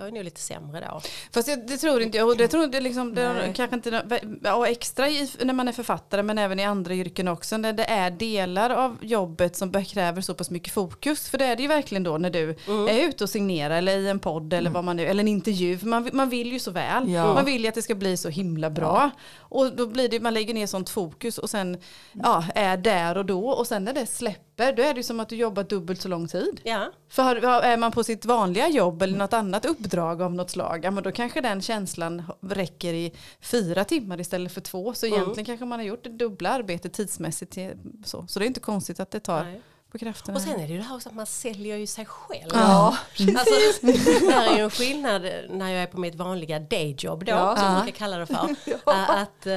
Jag 0.00 0.08
är 0.08 0.12
nog 0.12 0.24
lite 0.24 0.40
sämre 0.40 0.88
då. 0.90 1.00
Fast 1.32 1.48
jag, 1.48 1.66
det 1.66 1.76
tror 1.76 2.02
inte 2.02 2.18
jag. 2.18 2.28
Och 2.28 2.36
det 2.36 2.48
tror 2.48 2.64
inte 2.64 2.80
liksom, 2.80 3.14
det 3.14 3.52
kanske 3.56 3.76
inte, 3.76 4.02
ja, 4.42 4.66
extra 4.66 5.08
i, 5.08 5.30
när 5.44 5.54
man 5.54 5.68
är 5.68 5.72
författare 5.72 6.22
men 6.22 6.38
även 6.38 6.60
i 6.60 6.64
andra 6.64 6.94
yrken 6.94 7.28
också. 7.28 7.56
När 7.56 7.72
det 7.72 7.84
är 7.84 8.10
delar 8.10 8.70
av 8.70 8.96
jobbet 9.00 9.56
som 9.56 9.84
kräver 9.84 10.20
så 10.20 10.34
pass 10.34 10.50
mycket 10.50 10.72
fokus. 10.72 11.28
För 11.28 11.38
det 11.38 11.44
är 11.44 11.56
det 11.56 11.62
ju 11.62 11.68
verkligen 11.68 12.02
då 12.02 12.18
när 12.18 12.30
du 12.30 12.56
Mm. 12.66 12.88
är 12.88 13.08
ute 13.08 13.24
och 13.24 13.30
signerar 13.30 13.76
eller 13.76 13.98
i 13.98 14.08
en 14.08 14.18
podd 14.18 14.52
eller 14.52 14.70
vad 14.70 14.84
man 14.84 14.96
nu, 14.96 15.06
eller 15.06 15.20
en 15.20 15.28
intervju. 15.28 15.78
Man, 15.82 16.10
man 16.12 16.28
vill 16.28 16.52
ju 16.52 16.58
så 16.58 16.70
väl. 16.70 17.10
Ja. 17.10 17.34
Man 17.34 17.44
vill 17.44 17.62
ju 17.62 17.68
att 17.68 17.74
det 17.74 17.82
ska 17.82 17.94
bli 17.94 18.16
så 18.16 18.28
himla 18.28 18.70
bra. 18.70 19.10
Och 19.38 19.72
då 19.76 19.86
blir 19.86 20.08
det, 20.08 20.20
man 20.20 20.34
lägger 20.34 20.54
ner 20.54 20.66
sånt 20.66 20.90
fokus 20.90 21.38
och 21.38 21.50
sen 21.50 21.78
ja, 22.12 22.44
är 22.54 22.76
där 22.76 23.16
och 23.18 23.24
då. 23.26 23.48
Och 23.48 23.66
sen 23.66 23.84
när 23.84 23.92
det 23.92 24.06
släpper 24.06 24.72
då 24.76 24.82
är 24.82 24.94
det 24.94 24.98
ju 24.98 25.02
som 25.02 25.20
att 25.20 25.28
du 25.28 25.36
jobbar 25.36 25.62
dubbelt 25.62 26.00
så 26.02 26.08
lång 26.08 26.28
tid. 26.28 26.60
Ja, 26.64 26.86
För 27.10 27.22
har- 27.22 27.62
är 27.62 27.76
man 27.76 27.92
på 27.92 28.04
sitt 28.04 28.24
vanliga 28.24 28.68
jobb 28.68 29.02
eller 29.02 29.18
något 29.18 29.32
annat 29.32 29.64
uppdrag 29.64 29.89
av 29.98 30.34
något 30.34 30.50
slag, 30.50 30.84
ja, 30.84 30.90
men 30.90 31.02
då 31.04 31.12
kanske 31.12 31.40
den 31.40 31.60
känslan 31.62 32.22
räcker 32.42 32.92
i 32.94 33.12
fyra 33.40 33.84
timmar 33.84 34.20
istället 34.20 34.52
för 34.52 34.60
två. 34.60 34.94
Så 34.94 35.06
Mm. 35.06 35.18
egentligen 35.20 35.44
kanske 35.46 35.64
man 35.64 35.78
har 35.78 35.86
gjort 35.86 36.04
det 36.04 36.10
dubbla 36.10 36.50
arbetet 36.50 36.92
tidsmässigt. 36.92 37.58
Så, 38.04 38.26
så 38.28 38.38
det 38.38 38.44
är 38.44 38.46
inte 38.46 38.60
konstigt 38.60 39.00
att 39.00 39.10
det 39.10 39.20
tar 39.20 39.44
nej. 39.44 39.60
Och 39.92 40.00
sen 40.40 40.60
är 40.60 40.66
det 40.66 40.72
ju 40.72 40.76
det 40.78 40.82
här 40.84 40.96
också 40.96 41.08
att 41.08 41.14
man 41.14 41.26
säljer 41.26 41.76
ju 41.76 41.86
sig 41.86 42.04
själv. 42.06 42.50
Ja, 42.52 42.96
Alltså, 43.18 43.24
det 44.26 44.32
här 44.32 44.52
är 44.52 44.56
ju 44.56 44.64
en 44.64 44.70
skillnad 44.70 45.22
när 45.50 45.70
jag 45.70 45.82
är 45.82 45.86
på 45.86 46.00
mitt 46.00 46.14
vanliga 46.14 46.58
dayjob 46.58 47.24
då, 47.24 47.32
Ja. 47.32 47.56
som 47.56 47.64
Ja. 47.66 47.72
jag 47.74 47.82
brukar 47.84 47.98
kalla 47.98 48.18
det 48.18 48.26
för. 48.26 48.48
Äh, 48.92 49.10
Att, 49.10 49.46
eh, 49.46 49.54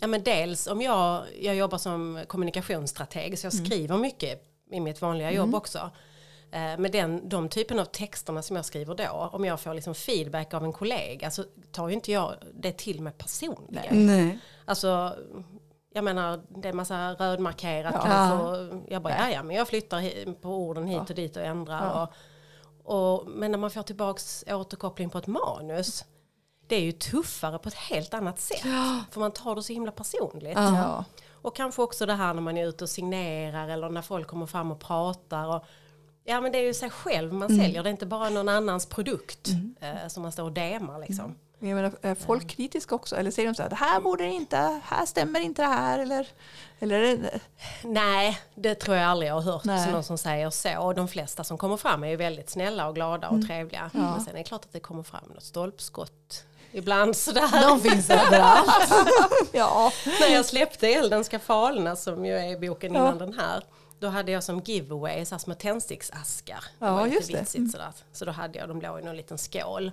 ja, 0.00 0.06
men 0.06 0.22
dels 0.22 0.66
om 0.66 0.82
jag, 0.82 1.22
jag 1.40 1.54
jobbar 1.54 1.78
som 1.78 2.20
kommunikationsstrateg 2.26 3.38
så 3.38 3.46
jag 3.46 3.52
skriver 3.52 3.96
mycket 3.98 4.42
i 4.72 4.80
mitt 4.80 5.00
vanliga 5.02 5.32
jobb 5.32 5.54
också. 5.54 5.90
Eh, 6.54 6.78
Med 6.78 6.92
den, 6.92 7.28
de 7.28 7.48
typen 7.48 7.78
av 7.78 7.84
texterna 7.84 8.42
som 8.42 8.56
jag 8.56 8.64
skriver 8.64 8.94
då, 8.94 9.30
om 9.32 9.44
jag 9.44 9.60
får 9.60 9.74
liksom 9.74 9.94
feedback 9.94 10.54
av 10.54 10.64
en 10.64 10.72
kollega 10.72 11.30
så 11.30 11.44
tar 11.72 11.88
ju 11.88 11.94
inte 11.94 12.12
jag 12.12 12.34
det 12.54 12.72
till 12.78 13.00
mig 13.00 13.12
personligen. 13.12 14.06
Nej. 14.06 14.38
Alltså, 14.64 15.16
jag 15.94 16.04
menar, 16.04 16.40
det 16.48 16.68
är 16.68 16.72
massa 16.72 17.12
rödmarkerat 17.14 17.94
Ja. 17.94 18.02
kanske. 18.04 18.46
Och 18.46 18.82
jag 18.88 19.02
bara, 19.02 19.14
ja, 19.18 19.30
ja, 19.30 19.42
men 19.42 19.56
jag 19.56 19.68
flyttar 19.68 20.32
på 20.34 20.48
orden 20.48 20.86
hit 20.86 21.10
och 21.10 21.16
dit 21.16 21.36
och 21.36 21.42
ändrar. 21.42 22.02
Och, 22.82 23.16
och, 23.18 23.26
men 23.28 23.50
när 23.50 23.58
man 23.58 23.70
får 23.70 23.82
tillbaks 23.82 24.44
återkoppling 24.48 25.10
på 25.10 25.18
ett 25.18 25.26
manus, 25.26 26.04
det 26.66 26.76
är 26.76 26.80
ju 26.80 26.92
tuffare 26.92 27.58
på 27.58 27.68
ett 27.68 27.74
helt 27.74 28.14
annat 28.14 28.40
sätt. 28.40 28.60
För 29.10 29.20
man 29.20 29.32
tar 29.32 29.54
det 29.54 29.62
så 29.62 29.72
himla 29.72 29.92
personligt. 29.92 30.56
ja. 30.58 31.04
Och 31.32 31.56
kanske 31.56 31.82
också 31.82 32.06
det 32.06 32.14
här 32.14 32.34
när 32.34 32.42
man 32.42 32.56
är 32.56 32.66
ute 32.66 32.84
och 32.84 32.90
signerar 32.90 33.68
eller 33.68 33.88
när 33.88 34.02
folk 34.02 34.26
kommer 34.28 34.46
fram 34.46 34.70
och 34.72 34.80
pratar. 34.80 35.56
Och, 35.56 35.64
ja 36.24 36.40
men 36.40 36.52
det 36.52 36.58
är 36.58 36.62
ju 36.62 36.74
sig 36.74 36.90
själv 36.90 37.32
man 37.32 37.48
säljer, 37.48 37.82
det 37.82 37.88
är 37.88 37.90
inte 37.90 38.06
bara 38.06 38.28
någon 38.28 38.48
annans 38.48 38.86
produkt 38.86 39.48
eh, 39.80 40.08
som 40.08 40.22
man 40.22 40.32
står 40.32 40.44
och 40.44 40.52
demar 40.52 40.98
liksom. 40.98 41.34
Jag 41.58 41.74
menar, 41.74 41.92
är 42.02 42.14
folk 42.14 42.48
kritiska 42.48 42.94
också? 42.94 43.16
Eller 43.16 43.30
säger 43.30 43.48
de 43.48 43.54
så 43.54 43.62
här, 43.62 43.70
det 43.70 43.76
här 43.76 44.00
borde 44.00 44.24
det 44.24 44.30
inte, 44.30 44.80
här 44.84 45.06
stämmer 45.06 45.40
inte 45.40 45.62
det 45.62 45.68
här? 45.68 45.98
Eller, 45.98 46.28
eller 46.78 47.30
Nej, 47.82 48.38
det 48.54 48.74
tror 48.74 48.96
jag 48.96 49.06
aldrig 49.10 49.30
jag 49.30 49.34
har 49.34 49.52
hört 49.52 49.64
Nej. 49.64 49.92
någon 49.92 50.04
som 50.04 50.18
säger 50.18 50.50
så. 50.50 50.78
Och 50.78 50.94
de 50.94 51.08
flesta 51.08 51.44
som 51.44 51.58
kommer 51.58 51.76
fram 51.76 52.04
är 52.04 52.08
ju 52.08 52.16
väldigt 52.16 52.50
snälla 52.50 52.88
och 52.88 52.94
glada 52.94 53.28
och 53.28 53.46
trevliga. 53.46 53.90
Men 53.92 54.20
sen 54.20 54.34
är 54.34 54.38
det 54.38 54.44
klart 54.44 54.64
att 54.64 54.72
det 54.72 54.80
kommer 54.80 55.02
fram 55.02 55.24
något 55.34 55.42
stolpskott 55.44 56.44
ibland 56.72 57.16
sådär. 57.16 57.62
De 57.68 57.80
finns 57.80 58.10
överallt. 58.10 58.92
ja, 59.52 59.92
När 60.20 60.28
jag 60.28 60.44
släppte 60.44 60.88
Elden 60.88 61.24
ska 61.24 61.38
falna 61.38 61.96
som 61.96 62.26
ju 62.26 62.32
är 62.32 62.58
boken 62.58 62.94
Ja. 62.94 63.00
innan 63.00 63.18
den 63.18 63.32
här. 63.38 63.64
Då 64.04 64.10
hade 64.10 64.32
jag 64.32 64.44
som 64.44 64.60
giveaway 64.60 65.24
så 65.24 65.38
små 65.38 65.54
tändsticksaskar. 65.54 66.64
Det 66.78 66.86
Ja, 66.86 66.94
var 66.94 67.04
lite 67.04 67.16
just 67.16 67.32
det. 67.32 67.38
vitsigt 67.40 67.70
sådär. 67.70 67.92
Så 68.12 68.24
då 68.24 68.32
hade 68.32 68.58
jag, 68.58 68.68
de 68.68 68.80
låg 68.80 69.00
i 69.00 69.02
någon 69.02 69.16
liten 69.16 69.38
skål. 69.38 69.90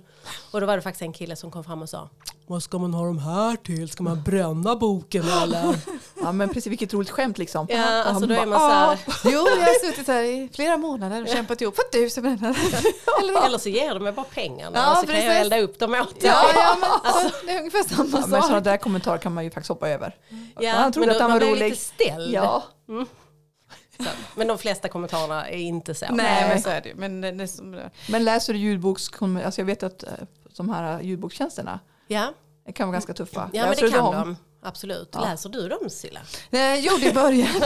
Och 0.50 0.60
då 0.60 0.66
var 0.66 0.76
det 0.76 0.82
faktiskt 0.82 1.02
en 1.02 1.12
kille 1.12 1.36
som 1.36 1.50
kom 1.50 1.64
fram 1.64 1.82
och 1.82 1.88
sa 1.88 2.08
Vad 2.46 2.62
ska 2.62 2.78
man 2.78 2.94
ha 2.94 3.06
de 3.06 3.18
här 3.18 3.56
till? 3.56 3.88
Ska 3.88 4.02
man 4.02 4.22
bränna 4.22 4.76
boken 4.76 5.24
eller? 5.42 5.76
ja, 6.22 6.32
men 6.32 6.48
precis 6.48 6.66
vilket 6.66 6.94
roligt 6.94 7.10
skämt 7.10 7.38
liksom. 7.38 7.66
ja, 7.70 8.02
alltså 8.04 8.26
då 8.26 8.34
är 8.34 8.46
man 8.46 8.60
så 8.60 8.66
här, 8.68 8.98
Jo, 9.24 9.30
jag 9.48 9.56
har 9.66 9.86
suttit 9.90 10.06
här 10.08 10.22
i 10.22 10.48
flera 10.54 10.76
månader 10.76 11.22
och 11.22 11.28
kämpat 11.28 11.60
ihop 11.60 11.74
för 11.76 11.82
att 11.82 11.92
du 11.92 12.10
ska 12.10 12.20
bränna 12.20 12.48
Eller 13.22 13.46
Eller 13.46 13.58
så 13.58 13.68
ger 13.68 13.94
de 13.94 14.02
mig 14.02 14.12
bara 14.12 14.26
pengarna 14.34 14.78
Ja, 14.78 14.90
och 14.92 14.96
så 14.98 15.06
kan 15.06 15.14
jag 15.16 15.24
precis. 15.24 15.40
elda 15.42 15.58
upp 15.60 15.78
dem 15.78 15.94
åt 15.94 16.20
dig. 16.20 16.30
Ja, 16.30 16.44
ja 16.54 16.76
men 16.80 17.12
så, 17.30 17.46
det 17.46 17.52
är 17.52 17.58
ungefär 17.58 17.82
samma 17.82 18.08
Ja, 18.12 18.12
men 18.12 18.22
sådana 18.22 18.42
sak. 18.48 18.64
där 18.64 18.76
kommentarer 18.76 19.18
kan 19.18 19.34
man 19.34 19.44
ju 19.44 19.50
faktiskt 19.50 19.68
hoppa 19.68 19.88
över. 19.88 20.16
Ja, 20.60 20.72
han 20.72 20.92
trodde 20.92 21.06
men 21.06 21.16
att 21.16 21.22
han 21.22 21.30
var 21.32 21.40
rolig. 21.40 21.70
lite 21.70 21.76
ställd. 21.84 22.34
Ja, 22.34 22.62
Så, 24.04 24.10
men 24.36 24.46
de 24.48 24.58
flesta 24.58 24.88
kommentarerna 24.88 25.48
är 25.48 25.58
inte 25.58 25.94
så. 25.94 26.06
Nej, 26.10 26.48
men 26.48 26.62
så 26.62 26.70
är 26.70 26.80
det 26.80 26.88
ju. 26.88 26.94
Men 26.94 27.20
det 27.20 27.48
men 28.08 28.24
läser 28.24 28.52
du 28.52 28.58
ljudboks... 28.58 29.10
Alltså 29.44 29.60
jag 29.60 29.66
vet 29.66 29.82
att 29.82 30.02
eh, 30.02 30.10
de 30.56 30.70
här 30.70 31.00
ljudbokstjänsterna 31.00 31.80
Ja, 32.06 32.32
det 32.66 32.72
kan 32.72 32.88
vara 32.88 32.92
ganska 32.92 33.14
tuffa. 33.14 33.50
ja 33.52 33.62
men 33.62 33.70
läser 33.70 33.82
det 33.82 33.88
du 33.88 33.92
kan 33.92 34.12
de. 34.12 34.36
Absolut. 34.64 35.08
Ja. 35.12 35.20
Läser 35.20 35.48
du 35.48 35.68
dem 35.68 35.90
Silla? 35.90 36.20
Nej, 36.50 36.84
jag 36.84 36.92
gjorde 36.92 37.10
i 37.10 37.12
början. 37.12 37.48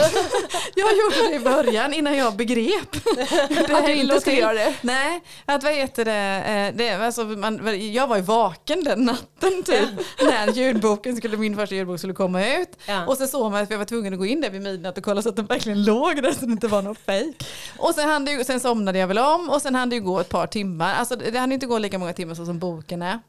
jag 0.75 0.97
gjorde 0.97 1.29
det 1.29 1.35
i 1.35 1.39
början 1.39 1.93
innan 1.93 2.17
jag 2.17 2.35
begrep. 2.35 2.95
Att 3.71 3.85
du 3.85 3.93
inte 3.93 4.21
ska 4.21 4.33
göra 4.33 4.53
det? 4.53 4.75
Nej, 4.81 5.21
att 5.45 5.63
vad 5.63 5.73
heter 5.73 6.05
det, 6.05 6.43
eh, 6.45 6.77
det 6.77 7.05
alltså 7.05 7.23
man, 7.23 7.93
jag 7.93 8.07
var 8.07 8.15
ju 8.15 8.21
vaken 8.21 8.83
den 8.83 9.05
natten 9.05 9.63
typ 9.65 9.89
när 10.21 10.51
ljudboken 10.51 11.15
skulle, 11.15 11.37
min 11.37 11.55
första 11.55 11.75
ljudbok 11.75 11.99
skulle 11.99 12.13
komma 12.13 12.47
ut. 12.47 12.69
Ja. 12.85 13.05
Och 13.05 13.17
så 13.17 13.27
såg 13.27 13.51
man 13.51 13.63
att 13.63 13.71
jag 13.71 13.77
var 13.77 13.85
tvungen 13.85 14.13
att 14.13 14.19
gå 14.19 14.25
in 14.25 14.41
där 14.41 14.49
vid 14.49 14.61
midnatt 14.61 14.97
och 14.97 15.03
kolla 15.03 15.21
så 15.21 15.29
att 15.29 15.35
den 15.35 15.45
verkligen 15.45 15.83
låg 15.83 16.23
där 16.23 16.31
så 16.31 16.45
det 16.45 16.51
inte 16.51 16.67
var 16.67 16.81
något 16.81 16.97
fejk. 16.97 17.47
Och 17.77 17.95
sen, 17.95 18.09
hann 18.09 18.25
det, 18.25 18.45
sen 18.45 18.59
somnade 18.59 18.99
jag 18.99 19.07
väl 19.07 19.17
om 19.17 19.49
och 19.49 19.61
sen 19.61 19.75
hann 19.75 19.89
det 19.89 19.95
ju 19.95 20.01
gå 20.01 20.19
ett 20.19 20.29
par 20.29 20.47
timmar. 20.47 20.93
Alltså 20.93 21.15
det 21.15 21.39
hann 21.39 21.51
inte 21.51 21.65
gå 21.65 21.77
lika 21.77 21.97
många 21.97 22.13
timmar 22.13 22.35
som 22.35 22.59
boken 22.59 23.01
är. 23.01 23.19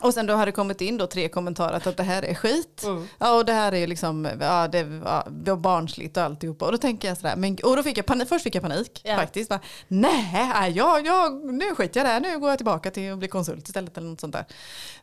Och 0.00 0.14
sen 0.14 0.26
då 0.26 0.34
har 0.34 0.46
det 0.46 0.52
kommit 0.52 0.80
in 0.80 0.96
då 0.96 1.06
tre 1.06 1.28
kommentarer 1.28 1.88
att 1.88 1.96
det 1.96 2.02
här 2.02 2.22
är 2.22 2.34
skit. 2.34 2.82
Mm. 2.84 3.08
Ja 3.18 3.34
och 3.34 3.44
det 3.44 3.52
här 3.52 3.74
är 3.74 3.86
liksom 3.86 4.28
ja, 4.40 4.68
det 4.68 4.84
var 4.84 5.56
barnsligt 5.56 6.16
och 6.16 6.22
alltihopa. 6.22 6.64
Och 6.64 6.72
då 6.72 6.78
tänker 6.78 7.08
jag 7.08 7.16
sådär, 7.16 7.36
men, 7.36 7.58
och 7.64 7.76
då 7.76 7.82
fick 7.82 7.98
jag 7.98 8.06
panik, 8.06 8.28
först 8.28 8.42
fick 8.42 8.54
jag 8.54 8.62
panik 8.62 9.00
Ja. 9.04 9.16
faktiskt. 9.16 9.48
Bara, 9.50 9.60
Nej, 9.88 10.72
jag, 10.74 11.06
jag, 11.06 11.44
nu 11.44 11.74
skiter 11.74 12.00
jag 12.00 12.06
här, 12.06 12.20
nu 12.20 12.38
går 12.38 12.48
jag 12.50 12.58
tillbaka 12.58 12.90
till 12.90 13.12
att 13.12 13.18
bli 13.18 13.28
konsult 13.28 13.68
istället 13.68 13.98
eller 13.98 14.08
något 14.08 14.20
sånt 14.20 14.32
där. 14.32 14.44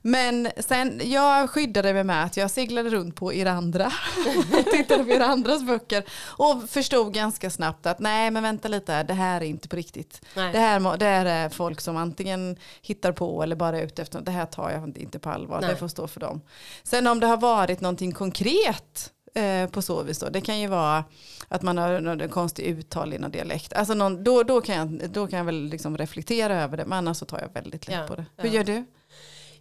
Men 0.01 0.47
sen, 0.57 1.01
jag 1.03 1.49
skyddade 1.49 1.93
mig 1.93 2.03
med 2.03 2.23
att 2.23 2.37
jag 2.37 2.51
seglade 2.51 2.89
runt 2.89 3.15
på 3.15 3.33
er 3.33 3.45
andra 3.45 3.91
tittade 4.71 5.03
på 5.03 5.09
era 5.09 5.25
andras 5.25 5.63
böcker 5.63 6.03
och 6.37 6.69
förstod 6.69 7.13
ganska 7.13 7.49
snabbt 7.49 7.85
att 7.85 7.99
nej 7.99 8.31
men 8.31 8.43
vänta 8.43 8.67
lite, 8.67 9.03
det 9.03 9.13
här 9.13 9.41
är 9.41 9.45
inte 9.45 9.67
på 9.67 9.75
riktigt. 9.75 10.21
Nej. 10.35 10.51
Det 10.51 10.59
här, 10.59 10.97
det 10.97 11.05
här 11.05 11.25
är 11.25 11.49
folk 11.49 11.81
som 11.81 11.97
antingen 11.97 12.57
hittar 12.81 13.11
på 13.11 13.43
eller 13.43 13.55
bara 13.55 13.79
är 13.79 13.83
ute 13.83 14.01
efter, 14.01 14.21
det 14.21 14.31
här 14.31 14.45
tar 14.45 14.71
jag 14.71 14.90
inte 14.97 15.19
på 15.19 15.29
allvar, 15.29 15.61
Nej. 15.61 15.69
det 15.69 15.75
får 15.75 15.87
stå 15.87 16.07
för 16.07 16.19
dem. 16.19 16.41
Sen 16.83 17.07
om 17.07 17.19
det 17.19 17.27
har 17.27 17.37
varit 17.37 17.81
någonting 17.81 18.11
konkret 18.11 19.11
eh, 19.35 19.69
på 19.69 19.81
så 19.81 20.03
vis 20.03 20.19
då, 20.19 20.29
det 20.29 20.41
kan 20.41 20.59
ju 20.59 20.67
vara 20.67 21.03
att 21.47 21.61
man 21.61 21.77
har 21.77 21.99
någon 21.99 22.29
konstig 22.29 22.63
uttal 22.63 23.13
i 23.13 23.17
någon 23.17 23.31
dialekt. 23.31 23.73
Alltså 23.73 23.93
någon, 23.93 24.23
då, 24.23 24.43
då, 24.43 24.61
kan 24.61 24.75
jag, 24.75 25.09
då 25.09 25.27
kan 25.27 25.37
jag 25.37 25.45
väl 25.45 25.63
liksom 25.69 25.97
reflektera 25.97 26.61
över 26.63 26.77
det, 26.77 26.85
men 26.85 26.97
annars 26.97 27.17
så 27.17 27.25
tar 27.25 27.39
jag 27.39 27.53
väldigt 27.53 27.87
lätt 27.87 27.97
Ja, 27.99 28.07
på 28.07 28.15
det. 28.15 28.25
ja. 28.35 28.43
Hur 28.43 28.49
gör 28.49 28.63
du? 28.63 28.85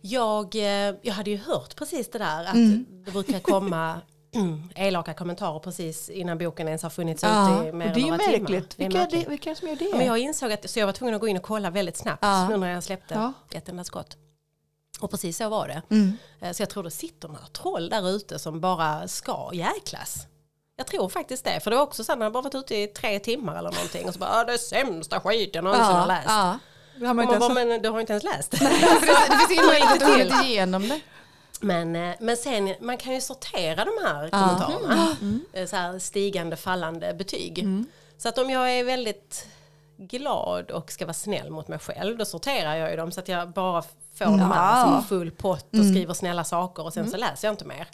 Jag, 0.00 0.54
eh, 0.56 0.94
jag 1.02 1.14
hade 1.14 1.30
ju 1.30 1.36
hört 1.36 1.76
precis 1.76 2.10
det 2.10 2.18
där 2.18 2.44
att 2.44 2.54
Mm. 2.54 2.86
det 3.04 3.10
brukar 3.10 3.38
komma 3.40 4.00
elaka 4.74 5.14
kommentarer 5.14 5.58
precis 5.58 6.10
innan 6.10 6.38
boken 6.38 6.66
ens 6.68 6.82
har 6.82 6.90
funnits 6.90 7.22
Ja, 7.22 7.58
ute 7.60 7.68
i 7.68 7.72
mer 7.72 7.86
det 7.86 8.00
än 8.00 8.06
är 8.06 8.10
några 8.10 8.16
märkligt. 8.16 8.70
timmar. 8.70 8.90
Det 8.90 8.96
är 8.96 9.00
märkligt. 9.00 9.24
det, 9.24 9.30
vilka 9.30 9.50
det 9.50 9.56
som 9.56 9.68
gör 9.68 9.76
det? 9.76 9.84
Ja, 9.84 9.96
Men 9.96 10.06
jag 10.06 10.18
insåg 10.18 10.52
att 10.52 10.70
så 10.70 10.78
jag 10.80 10.86
var 10.86 10.92
tvungen 10.92 11.14
att 11.14 11.20
gå 11.20 11.28
in 11.28 11.36
och 11.36 11.42
kolla 11.42 11.70
väldigt 11.70 11.96
snabbt 11.96 12.18
Ja. 12.22 12.48
nu 12.48 12.56
när 12.56 12.72
jag 12.72 12.82
släppte 12.84 13.14
Ja. 13.14 13.32
ett 13.58 13.68
enda 13.68 13.84
skott. 13.84 14.16
Och 15.00 15.10
precis 15.10 15.36
så 15.36 15.48
var 15.48 15.68
det. 15.68 15.82
Mm. 15.90 16.18
Eh, 16.40 16.52
Så 16.52 16.62
jag 16.62 16.70
tror 16.70 16.82
det 16.82 16.90
sitter 16.90 17.28
några 17.28 17.46
troll 17.46 17.88
där 17.88 18.08
ute 18.10 18.38
som 18.38 18.60
bara 18.60 19.08
ska 19.08 19.50
jäklas. 19.52 20.26
Jag 20.76 20.86
tror 20.86 21.08
faktiskt 21.08 21.44
det. 21.44 21.60
För 21.60 21.70
det 21.70 21.76
var 21.76 21.82
också 21.84 22.04
så 22.04 22.12
att 22.12 22.18
man 22.18 22.24
har 22.24 22.30
bara 22.30 22.42
varit 22.42 22.54
ute 22.54 22.76
i 22.76 22.86
tre 22.86 23.18
timmar 23.18 23.58
eller 23.58 23.70
någonting 23.70 24.06
och 24.08 24.12
så 24.14 24.18
bara 24.20 24.30
"Ah, 24.30 24.44
det 24.44 24.52
är 24.52 24.58
sämsta 24.58 25.20
skit 25.20 25.50
jag 25.54 25.64
någonsin 25.64 25.84
har 25.86 26.06
läst. 26.06 26.24
ja. 26.28 26.58
Det 26.98 27.06
har 27.06 27.14
man 27.14 27.22
inte 27.24 27.38
man 27.38 27.54
bara, 27.54 27.60
ens, 27.60 27.70
men 27.72 27.82
du 27.82 27.88
har 27.88 28.00
inte 28.00 28.12
ens 28.12 28.24
läst. 28.24 28.50
Det 28.58 28.58
det 28.58 29.36
finns 29.38 29.50
ingen 29.50 29.66
möjlighet 29.66 30.00
till. 30.14 30.36
gå 30.36 30.42
igenom 30.44 30.88
det. 30.88 31.00
Men, 31.60 31.96
eh, 31.96 32.14
men 32.20 32.36
sen, 32.36 32.74
man 32.80 32.96
kan 32.96 33.14
ju 33.14 33.20
sortera 33.20 33.84
de 33.84 33.90
här 34.04 34.28
kommentarerna. 34.30 35.16
Eh, 35.52 35.66
Så 35.66 35.76
här 35.76 35.98
stigande, 35.98 36.56
fallande 36.56 37.14
betyg. 37.14 37.66
Så 38.18 38.28
att 38.28 38.38
om 38.38 38.50
jag 38.50 38.70
är 38.72 38.84
väldigt 38.84 39.46
glad 39.96 40.70
och 40.70 40.92
ska 40.92 41.06
vara 41.06 41.14
snäll 41.14 41.50
mot 41.50 41.68
mig 41.68 41.78
själv, 41.78 42.16
då 42.18 42.24
sorterar 42.24 42.74
jag 42.74 42.90
ju 42.90 42.96
dem 42.96 43.12
så 43.12 43.20
att 43.20 43.28
jag 43.28 43.48
bara 43.50 43.82
får 44.24 44.38
de 44.38 44.52
här 44.52 44.82
som 44.84 44.92
har 44.92 45.02
full 45.02 45.30
pott 45.30 45.76
och 45.78 45.84
skriver 45.84 46.14
snälla 46.14 46.44
saker 46.44 46.82
och 46.82 46.92
sen 46.92 47.10
så 47.10 47.16
läser 47.16 47.48
jag 47.48 47.52
inte 47.52 47.64
mer. 47.64 47.88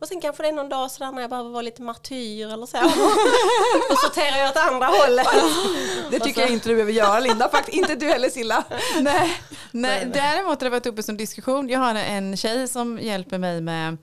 Och 0.00 0.08
sen 0.08 0.20
kanske 0.20 0.42
det 0.42 0.48
är 0.48 0.52
någon 0.52 0.68
dag 0.68 0.90
sådär 0.90 1.12
när 1.12 1.20
jag 1.20 1.30
behöver 1.30 1.50
vara 1.50 1.62
lite 1.62 1.82
martyr 1.82 2.46
eller 2.46 2.66
så. 2.66 2.76
Då 3.90 3.96
sorterar 3.96 4.36
jag 4.36 4.50
åt 4.50 4.56
andra 4.56 4.86
hållet. 4.86 5.26
det 6.10 6.20
tycker 6.20 6.40
jag 6.40 6.50
inte 6.50 6.68
du 6.68 6.74
behöver 6.74 6.92
göra 6.92 7.20
Linda. 7.20 7.48
Faktiskt 7.48 7.76
inte 7.76 7.94
du 7.94 8.06
heller 8.06 8.28
Silla. 8.28 8.64
Nej, 9.00 9.40
nej, 9.70 10.10
däremot 10.14 10.60
har 10.60 10.64
det 10.64 10.70
varit 10.70 10.86
uppe 10.86 11.02
som 11.02 11.16
diskussion. 11.16 11.68
Jag 11.68 11.80
har 11.80 11.94
en 11.94 12.36
tjej 12.36 12.68
som 12.68 12.98
hjälper 12.98 13.38
mig 13.38 13.60
med 13.60 13.96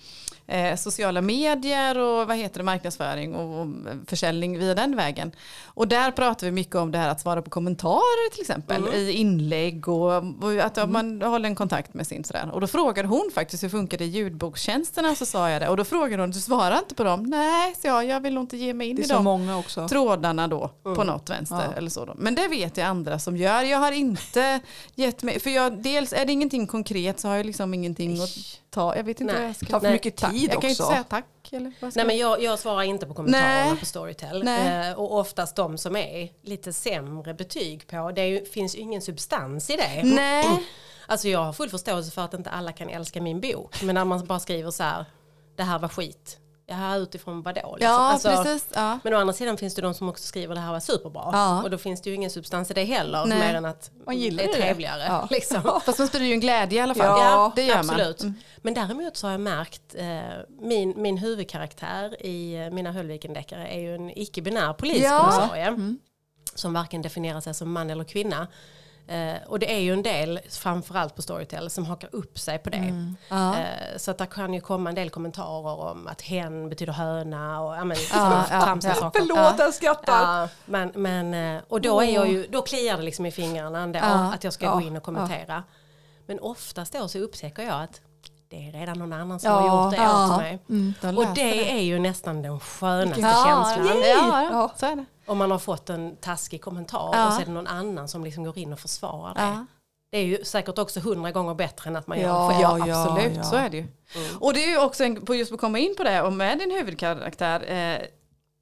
eh, 0.48 0.76
sociala 0.76 1.22
medier 1.22 1.98
och 1.98 2.28
vad 2.28 2.38
heter 2.38 2.58
det, 2.60 2.64
marknadsföring 2.64 3.36
och, 3.36 3.62
och 3.62 3.68
försäljning 4.08 4.60
via 4.60 4.76
den 4.76 4.96
vägen. 4.96 5.32
Och 5.66 5.88
där 5.88 6.12
pratar 6.12 6.48
vi 6.48 6.52
mycket 6.52 6.76
om 6.76 6.92
det 6.92 6.98
här 6.98 7.10
att 7.10 7.22
svara 7.22 7.42
på 7.42 7.50
kommentarer 7.50 8.32
till 8.32 8.42
exempel 8.42 8.94
i 8.94 9.12
inlägg 9.12 9.88
och, 9.88 10.14
och 10.44 10.60
att 10.62 10.90
man 10.90 11.22
håller 11.22 11.50
en 11.50 11.56
kontakt 11.56 11.94
med 11.94 12.08
sin 12.08 12.24
sådär. 12.24 12.50
Och 12.54 12.62
då 12.62 12.68
frågade 12.68 13.08
hon 13.08 13.32
faktiskt 13.34 13.64
hur 13.64 13.70
funkar 13.70 13.98
det 13.98 14.04
i 14.06 14.08
ljudbokstjänsterna 14.08 15.10
och 15.12 15.18
så 15.18 15.26
sa 15.26 15.50
jag 15.50 15.62
det. 15.62 15.70
Och 15.70 15.78
då 15.78 15.84
frågade 15.84 16.24
hon, 16.24 16.32
du 16.32 16.40
svarar 16.40 16.78
inte 16.80 16.96
på 16.96 17.04
dem? 17.04 17.24
Nej, 17.24 17.76
så 17.82 17.88
jag, 17.88 18.06
jag 18.06 18.20
vill 18.20 18.34
nog 18.34 18.44
inte 18.44 18.58
ge 18.58 18.74
mig 18.74 18.90
in 18.90 19.00
i 19.00 19.04
så 19.04 19.14
dem 19.14 19.24
många 19.24 19.58
också. 19.58 19.88
trådarna 19.88 20.48
då 20.48 20.68
på 20.84 21.04
något 21.04 21.30
vänster 21.30 21.56
Ja. 21.72 21.74
eller 21.78 21.90
så. 21.90 22.06
Då. 22.06 22.14
Men 22.18 22.36
det 22.36 22.48
vet 22.48 22.78
jag 22.78 22.88
andra 22.88 23.20
som 23.20 23.38
gör. 23.38 23.64
Jag 23.64 23.78
har 23.78 23.92
inte 23.92 24.60
gett 24.96 25.24
mig, 25.24 25.40
för 25.40 25.50
jag, 25.50 25.84
dels 25.84 26.14
är 26.14 26.26
det 26.26 26.32
ingenting 26.32 26.68
konkret 26.68 27.20
så 27.20 27.28
har 27.28 27.36
jag 27.36 27.46
liksom 27.46 27.74
ingenting 27.74 28.22
att 28.22 28.30
ta. 28.70 28.96
Jag 28.96 29.04
vet 29.04 29.22
inte 29.22 29.34
Nej. 29.34 29.42
vad 29.42 29.50
jag 29.50 29.56
ska 29.56 29.66
tar 29.66 29.80
för 29.80 29.92
mycket 29.92 30.16
tack. 30.16 30.35
Tid 30.40 30.52
Jag 30.54 30.62
kan 30.62 30.70
ju 30.70 30.74
också. 30.74 30.84
inte 30.84 30.94
säga 30.94 31.04
tack. 31.04 31.26
Eller 31.52 31.74
Nej 31.96 32.06
men 32.06 32.18
jag, 32.18 32.44
jag 32.44 32.60
svarar 32.60 32.84
inte 32.84 33.06
på 33.06 33.14
kommentarerna 33.14 33.70
Nej. 33.70 33.80
på 33.80 33.86
Storytel. 33.86 34.44
Nej. 34.44 34.90
Eh, 34.90 35.00
och 35.00 35.20
oftast 35.20 35.56
de 35.56 35.78
som 35.78 35.96
är 35.96 36.30
lite 36.42 36.74
sämre 36.74 37.34
betyg 37.34 37.88
på, 37.88 38.12
det 38.12 38.28
ju, 38.28 38.46
finns 38.46 38.76
ju 38.76 38.80
ingen 38.80 39.02
substans 39.02 39.70
i 39.70 39.76
det. 39.76 40.02
Nej. 40.04 40.46
Alltså 41.08 41.28
jag 41.28 41.40
har 41.40 41.54
full 41.54 41.70
förståelse 41.70 42.12
för 42.12 42.22
att 42.22 42.34
inte 42.34 42.50
alla 42.50 42.72
kan 42.72 42.90
älska 42.90 43.22
min 43.22 43.42
bok. 43.42 43.82
Men 43.84 43.96
när 43.96 44.06
man 44.06 44.26
bara 44.26 44.40
skriver 44.40 44.72
så 44.72 44.84
här, 44.84 45.06
det 45.56 45.64
här 45.64 45.80
var 45.80 45.90
skit. 45.90 46.38
Ja, 46.68 46.96
utifrån 46.96 47.42
vadå? 47.42 47.76
Liksom. 47.76 47.92
Ja, 47.94 47.98
Alltså, 48.12 48.30
precis. 48.30 48.68
Ja. 48.74 49.00
Men 49.04 49.14
å 49.14 49.18
andra 49.18 49.34
sidan 49.34 49.58
finns 49.58 49.76
det 49.76 49.82
de 49.82 49.94
som 49.94 50.10
också 50.10 50.24
skriver 50.24 50.56
det 50.56 50.62
här 50.62 50.72
var 50.72 50.80
superbra. 50.80 51.30
Ja. 51.34 51.64
Och 51.64 51.70
då 51.70 51.78
finns 51.78 52.02
det 52.02 52.10
ju 52.10 52.16
ingen 52.16 52.30
substans 52.30 52.72
i 52.72 52.74
det 52.74 52.84
heller. 52.84 53.26
Nej. 53.26 53.38
Mer 53.40 53.54
än 53.56 53.66
att 53.66 53.92
Man 54.06 54.18
gillar 54.18 54.44
det 54.44 54.50
är 54.50 54.54
det. 54.56 54.62
trevligare. 54.62 55.04
Ja. 55.08 55.28
Liksom. 55.32 55.62
Fast 55.86 56.00
man 56.00 56.08
sprider 56.08 56.26
ju 56.26 56.34
en 56.34 56.40
glädje 56.40 56.80
i 56.80 56.82
alla 56.82 56.96
fall. 56.96 57.22
Ja, 57.22 57.52
det 57.56 57.64
gör 57.64 57.78
Absolut. 57.78 58.24
man. 58.24 58.34
Men 58.62 58.74
däremot 58.74 59.18
så 59.18 59.28
har 59.28 59.32
jag 59.32 59.42
märkt, 59.42 59.96
eh, 59.96 60.06
min, 60.62 60.94
min 61.02 61.18
huvudkaraktär 61.18 62.26
i 62.26 62.56
eh, 62.66 62.70
mina 62.70 62.92
Höllviken-deckare 62.92 63.68
är 63.68 63.80
ju 63.80 63.96
en 63.96 64.10
icke-binär 64.18 64.74
poliskommissarie. 64.74 65.96
Som 66.56 66.74
varken 66.74 67.02
definierar 67.02 67.40
sig 67.42 67.54
som 67.54 67.72
man 67.72 67.90
eller 67.90 68.04
kvinna. 68.04 68.48
Eh, 69.08 69.36
och 69.48 69.60
det 69.60 69.74
är 69.74 69.80
ju 69.80 69.94
en 69.94 70.04
del, 70.04 70.40
framförallt 70.50 71.16
på 71.16 71.22
Storytel, 71.22 71.70
som 71.70 71.86
hakar 71.86 72.10
upp 72.12 72.40
sig 72.40 72.58
på 72.60 72.70
det. 72.70 73.16
Ja. 73.30 73.58
Eh, 73.58 73.98
så 73.98 74.12
att 74.12 74.18
det 74.18 74.26
kan 74.26 74.54
ju 74.54 74.62
komma 74.62 74.90
en 74.90 74.96
del 74.96 75.10
kommentarer 75.10 75.80
om 75.80 76.08
att 76.08 76.22
hen 76.22 76.70
betyder 76.70 76.94
höna 76.94 77.62
och 77.62 77.76
ja, 77.76 77.86
men, 77.86 77.98
Ja, 78.14 78.46
ja, 78.52 78.58
ja, 78.66 78.78
ja. 78.84 78.94
saker. 78.94 79.20
Förlåt, 79.20 79.60
jag 79.60 79.74
skrattar. 79.74 80.50
Men, 80.66 80.92
men, 80.96 81.34
eh, 81.34 81.62
och 81.68 81.82
då, 81.82 82.02
är 82.02 82.14
jag 82.14 82.32
ju, 82.32 82.48
då 82.48 82.62
kliar 82.62 82.98
det 82.98 83.04
liksom 83.04 83.26
i 83.26 83.32
fingrarna 83.32 83.80
ändå 83.80 84.00
att 84.00 84.44
jag 84.44 84.54
ska 84.54 84.74
gå 84.74 84.82
in 84.82 84.98
och 84.98 85.04
kommentera. 85.04 85.64
Men 86.26 86.40
oftast 86.40 86.94
då 86.94 87.08
så 87.08 87.20
upptäcker 87.20 87.64
jag 87.64 87.84
att 87.84 88.02
det 88.56 88.68
är 88.78 88.80
redan 88.80 89.00
någon 89.00 89.14
annan 89.14 89.40
som 89.40 89.52
Ja, 89.52 89.60
har 89.60 89.86
gjort 89.86 89.96
det 89.96 90.04
ja. 90.04 90.32
åt 90.36 90.38
mig. 90.38 90.60
Mm, 90.70 90.94
Och 91.02 91.14
läser 91.24 91.36
det 91.36 91.72
är 91.72 91.82
ju 91.82 92.00
nästan 92.00 92.42
den 92.42 92.60
skönaste 92.60 93.22
ja, 93.22 93.44
känslan. 93.46 93.98
Ja, 94.02 94.06
ja, 94.08 94.44
Ja. 94.52 94.72
så 94.76 94.86
är 94.86 94.96
det. 94.96 95.06
Om 95.26 95.38
man 95.38 95.52
har 95.52 95.60
fått 95.60 95.90
en 95.90 96.16
taskig 96.16 96.62
kommentar 96.62 97.10
Ja. 97.14 97.28
och 97.28 97.34
så 97.34 97.42
är 97.42 97.46
det 97.46 97.52
någon 97.52 97.68
annan 97.68 98.08
som 98.08 98.24
liksom 98.24 98.44
går 98.44 98.58
in 98.58 98.74
och 98.74 98.80
försvarar 98.80 99.34
det. 99.34 99.42
Ja. 99.42 99.66
Det 100.12 100.18
är 100.18 100.24
ju 100.24 100.44
säkert 100.44 100.78
också 100.78 101.00
hundra 101.00 101.32
gånger 101.32 101.54
bättre 101.54 101.90
än 101.90 101.96
att 101.96 102.08
man 102.08 102.20
gör 102.20 102.48
det 102.50 102.56
själv. 102.56 102.88
Ja, 102.88 103.02
absolut. 103.02 103.38
ja. 103.38 103.44
Så 103.44 103.56
är 103.56 103.70
det 103.70 103.78
ju. 103.78 103.88
Och 104.40 104.54
det 104.54 104.64
är 104.66 104.70
ju 104.70 104.80
också, 104.82 105.04
en, 105.04 105.26
på 105.26 105.36
just 105.36 105.52
att 105.54 105.60
komma 105.60 105.80
in 105.80 105.96
på 105.98 106.04
det, 106.04 106.22
och 106.22 106.34
med 106.34 106.60
din 106.60 106.72
huvudkaraktär, 106.72 107.72
eh, 107.72 108.02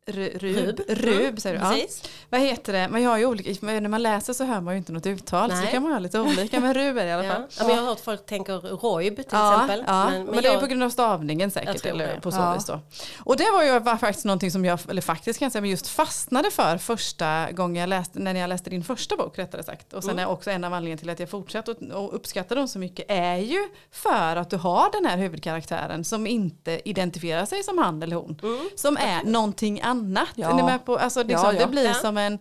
Rub, 0.06 0.42
Rub. 0.42 0.80
Rub, 0.90 1.08
Mm, 1.24 1.38
säger 1.38 1.60
du. 1.60 1.78
Ja. 1.80 1.86
Vad 2.30 2.42
heter 2.42 2.74
det? 2.74 2.88
Man 2.90 3.06
har 3.06 3.18
ju 3.18 3.26
olika, 3.26 3.66
när 3.66 3.88
man 3.90 4.02
läser 4.04 4.34
så 4.34 4.44
hör 4.44 4.62
man 4.62 4.74
ju 4.74 4.78
inte 4.78 4.92
något 4.92 5.06
uttal, 5.06 5.50
så 5.50 5.56
Nej. 5.56 5.66
det 5.66 5.72
kan 5.72 5.84
man 5.84 5.92
ha 5.92 6.00
lite 6.00 6.20
olika, 6.20 6.60
men 6.60 6.74
Rub 6.74 6.98
är 6.98 7.04
det 7.04 7.10
i 7.10 7.14
alla 7.14 7.24
Ja. 7.24 7.34
fall. 7.34 7.44
Ja, 7.58 7.64
men 7.68 7.76
jag 7.76 7.82
har 7.82 7.90
hört 7.90 8.00
folk 8.00 8.26
tänker 8.26 8.54
Roib 8.60 9.16
till 9.16 9.26
Ja, 9.32 9.54
exempel. 9.54 9.84
ja. 9.88 10.06
Men, 10.06 10.14
Men, 10.14 10.26
men 10.26 10.44
det 10.44 10.50
är 10.50 10.52
jag- 10.54 10.62
på 10.62 10.68
grund 10.68 10.84
av 10.84 10.90
stavningen 10.90 11.52
säkert, 11.52 11.86
eller 11.86 12.20
på 12.20 12.32
så 12.32 12.38
Ja. 12.38 12.54
vis 12.54 12.66
då. 12.66 12.80
Och 13.20 13.38
det 13.38 13.52
var 13.54 13.64
ju 13.64 13.80
var 13.80 13.98
faktiskt 13.98 14.26
någonting 14.26 14.52
som 14.52 14.66
jag, 14.66 14.80
eller 14.90 15.02
faktiskt 15.02 15.40
kan 15.40 15.46
jag 15.46 15.52
säga, 15.52 15.62
men 15.62 15.70
just 15.70 15.88
fastnade 15.88 16.52
för 16.52 16.78
första 16.78 17.52
gången 17.52 17.76
jag 17.82 17.88
läste, 17.90 18.20
när 18.20 18.36
jag 18.36 18.48
läste 18.48 18.70
din 18.70 18.84
första 18.84 19.16
bok 19.18 19.40
rättare 19.40 19.64
sagt. 19.64 19.94
Och 19.94 20.04
sen 20.04 20.12
Mm. 20.12 20.24
är 20.28 20.32
också 20.32 20.52
en 20.52 20.64
av 20.64 20.74
anledningarna 20.74 21.00
till 21.00 21.10
att 21.10 21.20
jag 21.20 21.30
fortsatte 21.30 21.72
och, 21.72 22.04
och 22.06 22.16
uppskattar 22.16 22.56
dem 22.56 22.68
så 22.68 22.80
mycket 22.80 23.06
är 23.10 23.36
ju 23.38 23.68
för 23.92 24.36
att 24.36 24.50
du 24.50 24.58
har 24.58 24.92
den 24.92 25.06
här 25.06 25.18
huvudkaraktären 25.18 26.04
som 26.04 26.28
inte 26.28 26.82
identifierar 26.90 27.46
sig 27.46 27.64
som 27.64 27.78
han 27.78 28.04
eller 28.04 28.16
hon. 28.16 28.40
Mm. 28.44 28.70
Som 28.76 28.98
är 28.98 29.24
någonting 29.24 29.82
annat. 29.82 29.93
Ja. 30.36 30.50
Är 30.50 30.54
ni 30.54 30.64
med 30.64 30.86
på, 30.86 30.98
alltså 30.98 31.24
liksom, 31.24 31.56
Ja. 31.56 31.62
Det 31.62 31.68
blir 31.68 31.94
som 31.94 32.18
en 32.18 32.40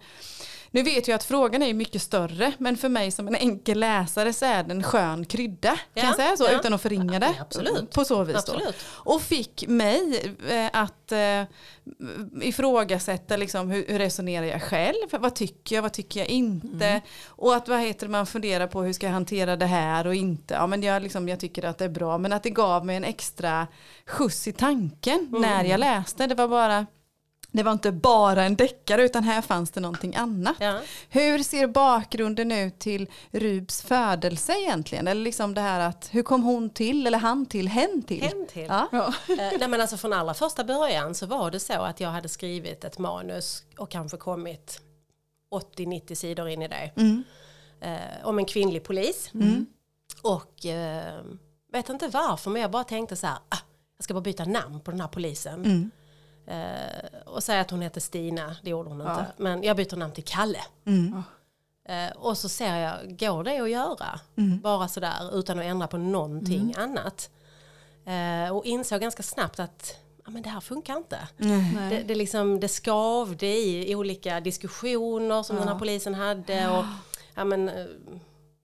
nu 0.75 0.83
vet 0.83 1.09
jag 1.09 1.15
att 1.15 1.25
frågan 1.25 1.63
är 1.63 1.75
mycket 1.75 2.03
större, 2.03 2.53
men 2.59 2.77
för 2.77 2.89
mig 2.89 3.11
som 3.11 3.29
en 3.29 3.35
enkel 3.35 3.81
läsare 3.81 4.33
så 4.33 4.45
är 4.45 4.63
den 4.63 4.71
en 4.71 4.83
skön 4.83 5.25
krydda. 5.25 5.71
Kan 5.71 5.79
Ja, 5.95 6.03
jag 6.05 6.17
säga 6.17 6.37
så? 6.37 6.51
Utan 6.51 6.75
att 6.75 6.83
förringa 6.83 7.19
det. 7.21 7.35
Absolut. 7.41 7.91
På 7.91 8.05
så 8.05 8.25
vis 8.25 8.35
då. 8.35 8.53
Absolut. 8.53 8.75
Och 8.89 9.23
fick 9.23 9.65
mig 9.69 10.35
eh, 10.51 10.71
att 10.73 11.13
eh, 11.13 11.43
ifrågasätta 12.43 13.37
liksom, 13.37 13.71
hur, 13.71 13.85
hur 13.89 13.99
resonerar 13.99 14.47
jag 14.47 14.63
själv? 14.63 14.95
Vad 15.11 15.35
tycker 15.35 15.75
jag? 15.77 15.83
Vad 15.83 15.93
tycker 15.93 16.21
jag 16.21 16.29
inte? 16.29 16.87
Mm. 16.87 17.01
Och 17.27 17.55
att 17.55 17.69
vad 17.69 17.81
heter 17.81 18.09
man 18.09 18.27
funderar 18.27 18.67
på 18.67 18.83
hur 18.83 18.93
ska 18.93 19.07
jag 19.07 19.13
hantera 19.13 19.57
det 19.57 19.67
här 19.67 20.07
och 20.07 20.15
inte. 20.15 20.55
Ja, 20.55 20.67
men 20.67 20.83
jag, 20.83 21.03
liksom, 21.03 21.29
jag 21.29 21.41
tycker 21.41 21.65
att 21.65 21.79
det 21.79 21.85
är 21.85 21.89
bra. 21.89 22.19
Men 22.19 22.33
att 22.33 22.43
det 22.43 22.51
gav 22.51 22.87
mig 22.87 22.97
en 22.97 23.05
extra 23.05 23.67
skjuts 24.07 24.49
i 24.49 24.53
tanken 24.53 25.19
Mm. 25.29 25.41
när 25.43 25.65
jag 25.65 25.81
läste. 25.81 26.27
Det 26.27 26.35
var 26.35 26.49
bara 26.49 26.87
det 27.53 27.63
var 27.63 27.73
inte 27.73 27.93
bara 27.93 28.45
en 28.45 28.57
deckare 28.57 29.03
utan 29.03 29.25
här 29.25 29.43
fanns 29.43 29.71
det 29.71 29.81
någonting 29.81 30.17
annat. 30.17 30.57
Ja. 30.61 30.81
Hur 31.09 31.39
ser 31.39 31.67
bakgrunden 31.67 32.53
ut 32.53 32.79
till 32.79 33.11
Rubs 33.31 33.83
födelse 33.83 34.53
egentligen? 34.53 35.09
Eller 35.09 35.23
liksom 35.23 35.55
det 35.55 35.61
här 35.61 35.81
att 35.81 36.09
hur 36.13 36.23
kom 36.23 36.43
hon 36.43 36.71
till 36.71 37.07
eller 37.07 37.19
han 37.19 37.47
till, 37.47 37.69
hen 37.69 38.03
till? 38.03 38.23
Hen 38.23 38.47
till. 38.47 38.67
Ja. 38.69 38.89
Ja. 38.93 39.15
Eh, 39.29 39.37
nej 39.59 39.69
men 39.69 39.81
alltså 39.81 39.97
från 39.97 40.13
allra 40.13 40.35
första 40.35 40.65
början 40.65 41.15
så 41.15 41.27
var 41.27 41.51
det 41.51 41.61
så 41.61 41.83
att 41.83 42.01
jag 42.01 42.09
hade 42.09 42.29
skrivit 42.29 42.85
ett 42.85 42.99
manus 42.99 43.65
och 43.79 43.91
kanske 43.91 44.17
kommit 44.17 44.81
80-90 45.77 46.15
sidor 46.15 46.49
in 46.49 46.63
i 46.63 46.69
det. 46.69 46.91
Mm. 46.97 47.25
Eh, 47.81 48.27
om 48.27 48.39
en 48.39 48.45
kvinnlig 48.45 48.85
polis. 48.85 49.31
Och 50.23 50.67
eh, 50.67 51.23
vet 51.73 51.89
inte 51.89 52.09
varför 52.09 52.51
men 52.51 52.63
jag 52.63 52.71
bara 52.71 52.85
tänkte 52.85 53.17
så 53.17 53.27
här, 53.27 53.37
ah, 53.49 53.59
jag 53.97 54.05
ska 54.05 54.15
bara 54.15 54.21
byta 54.21 54.45
namn 54.45 54.81
på 54.81 54.91
den 54.91 55.01
här 55.01 55.09
polisen. 55.09 55.91
Eh, 56.47 57.21
och 57.27 57.43
säga 57.43 57.61
att 57.61 57.71
hon 57.71 57.83
heter 57.83 58.01
Stina, 58.01 58.57
det 58.63 58.71
gjorde 58.71 58.89
hon 58.89 59.01
inte. 59.01 59.27
Men 59.37 59.63
jag 59.63 59.77
byter 59.77 59.97
namn 59.97 60.13
till 60.13 60.25
Kalle. 60.25 60.61
Eh, 61.89 62.17
och 62.17 62.39
så 62.39 62.49
ser 62.49 62.77
jag, 62.77 63.19
går 63.19 63.45
det 63.45 63.59
att 63.59 63.71
göra? 63.71 64.21
Bara 64.63 64.89
sådär 64.89 65.39
utan 65.39 65.59
att 65.59 65.65
ändra 65.65 65.87
på 65.87 65.99
någonting 65.99 66.75
annat. 66.79 67.31
Eh, 68.05 68.57
och 68.57 68.65
insåg 68.65 69.01
ganska 69.01 69.23
snabbt 69.23 69.61
att 69.61 69.97
ja, 70.25 70.31
men 70.31 70.43
det 70.43 70.49
här 70.49 70.61
funkar 70.61 70.97
inte. 70.97 71.19
Det, 71.91 72.03
det, 72.03 72.15
liksom, 72.15 72.61
det 72.61 72.69
skavde 72.69 73.47
i 73.47 73.95
olika 73.95 74.41
diskussioner 74.41 75.43
som 75.43 75.57
den 75.57 75.69
här 75.69 75.79
polisen 75.79 76.15
hade. 76.15 76.69
Och, 76.79 76.85
ja, 77.35 77.45
men, 77.45 77.69
eh, 77.69 77.87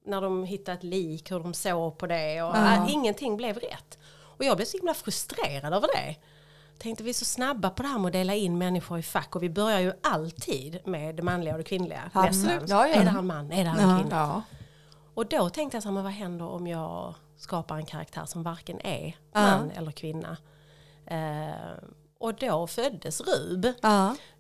när 0.07 0.21
de 0.21 0.45
hittade 0.45 0.79
ett 0.79 0.85
lik, 0.85 1.31
hur 1.31 1.41
de 1.41 1.55
såg 1.55 1.99
på 1.99 2.07
det. 2.07 2.43
Och, 2.43 2.57
äh, 2.57 2.93
ingenting 2.93 3.37
blev 3.37 3.59
rätt. 3.59 3.99
Och 4.21 4.45
jag 4.45 4.57
blev 4.57 4.67
så 4.67 4.77
himla 4.77 4.95
frustrerad 4.95 5.75
över 5.75 5.89
det. 5.97 6.17
Tänkte 6.79 7.05
vi 7.05 7.11
är 7.11 7.15
så 7.15 7.25
snabba 7.25 7.71
på 7.71 7.83
det 7.83 7.89
här 7.89 7.99
med 7.99 8.07
att 8.07 8.13
dela 8.13 8.35
in 8.35 8.59
människor 8.59 8.99
i 8.99 9.03
fack 9.03 9.37
och 9.37 9.43
vi 9.43 9.51
börjar 9.51 9.81
ju 9.81 9.93
alltid 10.03 10.79
med 10.85 11.15
det 11.15 11.23
manliga 11.23 11.55
och 11.55 11.59
det 11.59 11.65
kvinnliga. 11.65 12.11
Absolut. 12.13 12.63
Ja, 12.69 12.89
ja. 12.89 12.95
Är 12.95 13.05
det 13.05 13.11
här 13.11 13.19
en 13.19 13.27
man? 13.27 13.53
Är 13.53 13.65
det 13.65 13.71
här 13.71 13.93
en 13.93 14.01
kvinna? 14.01 14.17
Ja. 14.17 14.43
Och 15.15 15.27
då 15.27 15.51
tänkte 15.51 15.77
jag 15.77 15.83
så 15.83 15.89
här, 15.89 15.95
men 15.95 16.05
vad 16.05 16.13
händer 16.13 16.49
om 16.49 16.67
jag 16.67 17.15
skapar 17.37 17.77
en 17.77 17.87
karaktär 17.87 18.25
som 18.25 18.43
varken 18.43 18.81
är 18.81 19.17
man 19.33 19.71
eller 19.71 19.91
kvinna? 19.91 20.37
Eh, 21.07 21.85
och 22.19 22.35
då 22.35 22.67
föddes 22.67 23.21
Rub. 23.21 23.65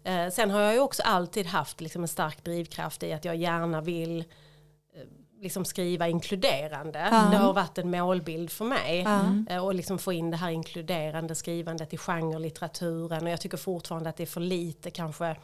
Eh, 0.04 0.28
sen 0.32 0.50
har 0.50 0.60
jag 0.60 0.74
ju 0.74 0.80
också 0.80 1.02
alltid 1.02 1.46
haft 1.46 1.80
liksom, 1.80 2.02
en 2.02 2.08
stark 2.08 2.44
drivkraft 2.44 3.02
i 3.02 3.12
att 3.12 3.24
jag 3.24 3.36
gärna 3.36 3.80
vill 3.80 4.24
liksom 5.40 5.64
skriva 5.64 6.08
inkluderande. 6.08 6.98
Det 7.30 7.36
har 7.36 7.52
varit 7.52 7.78
en 7.78 7.90
målbild 7.90 8.50
för 8.50 8.64
mig. 8.64 9.06
Eh, 9.50 9.64
och 9.64 9.74
liksom 9.74 9.98
få 9.98 10.12
in 10.12 10.30
det 10.30 10.36
här 10.36 10.50
inkluderande 10.50 11.34
skrivandet 11.34 11.94
i 11.94 11.96
genrelitteraturen. 11.96 13.22
Och 13.24 13.30
jag 13.30 13.40
tycker 13.40 13.56
fortfarande 13.56 14.08
att 14.10 14.16
det 14.16 14.22
är 14.24 14.26
för 14.26 14.40
lite 14.40 14.90
kanske 14.90 15.36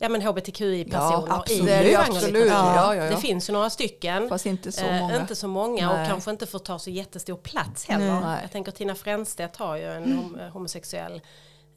Ja 0.00 0.08
men 0.08 0.22
hbtqi-personer 0.22 1.82
Ja, 1.82 1.82
i 1.82 1.94
absolut. 1.96 2.46
Ja, 2.50 2.74
ja, 2.74 3.04
ja. 3.04 3.10
Det 3.10 3.16
finns 3.16 3.48
ju 3.48 3.52
några 3.52 3.70
stycken. 3.70 4.28
Fast 4.28 4.46
inte 4.46 4.72
så 4.72 4.84
Eh, 4.86 5.00
många. 5.00 5.20
inte 5.20 5.36
så 5.36 5.48
många 5.48 5.92
Nej. 5.92 6.02
och 6.02 6.08
kanske 6.08 6.30
inte 6.30 6.46
får 6.46 6.58
ta 6.58 6.78
så 6.78 6.90
jättestor 6.90 7.36
plats 7.36 7.88
heller. 7.88 8.20
Nej. 8.20 8.38
Jag 8.42 8.52
tänker 8.52 8.72
Tina 8.72 8.94
Fränstedt 8.94 9.56
har 9.56 9.76
ju 9.76 9.84
en 9.84 10.36
eh, 10.40 10.48
homosexuell 10.48 11.20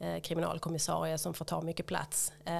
eh, 0.00 0.20
kriminalkommissarie 0.22 1.18
som 1.18 1.34
får 1.34 1.44
ta 1.44 1.60
mycket 1.60 1.86
plats. 1.86 2.32
Eh, 2.44 2.52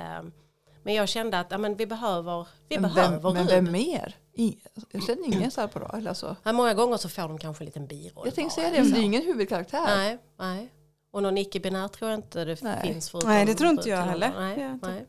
men 0.82 0.94
jag 0.94 1.08
kände 1.08 1.38
att 1.40 1.46
ja, 1.50 1.58
men 1.58 1.76
vi 1.76 1.86
behöver, 1.86 2.46
vi 2.68 2.78
Men 2.78 2.94
behöver 2.94 3.20
vem, 3.32 3.32
men 3.34 3.46
vem 3.46 3.72
mer? 3.72 4.14
I, 4.34 4.58
jag 4.90 5.02
känner 5.02 5.26
ingen 5.26 5.50
så 5.50 5.68
då. 5.74 5.90
Eller 5.96 6.08
alltså. 6.08 6.36
Ja, 6.42 6.52
många 6.52 6.74
gånger 6.74 6.96
så 6.96 7.08
får 7.08 7.22
de 7.22 7.38
kanske 7.38 7.64
en 7.64 7.66
liten 7.66 7.86
biroll. 7.86 8.26
Jag 8.26 8.34
tänkte 8.34 8.54
säga 8.54 8.70
det, 8.70 8.78
men 8.82 8.90
det 8.90 8.96
är 8.96 9.00
så. 9.00 9.02
ingen 9.02 9.22
huvudkaraktär. 9.22 9.86
Nej, 9.86 10.18
nej. 10.38 10.72
Och 11.10 11.22
någon 11.22 11.38
icke-binär 11.38 11.88
tror 11.88 12.10
jag 12.10 12.18
inte 12.18 12.44
det 12.44 12.62
Nej. 12.62 12.82
finns 12.82 13.10
förutom 13.10 13.30
Nej, 13.30 13.46
det 13.46 13.54
tror 13.54 13.70
inte 13.70 13.88
jag 13.88 14.02
heller. 14.02 14.32
Nej, 14.38 14.78
nej. 14.82 15.06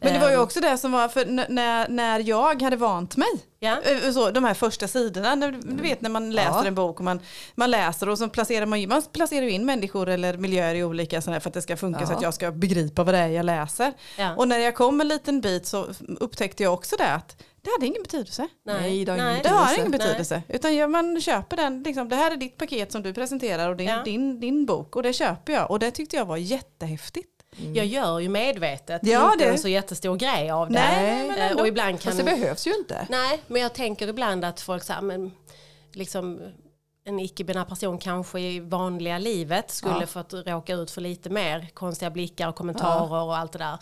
Men 0.00 0.12
det 0.14 0.18
var 0.18 0.28
ju 0.28 0.34
Ehm, 0.34 0.40
också 0.40 0.60
det 0.60 0.78
som 0.78 0.92
var, 0.92 1.08
för 1.08 1.26
när, 1.48 1.88
när 1.88 2.20
jag 2.28 2.62
hade 2.62 2.76
vant 2.76 3.16
mig, 3.16 3.28
Ja. 3.58 3.76
eh, 3.82 4.12
så, 4.12 4.30
de 4.30 4.44
här 4.44 4.54
första 4.54 4.88
sidorna, 4.88 5.34
när, 5.34 5.52
du 5.52 5.82
vet 5.82 6.00
när 6.00 6.10
man 6.10 6.30
läser 6.32 6.50
Ja. 6.50 6.64
en 6.66 6.74
bok 6.74 6.98
och 6.98 7.04
man, 7.04 7.20
man 7.54 7.70
läser 7.70 8.08
och 8.08 8.18
så 8.18 8.28
placerar 8.28 8.66
man 8.66 8.80
ju, 8.80 8.86
man 8.86 9.02
placerar 9.12 9.42
ju 9.42 9.50
in 9.50 9.66
människor 9.66 10.08
eller 10.08 10.36
miljöer 10.36 10.74
i 10.74 10.84
olika 10.84 11.22
sådana 11.22 11.40
för 11.40 11.50
att 11.50 11.54
det 11.54 11.62
ska 11.62 11.76
funka 11.76 12.06
så 12.06 12.12
Ja. 12.12 12.16
att 12.16 12.22
jag 12.22 12.34
ska 12.34 12.50
begripa 12.50 13.04
vad 13.04 13.14
det 13.14 13.18
är 13.18 13.28
jag 13.28 13.44
läser. 13.46 13.92
Ja. 14.18 14.34
Och 14.36 14.48
när 14.48 14.58
jag 14.58 14.74
kom 14.74 15.00
en 15.00 15.08
liten 15.08 15.40
bit 15.40 15.66
så 15.66 15.86
upptäckte 16.20 16.62
jag 16.62 16.74
också 16.74 16.96
det 16.96 17.12
att 17.12 17.42
det 17.62 17.70
hade 17.70 17.86
ingen 17.86 18.02
betydelse. 18.02 18.48
Nej, 18.66 19.04
det 19.04 19.12
har 19.12 19.18
ingen 19.18 19.32
betydelse. 19.34 19.54
har 19.54 19.78
ingen 19.78 19.90
betydelse. 19.90 20.42
Utan 20.48 20.76
ja, 20.76 20.86
man 20.86 21.20
köper 21.20 21.56
den, 21.56 21.82
liksom, 21.82 22.08
det 22.08 22.16
här 22.16 22.30
är 22.30 22.36
ditt 22.36 22.56
paket 22.58 22.92
som 22.92 23.02
du 23.02 23.14
presenterar 23.14 23.70
och 23.70 23.76
din, 23.76 23.86
Ja. 23.88 24.02
din, 24.04 24.40
din 24.40 24.66
bok 24.66 24.96
och 24.96 25.02
det 25.02 25.12
köper 25.12 25.52
jag. 25.52 25.70
Och 25.70 25.78
det 25.78 25.90
tyckte 25.90 26.16
jag 26.16 26.24
var 26.24 26.36
jättehäftigt. 26.36 27.35
Jag 27.74 27.86
gör 27.86 28.18
ju 28.18 28.28
medvetet 28.28 29.00
Ja, 29.04 29.32
inte 29.32 29.44
det- 29.44 29.50
en 29.50 29.58
så 29.58 29.68
jättestor 29.68 30.16
grej 30.16 30.50
av 30.50 30.68
det. 30.68 30.74
Nej, 30.74 31.28
men 31.28 31.38
Eh, 31.38 31.50
ändå. 31.50 31.60
och 31.62 31.68
ibland 31.68 32.00
kan 32.00 32.12
Fast 32.12 32.18
det 32.18 32.24
behövs 32.24 32.66
ju 32.66 32.74
inte. 32.74 33.06
Nej, 33.10 33.42
men 33.46 33.62
jag 33.62 33.74
tänker 33.74 34.08
ibland 34.08 34.44
att 34.44 34.60
folk 34.60 34.82
säger, 34.82 35.00
men 35.02 35.32
liksom 35.92 36.40
en 37.04 37.20
icke-binär 37.20 37.64
person 37.64 37.98
kanske 37.98 38.40
i 38.40 38.60
vanliga 38.60 39.18
livet 39.18 39.70
skulle 39.70 40.00
Ja. 40.00 40.06
fått 40.06 40.32
råka 40.34 40.74
ut 40.74 40.90
för 40.90 41.00
lite 41.00 41.30
mer 41.30 41.68
konstiga 41.74 42.10
blickar 42.10 42.48
och 42.48 42.54
kommentarer 42.56 43.22
och 43.22 43.36
allt 43.36 43.52
det 43.52 43.58
där. 43.58 43.78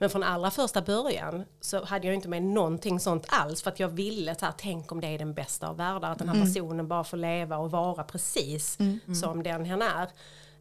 Men 0.00 0.10
från 0.10 0.22
allra 0.22 0.50
första 0.50 0.82
början 0.82 1.44
så 1.60 1.84
hade 1.84 2.06
jag 2.06 2.14
inte 2.14 2.28
med 2.28 2.42
någonting 2.42 3.00
sånt 3.00 3.24
alls 3.28 3.62
för 3.62 3.70
att 3.70 3.80
jag 3.80 3.88
ville 3.88 4.34
så 4.34 4.44
här, 4.44 4.52
tänk 4.58 4.92
om 4.92 5.00
det 5.00 5.06
är 5.06 5.18
den 5.18 5.34
bästa 5.34 5.68
av 5.68 5.76
världar, 5.76 6.12
att 6.12 6.18
den 6.18 6.28
här 6.28 6.36
Mm. 6.36 6.46
personen 6.48 6.88
bara 6.88 7.04
får 7.04 7.16
leva 7.16 7.56
och 7.58 7.70
vara 7.70 8.04
precis 8.04 8.78
som 9.20 9.42
den 9.42 9.64
hen 9.64 9.82
är. 9.82 10.08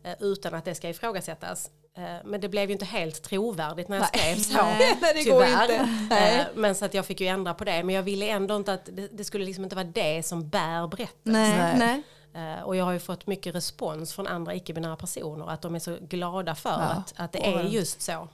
eh, 0.04 0.14
Utan 0.20 0.54
att 0.54 0.66
det 0.66 0.76
ska 0.76 0.90
ifrågasättas. 0.90 1.70
Eh, 1.98 2.04
Men 2.26 2.42
det 2.42 2.50
blev 2.50 2.70
ju 2.70 2.74
inte 2.74 2.86
helt 2.86 3.24
trovärdigt 3.24 3.88
när 3.90 3.98
jag 3.98 4.08
Nej. 4.14 4.36
skrev 4.40 4.58
så. 4.58 4.64
Nej, 4.66 4.98
det 5.02 5.24
går 5.30 5.46
tyvärr. 5.46 5.64
inte. 5.64 5.90
Nej. 6.10 6.40
Eh, 6.40 6.46
Men 6.56 6.76
så 6.76 6.86
att 6.86 6.94
jag 6.94 7.06
fick 7.06 7.22
ju 7.22 7.28
ändra 7.28 7.54
på 7.54 7.64
det. 7.64 7.84
Men 7.84 7.96
jag 7.96 8.04
ville 8.04 8.28
ändå 8.30 8.56
inte 8.56 8.74
att 8.74 8.86
det, 8.86 9.08
det 9.08 9.24
skulle 9.24 9.46
liksom 9.46 9.64
inte 9.64 9.76
vara 9.76 9.86
det 9.86 10.26
som 10.26 10.50
bär 10.50 10.88
berättelsen. 10.88 11.34
Nej, 11.34 11.78
Nej. 11.78 12.02
Eh, 12.58 12.64
Och 12.64 12.76
jag 12.76 12.86
har 12.86 12.92
ju 12.92 13.00
fått 13.00 13.28
mycket 13.28 13.56
respons 13.56 14.14
från 14.14 14.28
andra 14.28 14.56
icke-binära 14.56 14.96
personer 14.96 15.50
att 15.50 15.62
de 15.62 15.76
är 15.76 15.80
så 15.80 15.98
glada 16.02 16.56
för 16.56 16.70
Ja. 16.70 16.76
att, 16.78 17.14
att 17.18 17.32
det 17.32 17.48
är 17.48 17.64
just 17.64 18.02
så. 18.02 18.28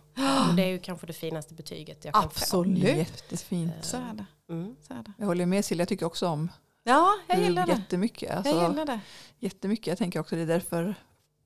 Och 0.50 0.56
det 0.56 0.64
är 0.64 0.68
ju 0.68 0.80
kanske 0.80 1.08
det 1.08 1.14
finaste 1.14 1.54
betyget 1.54 2.06
jag 2.06 2.14
kan 2.14 2.24
få. 2.24 2.28
Absolut. 2.28 2.78
Jättefint. 2.84 3.74
Så 3.82 3.98
är 3.98 4.14
det. 4.14 4.26
Mm. 4.54 4.76
Så 4.88 4.94
är 4.94 4.98
det. 5.04 5.12
Jag 5.18 5.26
håller 5.26 5.46
med 5.46 5.66
Silja, 5.66 5.82
jag 5.82 5.90
tycker 5.90 6.06
också 6.06 6.28
om 6.28 6.52
Ja, 6.84 7.10
jag 7.28 7.40
gillar 7.42 7.66
det. 7.66 7.72
jättemycket. 7.72 8.30
Jag 8.30 8.38
Alltså, 8.38 8.62
gillar 8.70 8.86
det. 8.86 9.00
jättemycket. 9.40 9.88
Jag 9.88 9.98
tänker 9.98 10.20
också 10.20 10.36
det 10.36 10.42
är 10.42 10.46
därför 10.46 10.96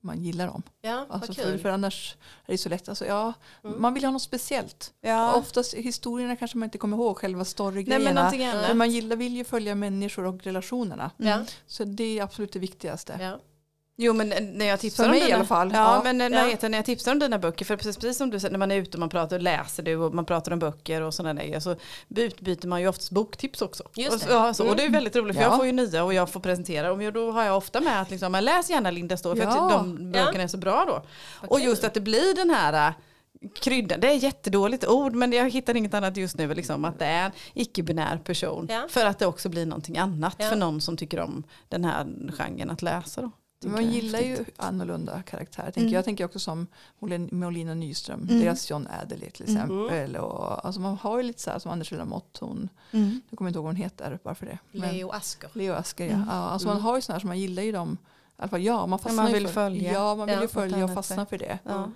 man 0.00 0.22
gillar 0.24 0.46
dem. 0.46 0.62
Ja, 0.80 1.06
Alltså 1.10 1.32
för, 1.34 1.58
för 1.58 1.68
annars 1.68 2.16
är 2.46 2.52
det 2.52 2.58
så 2.58 2.68
lätt. 2.68 2.88
Alltså, 2.88 3.06
ja, 3.06 3.32
Mm. 3.64 3.82
Man 3.82 3.94
vill 3.94 4.04
ha 4.04 4.10
något 4.10 4.22
speciellt. 4.22 4.92
Ja. 5.00 5.34
Oftast 5.34 5.74
historierna 5.74 6.36
kanske 6.36 6.58
man 6.58 6.66
inte 6.66 6.78
kommer 6.78 6.96
ihåg, 6.96 7.18
själva 7.18 7.44
storygrejerna. 7.44 8.04
men 8.04 8.14
men 8.68 8.78
man 8.78 8.90
gillar, 8.90 9.16
vill 9.16 9.36
ju 9.36 9.44
följa 9.44 9.74
människor 9.74 10.24
och 10.24 10.42
relationerna. 10.44 11.10
Ja, 11.16 11.44
Så 11.66 11.84
det 11.84 12.18
är 12.18 12.22
absolut 12.22 12.52
det 12.52 12.58
viktigaste. 12.58 13.16
Ja. 13.98 14.04
Jo 14.04 14.12
men 14.12 14.28
när 14.58 14.64
jag 14.66 14.80
tipsar 14.80 15.04
om 15.04 15.10
mig 15.10 15.20
i 15.20 15.24
dina, 15.24 15.36
alla 15.36 15.44
fall. 15.44 15.70
Ja, 15.74 15.94
Ja. 15.96 16.00
men 16.04 16.18
när, 16.18 16.30
Ja. 16.30 16.44
heter, 16.44 16.68
när 16.68 16.78
jag 16.78 16.84
tipsar 16.84 17.12
om 17.12 17.18
dina 17.18 17.38
böcker, 17.38 17.64
för 17.64 17.76
precis, 17.76 17.96
precis 17.96 18.16
som 18.18 18.30
du 18.30 18.40
säger, 18.40 18.52
när 18.52 18.58
man 18.58 18.70
är 18.70 18.76
ute 18.76 18.96
och 18.96 19.00
man 19.00 19.08
pratar 19.08 19.36
och 19.36 19.42
läser 19.42 19.82
du 19.82 19.96
och 19.96 20.14
man 20.14 20.24
pratar 20.24 20.52
om 20.52 20.58
böcker 20.58 21.02
och 21.02 21.14
sådana 21.14 21.34
grejer 21.44 21.60
så 21.60 21.76
utbyter 22.16 22.68
man 22.68 22.80
ju 22.80 22.88
oftast 22.88 23.10
boktips 23.10 23.62
också. 23.62 23.84
Just 23.94 24.12
och, 24.22 24.28
det. 24.28 24.34
ja, 24.34 24.54
så, 24.54 24.68
och 24.68 24.76
det 24.76 24.84
är 24.84 24.90
väldigt 24.90 25.16
roligt 25.16 25.36
för 25.36 25.42
Ja. 25.42 25.48
jag 25.48 25.56
får 25.56 25.66
ju 25.66 25.72
nya 25.72 26.04
och 26.04 26.14
jag 26.14 26.30
får 26.30 26.40
presentera 26.40 26.92
och 26.92 27.12
då 27.12 27.30
har 27.32 27.44
jag 27.44 27.56
ofta 27.56 27.80
med 27.80 28.00
att 28.02 28.10
liksom, 28.10 28.32
läs 28.42 28.70
gärna 28.70 28.90
Linda 28.90 29.16
Ståhl 29.16 29.36
för 29.36 29.42
Ja. 29.44 29.64
att 29.66 29.70
de 29.70 30.12
böckerna 30.12 30.42
är 30.44 30.48
så 30.48 30.56
bra 30.58 30.84
då. 30.86 31.02
Vad 31.40 31.50
Och 31.50 31.60
just 31.60 31.84
att 31.84 31.94
det 31.94 32.00
blir 32.00 32.34
den 32.34 32.50
här 32.50 32.88
äh, 32.88 32.94
kryddan, 33.60 34.00
det 34.00 34.08
är 34.10 34.14
jättedåligt 34.14 34.86
ord 34.86 35.14
men 35.14 35.32
jag 35.32 35.50
hittar 35.50 35.76
inget 35.76 35.94
annat 35.94 36.16
just 36.16 36.36
nu, 36.38 36.54
liksom, 36.54 36.84
att 36.84 36.98
det 36.98 37.04
är 37.06 37.24
en 37.26 37.32
icke-binär 37.54 38.18
person. 38.24 38.66
Ja. 38.70 38.86
För 38.88 39.06
att 39.06 39.18
det 39.18 39.26
också 39.26 39.48
blir 39.48 39.66
någonting 39.66 39.98
annat 39.98 40.34
Ja. 40.38 40.48
för 40.48 40.56
någon 40.56 40.80
som 40.80 40.96
tycker 40.96 41.20
om 41.20 41.42
den 41.68 41.84
här 41.84 42.06
genren 42.38 42.70
att 42.70 42.82
läsa. 42.82 43.22
Då. 43.22 43.30
Man 43.64 43.92
gillar 43.92 44.18
ju 44.20 44.44
annorlunda 44.56 45.22
karaktärer. 45.22 45.64
Tänker 45.66 45.80
Mm. 45.80 45.92
jag. 45.92 46.04
tänker 46.04 46.24
också 46.24 46.38
som 46.38 46.66
Molin- 46.98 47.28
Molina 47.34 47.74
Nyström, 47.74 48.20
Mm. 48.22 48.40
deras 48.40 48.70
John 48.70 48.88
Adderley 49.02 49.30
till 49.30 49.42
exempel. 49.42 50.16
Och, 50.16 50.66
alltså 50.66 50.80
man 50.80 50.96
har 50.96 51.16
ju 51.16 51.22
lite 51.22 51.42
så 51.42 51.50
här 51.50 51.58
som 51.58 51.70
Anders 51.70 51.90
Lamott, 51.92 52.38
hon, 52.40 52.68
Mm. 52.92 53.20
jag 53.30 53.38
kommer 53.38 53.48
inte 53.48 53.58
ihåg 53.58 53.64
vad 53.64 53.74
hon 53.74 53.82
heter 53.82 54.18
bara 54.24 54.34
för 54.34 54.46
det. 54.46 54.58
Men- 54.72 54.94
Leo 54.94 55.10
Asker. 55.10 55.50
Leo 55.52 55.72
Asker, 55.74 56.04
ja. 56.06 56.12
Mm. 56.12 56.26
ja 56.28 56.34
alltså 56.34 56.68
Mm. 56.68 56.74
man 56.76 56.82
har 56.82 56.96
ju 56.96 57.02
sådana 57.02 57.14
här 57.16 57.20
som 57.20 57.28
man 57.28 57.38
gillar 57.38 57.62
ju 57.62 57.72
dem. 57.72 57.96
I 58.02 58.42
alla 58.42 58.48
fall 58.48 58.62
ja, 58.62 58.86
man 58.86 58.98
fastnar 58.98 59.22
man 59.22 59.32
ju 59.32 59.38
vill 59.38 59.46
för, 59.46 59.52
följa. 59.54 59.92
Ja, 59.92 60.14
man 60.14 60.26
vill 60.26 60.36
Ja, 60.36 60.42
ju 60.42 60.48
följa 60.48 60.84
och 60.84 60.94
fastna 60.94 61.26
för 61.26 61.38
det. 61.38 61.58
Ja. 61.64 61.90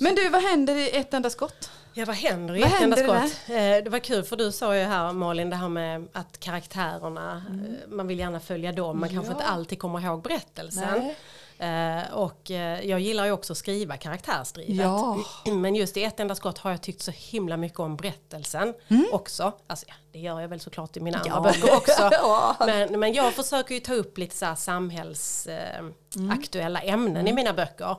Men 0.00 0.14
du, 0.14 0.28
vad 0.28 0.42
händer 0.42 0.74
i 0.76 0.96
ett 0.96 1.14
enda 1.14 1.30
skott? 1.30 1.70
Ja, 1.98 2.04
vad 2.04 2.16
händer 2.16 2.56
i 2.56 2.60
Vad 2.60 2.72
ett 2.72 2.80
enda 2.82 2.96
skott? 2.96 3.40
Eh, 3.48 3.54
Det 3.56 3.88
var 3.90 3.98
kul 3.98 4.22
för 4.24 4.36
du 4.36 4.52
sa 4.52 4.76
ju 4.76 4.82
här 4.82 5.12
Malin 5.12 5.50
det 5.50 5.56
här 5.56 5.68
med 5.68 6.08
att 6.12 6.40
karaktärerna, 6.40 7.42
eh, 7.48 7.88
man 7.88 8.06
vill 8.06 8.18
gärna 8.18 8.40
följa 8.40 8.72
dem, 8.72 9.00
man 9.00 9.08
kanske 9.08 9.32
Ja. 9.32 9.36
inte 9.36 9.46
alltid 9.46 9.78
kommer 9.78 10.00
ihåg 10.00 10.22
berättelsen. 10.22 10.88
Nej. 10.98 11.16
Eh, 11.58 12.14
och 12.14 12.50
eh, 12.50 12.80
jag 12.88 13.00
gillar 13.00 13.24
ju 13.24 13.32
också 13.32 13.52
att 13.52 13.56
skriva 13.58 13.96
karaktärsdrivet. 13.96 14.76
Ja. 14.76 15.18
Men 15.44 15.74
just 15.74 15.96
i 15.96 16.02
ett 16.04 16.20
enda 16.20 16.34
skott 16.34 16.58
har 16.58 16.70
jag 16.70 16.82
tyckt 16.82 17.02
så 17.02 17.10
himla 17.10 17.56
mycket 17.56 17.78
om 17.80 17.96
berättelsen 17.96 18.74
också. 19.12 19.52
Alltså, 19.66 19.86
det 20.16 20.20
gör 20.20 20.40
jag 20.40 20.48
väl 20.48 20.60
såklart 20.60 20.96
i 20.96 21.00
mina 21.00 21.18
andra 21.18 21.30
Ja. 21.34 21.40
böcker 21.40 21.76
också. 21.76 22.02
Ja. 22.12 22.56
Men, 22.60 23.00
men 23.00 23.12
jag 23.12 23.32
försöker 23.34 23.74
ju 23.74 23.80
ta 23.80 23.94
upp 23.94 24.18
lite 24.18 24.36
så 24.36 24.54
samhällsaktuella 24.56 26.82
eh, 26.82 26.92
ämnen 26.94 27.28
i 27.28 27.32
mina 27.32 27.52
böcker. 27.52 27.96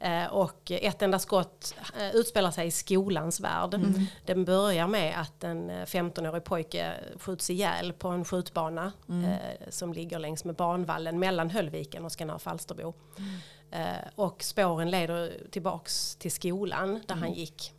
Eh, 0.00 0.24
och 0.26 0.70
ett 0.70 1.02
enda 1.02 1.18
skott 1.18 1.74
eh, 1.98 2.10
utspelar 2.16 2.50
sig 2.50 2.66
i 2.66 2.70
skolans 2.70 3.40
värld. 3.40 3.80
Den 4.26 4.44
börjar 4.44 4.86
med 4.86 5.20
att 5.20 5.44
en 5.44 5.70
eh, 5.70 5.84
15-årig 5.84 6.44
pojke 6.44 6.92
skjuts 7.20 7.50
ihjäl 7.50 7.92
på 7.92 8.08
en 8.08 8.24
skjutbana 8.24 8.92
eh, 9.08 9.34
som 9.68 9.92
ligger 9.92 10.18
längs 10.18 10.44
med 10.44 10.54
banvallen 10.54 11.18
mellan 11.18 11.50
Höllviken 11.50 12.04
och 12.04 12.12
Skanör 12.12 12.38
Falsterbo. 12.38 12.94
Eh, 13.70 13.86
och 14.14 14.42
spåren 14.42 14.90
leder 14.90 15.32
tillbaks 15.50 16.16
till 16.16 16.32
skolan 16.32 17.00
där 17.06 17.14
han 17.14 17.32
gick. 17.32 17.72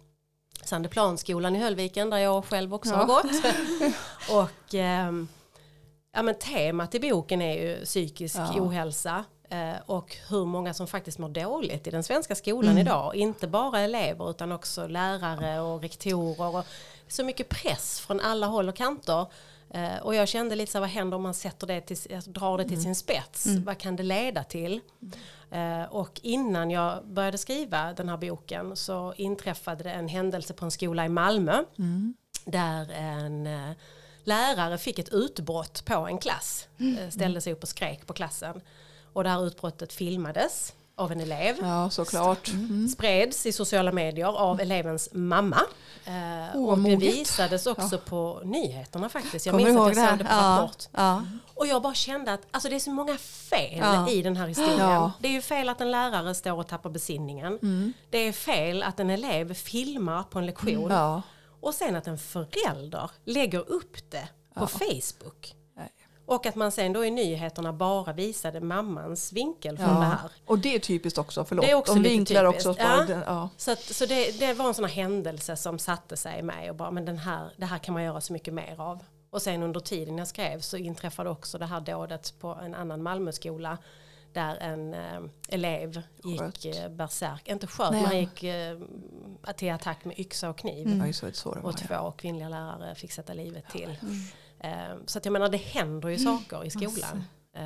Sandeplanskolan 0.63 1.55
i 1.55 1.59
Höllviken 1.59 2.09
där 2.09 2.17
jag 2.17 2.45
själv 2.45 2.73
också 2.73 2.93
har 2.93 3.01
Ja. 3.01 3.05
gått. 3.07 3.31
och 4.31 4.73
ehm, 4.73 5.27
ja, 6.13 6.21
men 6.21 6.35
temat 6.35 6.95
i 6.95 6.99
boken 6.99 7.41
är 7.41 7.53
ju 7.53 7.85
psykisk 7.85 8.35
Ja. 8.37 8.53
ohälsa 8.61 9.23
eh, 9.49 9.73
och 9.85 10.17
hur 10.29 10.45
många 10.45 10.73
som 10.73 10.87
faktiskt 10.87 11.17
mår 11.19 11.29
dåligt 11.29 11.87
i 11.87 11.91
den 11.91 12.03
svenska 12.03 12.35
skolan 12.35 12.71
Mm. 12.71 12.81
idag. 12.87 13.15
Inte 13.15 13.47
bara 13.47 13.79
elever 13.79 14.29
utan 14.29 14.51
också 14.51 14.87
lärare 14.87 15.59
och 15.61 15.81
rektorer. 15.81 16.55
Och 16.55 16.65
så 17.07 17.23
mycket 17.23 17.49
press 17.49 17.99
från 17.99 18.19
alla 18.19 18.47
håll 18.47 18.69
och 18.69 18.75
kanter. 18.75 19.25
Eh, 19.73 19.97
och 19.97 20.15
jag 20.15 20.27
kände 20.27 20.55
lite 20.55 20.71
så 20.71 20.77
här, 20.77 20.81
vad 20.81 20.89
händer 20.89 21.17
om 21.17 21.23
man 21.23 21.33
sätter 21.33 21.67
det 21.67 21.81
till, 21.81 21.97
drar 22.25 22.57
det 22.57 22.63
till 22.63 22.73
Mm. 22.73 22.83
sin 22.83 22.95
spets? 22.95 23.45
Vad 23.65 23.77
kan 23.77 23.95
det 23.95 24.03
leda 24.03 24.43
till? 24.43 24.79
Eh, 25.51 25.83
och 25.83 26.19
innan 26.23 26.71
jag 26.71 27.07
började 27.07 27.37
skriva 27.37 27.93
den 27.93 28.09
här 28.09 28.17
boken 28.17 28.75
så 28.75 29.13
inträffade 29.17 29.83
det 29.83 29.91
en 29.91 30.07
händelse 30.07 30.53
på 30.53 30.65
en 30.65 30.71
skola 30.71 31.05
i 31.05 31.09
Malmö. 31.09 31.63
Där 32.45 32.91
en 32.91 33.47
eh, 33.47 33.71
lärare 34.23 34.77
fick 34.77 34.99
ett 34.99 35.09
utbrott 35.09 35.85
på 35.85 35.93
en 36.07 36.17
klass. 36.17 36.67
Eh, 36.99 37.09
ställde 37.09 37.41
sig 37.41 37.53
upp 37.53 37.63
och 37.63 37.69
skrek 37.69 38.05
på 38.07 38.13
klassen. 38.13 38.61
Och 39.13 39.23
det 39.23 39.29
här 39.29 39.45
utbrottet 39.47 39.93
filmades 39.93 40.73
av 41.01 41.11
en 41.11 41.19
elev. 41.21 41.55
Ja, 41.61 41.89
såklart. 41.89 42.49
Mm. 42.49 42.87
Spreds 42.87 43.45
i 43.45 43.51
sociala 43.51 43.91
medier 43.91 44.37
av 44.37 44.59
elevens 44.61 45.09
mamma. 45.11 45.61
Eh, 46.05 46.61
och 46.61 46.77
det 46.79 46.95
visades 46.95 47.67
också 47.67 47.97
på 47.97 48.41
nyheterna 48.43 49.09
faktiskt. 49.09 49.45
Jag 49.45 49.53
Kommer 49.53 49.65
minns 49.65 49.79
att 49.79 49.97
jag 49.97 50.09
såg 50.09 50.17
det 50.17 50.23
på 50.23 50.29
här? 50.29 50.61
Rapport. 50.61 50.87
Ja. 50.91 51.23
Och 51.55 51.67
jag 51.67 51.81
bara 51.81 51.93
kände 51.93 52.33
att 52.33 52.41
alltså, 52.51 52.69
det 52.69 52.75
är 52.75 52.79
så 52.79 52.91
många 52.91 53.17
fel 53.17 53.77
Ja. 53.77 54.09
i 54.09 54.21
den 54.21 54.35
här 54.37 54.47
historien. 54.47 54.79
Ja. 54.79 55.11
Det 55.19 55.27
är 55.27 55.31
ju 55.31 55.41
fel 55.41 55.69
att 55.69 55.81
en 55.81 55.91
lärare 55.91 56.35
står 56.35 56.51
och 56.53 56.67
tappar 56.67 56.89
besinningen. 56.89 57.59
Mm. 57.61 57.93
Det 58.09 58.17
är 58.17 58.31
fel 58.31 58.83
att 58.83 58.99
en 58.99 59.09
elev 59.09 59.53
filmar 59.53 60.23
på 60.23 60.39
en 60.39 60.45
lektion. 60.45 60.91
Ja. 60.91 61.21
Och 61.61 61.73
sen 61.73 61.95
att 61.95 62.07
en 62.07 62.17
förälder 62.17 63.11
lägger 63.25 63.71
upp 63.71 64.11
det 64.11 64.27
på 64.55 64.67
Facebook. 64.67 65.55
Och 66.31 66.45
att 66.45 66.55
man 66.55 66.71
sen 66.71 66.93
då 66.93 67.05
i 67.05 67.11
nyheterna 67.11 67.73
bara 67.73 68.13
visade 68.13 68.61
mammans 68.61 69.33
vinkel 69.33 69.77
från 69.77 69.87
det 69.87 69.93
Ja. 69.93 69.99
här. 70.01 70.31
Och 70.45 70.59
det 70.59 70.75
är 70.75 70.79
typiskt 70.79 71.17
också, 71.19 71.45
förlåt. 71.45 71.65
Det 71.65 71.71
är 71.71 71.75
också 71.75 71.93
De 71.93 72.03
vinklar 72.03 72.51
typiskt. 72.51 72.69
också. 72.69 72.81
Ja. 72.83 73.05
den, 73.07 73.23
ja. 73.25 73.49
Så, 73.57 73.71
att, 73.71 73.79
så 73.81 74.05
det, 74.05 74.39
det 74.39 74.53
var 74.53 74.67
en 74.67 74.73
sån 74.73 74.85
här 74.85 74.91
händelse 74.91 75.55
som 75.55 75.79
satte 75.79 76.17
sig 76.17 76.39
i 76.39 76.41
mig 76.41 76.69
och 76.69 76.75
bara 76.75 76.91
men 76.91 77.05
den 77.05 77.17
här, 77.17 77.49
det 77.57 77.65
här 77.65 77.77
kan 77.77 77.93
man 77.93 78.03
göra 78.03 78.21
så 78.21 78.33
mycket 78.33 78.53
mer 78.53 78.75
av. 78.81 79.03
Och 79.29 79.41
sen 79.41 79.63
under 79.63 79.79
tiden 79.79 80.17
jag 80.17 80.27
skrev 80.27 80.59
så 80.59 80.77
inträffade 80.77 81.29
också 81.29 81.57
det 81.57 81.65
här 81.65 81.79
dådet 81.79 82.33
på 82.39 82.47
en 82.47 82.75
annan 82.75 83.03
Malmöskola 83.03 83.77
där 84.33 84.55
en 84.55 84.93
eh, 84.93 85.21
elev 85.49 86.01
gick 86.23 86.65
eh, 86.65 86.89
bärsärk, 86.89 87.47
inte 87.47 87.67
sköt, 87.67 87.91
men 87.91 88.05
han 88.05 88.19
gick 88.19 88.43
eh, 88.43 88.77
till 89.55 89.71
attack 89.71 90.05
med 90.05 90.19
yxa 90.19 90.49
och 90.49 90.57
kniv. 90.57 90.85
Det 90.87 91.21
det 91.21 91.45
var. 91.45 91.57
Och 91.61 91.77
två 91.77 92.11
kvinnliga 92.11 92.49
lärare 92.49 92.95
fick 92.95 93.11
sätta 93.11 93.33
livet 93.33 93.69
till. 93.71 93.89
Eh, 93.89 94.07
så 95.05 95.17
att 95.17 95.25
jag 95.25 95.31
menar 95.31 95.49
det 95.49 95.57
händer 95.57 96.09
ju 96.09 96.17
saker 96.17 96.65
i 96.65 96.69
skolan. 96.69 97.23
Eh, 97.55 97.63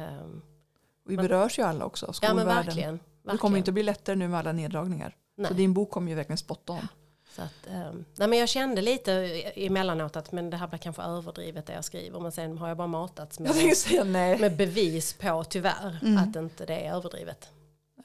Vi 1.05 1.17
berörs 1.17 1.59
ju 1.59 1.63
alla 1.63 1.85
också. 1.85 2.05
ja 2.05 2.11
men 2.11 2.15
Skolvärlden. 2.37 2.65
verkligen. 2.65 2.93
Det 2.97 3.01
kommer 3.23 3.31
verkligen. 3.33 3.57
inte 3.57 3.69
att 3.69 3.73
bli 3.73 3.83
lättare 3.83 4.15
nu 4.15 4.27
med 4.27 4.39
alla 4.39 4.51
neddragningar. 4.51 5.15
Nej. 5.37 5.47
Så 5.47 5.53
din 5.53 5.73
bok 5.73 5.91
kommer 5.91 6.09
ju 6.09 6.15
verkligen 6.15 6.37
spot 6.37 6.69
on. 6.69 6.87
Så 7.35 7.41
att, 7.41 7.67
ehm, 7.71 8.05
nej 8.17 8.27
men 8.27 8.39
jag 8.39 8.49
kände 8.49 8.81
lite 8.81 9.11
emellanåt 9.55 10.15
att 10.15 10.31
men 10.31 10.49
det 10.49 10.57
här 10.57 10.67
blir 10.67 10.79
kanske 10.79 11.01
överdrivet 11.01 11.65
det 11.65 11.73
jag 11.73 11.85
skriver. 11.85 12.19
Men 12.19 12.31
sen 12.31 12.57
har 12.57 12.67
jag 12.67 12.77
bara 12.77 12.87
matats 12.87 13.39
Jag 13.39 13.55
med, 13.55 14.07
nej. 14.07 14.39
med 14.39 14.55
bevis 14.57 15.13
på 15.13 15.43
tyvärr 15.43 15.99
att 16.19 16.35
inte 16.35 16.65
det 16.65 16.75
är 16.85 16.93
överdrivet. 16.95 17.49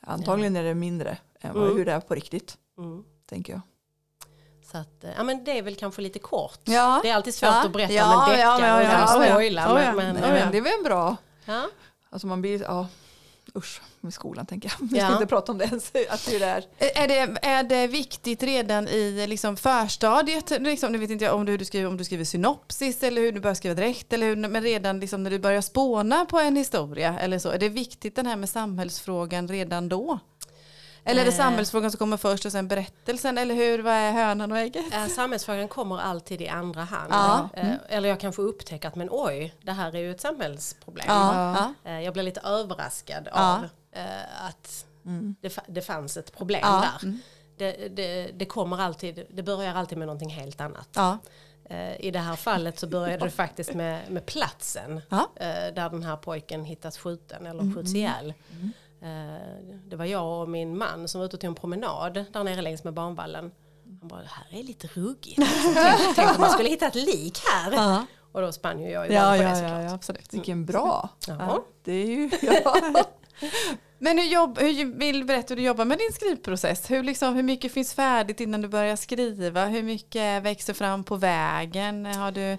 Antagligen 0.03 0.57
är 0.57 0.63
det 0.63 0.75
mindre 0.75 1.19
än 1.41 1.57
Mm. 1.57 1.77
hur 1.77 1.85
det 1.85 1.93
är 1.93 2.01
på 2.01 2.15
riktigt. 2.15 2.59
Mm. 2.79 3.05
Tänker 3.27 3.53
jag. 3.53 3.61
Så 4.73 4.79
att, 4.79 5.05
eh, 5.05 5.11
ja 5.17 5.23
men 5.23 5.45
det 5.45 5.59
är 5.59 5.63
väl 5.63 5.75
kanske 5.77 6.03
lite 6.03 6.19
kort. 6.19 6.61
Ja. 6.65 7.01
Det 7.03 7.11
är 7.11 7.15
alltid 7.15 7.35
svårt 7.35 7.51
Ja. 7.51 7.65
att 7.65 7.73
berätta 7.73 7.93
Ja, 7.93 8.25
om 8.27 8.33
en 8.33 8.39
ja, 8.41 8.55
deckare 8.57 8.69
ja, 8.69 8.77
och 8.77 8.85
ja, 8.85 9.25
ja. 9.27 9.33
spoila. 9.35 9.63
Ja. 9.63 9.75
Men, 9.75 10.15
men, 10.15 10.21
men 10.21 10.53
det 10.53 10.59
är 10.59 10.63
väl 10.63 10.85
bra. 10.85 11.17
ja. 11.45 11.67
Alltså 12.11 12.27
man 12.27 12.41
blir, 12.41 12.63
ja 12.63 12.89
usch 13.55 13.81
med 14.01 14.15
skolan 14.15 14.47
tänker 14.47 14.69
jag. 14.79 14.89
Vi 14.93 15.01
ska 15.01 15.13
inte 15.13 15.27
prata 15.27 15.53
om 15.53 15.59
det 15.59 15.65
ens. 15.65 15.93
Att 16.11 16.27
det 16.27 16.43
är. 16.43 16.65
Är 16.79 17.09
det, 17.09 17.39
är 17.43 17.63
det 17.63 17.87
viktigt 17.87 18.43
redan 18.43 18.89
i 18.89 19.27
liksom 19.27 19.57
förstadiet, 19.57 20.51
liksom, 20.61 20.93
nu 20.93 20.99
vet 20.99 21.11
inte 21.11 21.25
jag 21.25 21.35
om 21.35 21.45
du, 21.47 21.57
du 21.57 21.65
skriver, 21.65 21.89
om 21.89 21.97
du 21.97 22.05
skriver 22.05 22.25
synopsis 22.25 23.03
eller 23.03 23.23
hur 23.23 23.33
du 23.33 23.41
börjar 23.41 23.55
skriva 23.55 23.75
direkt, 23.75 24.13
eller 24.13 24.27
hur, 24.27 24.37
men 24.37 24.63
redan 24.63 25.01
liksom 25.01 25.23
när 25.23 25.31
du 25.31 25.39
börjar 25.39 25.61
spåna 25.61 26.25
på 26.25 26.39
en 26.41 26.57
historia 26.57 27.19
eller 27.19 27.39
så, 27.39 27.49
är 27.51 27.59
det 27.59 27.69
viktigt 27.69 28.17
den 28.17 28.27
här 28.27 28.37
med 28.37 28.49
samhällsfrågan 28.49 29.49
redan 29.49 29.89
då? 29.89 30.19
Eller 31.05 31.21
är 31.21 31.25
det 31.25 31.31
Eh. 31.31 31.37
samhällsfrågan 31.37 31.91
som 31.91 31.99
kommer 31.99 32.17
först 32.17 32.45
och 32.47 32.53
sen 32.53 32.69
berättelsen, 32.69 33.39
eller 33.39 33.55
hur, 33.55 33.79
vad 33.83 33.93
är 33.95 34.13
hönan 34.13 34.53
och 34.53 34.59
ägget? 34.59 34.95
Eh, 34.95 35.07
Samhällsfrågan 35.07 35.69
kommer 35.69 35.99
alltid 35.99 36.41
i 36.43 36.49
andra 36.49 36.81
hand. 36.85 37.13
Ja. 37.13 37.49
Eh, 37.55 37.73
Eller 37.89 38.09
jag 38.09 38.21
kanske 38.21 38.43
upptäcker 38.43 38.89
att 38.89 38.95
men 38.97 39.09
oj, 39.11 39.55
det 39.63 39.73
här 39.73 39.95
är 39.95 39.99
ju 39.99 40.11
ett 40.11 40.21
samhällsproblem. 40.21 41.07
Ja, 41.09 41.73
ja. 41.85 42.01
Jag 42.01 42.13
blev 42.13 42.25
lite 42.25 42.41
överraskad 42.41 43.29
Ja. 43.33 43.55
av 43.59 43.69
att 44.49 44.87
det, 45.41 45.49
fa- 45.49 45.65
det 45.69 45.83
fanns 45.83 46.17
ett 46.17 46.37
problem 46.37 46.61
Ja. 46.65 46.85
där. 47.03 47.19
Det, 47.57 47.89
det, 47.89 48.31
det 48.35 48.45
kommer 48.47 48.79
alltid, 48.81 49.27
det 49.31 49.43
börjar 49.43 49.75
alltid 49.75 49.99
med 49.99 50.07
någonting 50.07 50.31
helt 50.31 50.61
annat. 50.61 50.89
ja. 50.97 51.19
I 51.99 52.11
det 52.11 52.19
här 52.19 52.37
fallet 52.37 52.79
så 52.79 52.87
började 52.87 53.25
det 53.25 53.31
faktiskt 53.45 53.75
med, 53.75 54.11
med 54.11 54.27
platsen 54.27 55.01
Ja. 55.09 55.29
där 55.75 55.91
den 55.91 56.03
här 56.03 56.17
pojken 56.17 56.65
hittas 56.65 56.99
skjuten 56.99 57.47
eller 57.47 57.75
skjuts 57.75 57.95
ihjäl. 57.95 58.29
Eh, 58.29 58.67
Det 59.85 59.97
var 59.97 60.05
jag 60.05 60.43
och 60.43 60.49
min 60.49 60.79
man 60.79 61.09
som 61.09 61.19
var 61.19 61.27
ute 61.27 61.37
och 61.37 61.41
tog 61.41 61.49
en 61.49 61.55
promenad 61.55 62.25
där 62.33 62.45
nere 62.45 62.63
längs 62.63 62.85
med 62.85 62.95
banvallen. 62.95 63.51
Han 64.01 64.09
bara, 64.09 64.21
det 64.21 64.29
här 64.31 64.59
är 64.61 64.63
lite 64.63 64.87
ruggigt. 64.87 65.39
Liksom, 65.39 65.75
tänk, 65.75 66.17
tänk 66.17 66.35
om 66.35 66.41
man 66.41 66.51
skulle 66.51 66.69
hitta 66.69 66.87
ett 66.87 66.95
lik 66.95 67.39
här. 67.53 67.73
Ja. 67.73 68.07
Och 68.33 68.41
då 68.41 68.53
spann 68.53 68.81
ju 68.83 68.91
jag 68.91 69.11
Ja, 69.11 69.37
igång 69.37 69.39
på 69.39 69.43
ja, 69.45 69.55
det 69.55 69.61
ja, 69.61 69.69
såklart. 69.69 69.85
ja, 69.85 69.95
absolut. 69.95 70.35
Vilken 70.35 70.67
bra. 70.67 71.09
Jaha. 71.27 71.59
Det 71.85 71.93
är 71.93 72.07
ju, 72.07 72.31
ja. 72.43 73.05
Men 73.99 74.19
hur, 74.19 74.25
jobb, 74.25 74.59
hur 74.59 74.99
vill 74.99 75.25
berätta 75.25 75.47
hur 75.49 75.57
du 75.57 75.63
jobbar 75.63 75.85
med 75.85 75.99
din 75.99 76.13
skrivprocess? 76.13 76.91
Hur, 76.91 77.03
liksom, 77.03 77.35
hur 77.35 77.43
mycket 77.43 77.73
finns 77.73 77.95
färdigt 77.95 78.41
innan 78.41 78.61
du 78.63 78.69
börjar 78.69 78.97
skriva? 78.97 79.65
Hur 79.67 79.83
mycket 79.83 80.43
växer 80.43 80.75
fram 80.75 81.05
på 81.05 81.17
vägen? 81.17 82.07
Har 82.07 82.33
du... 82.33 82.59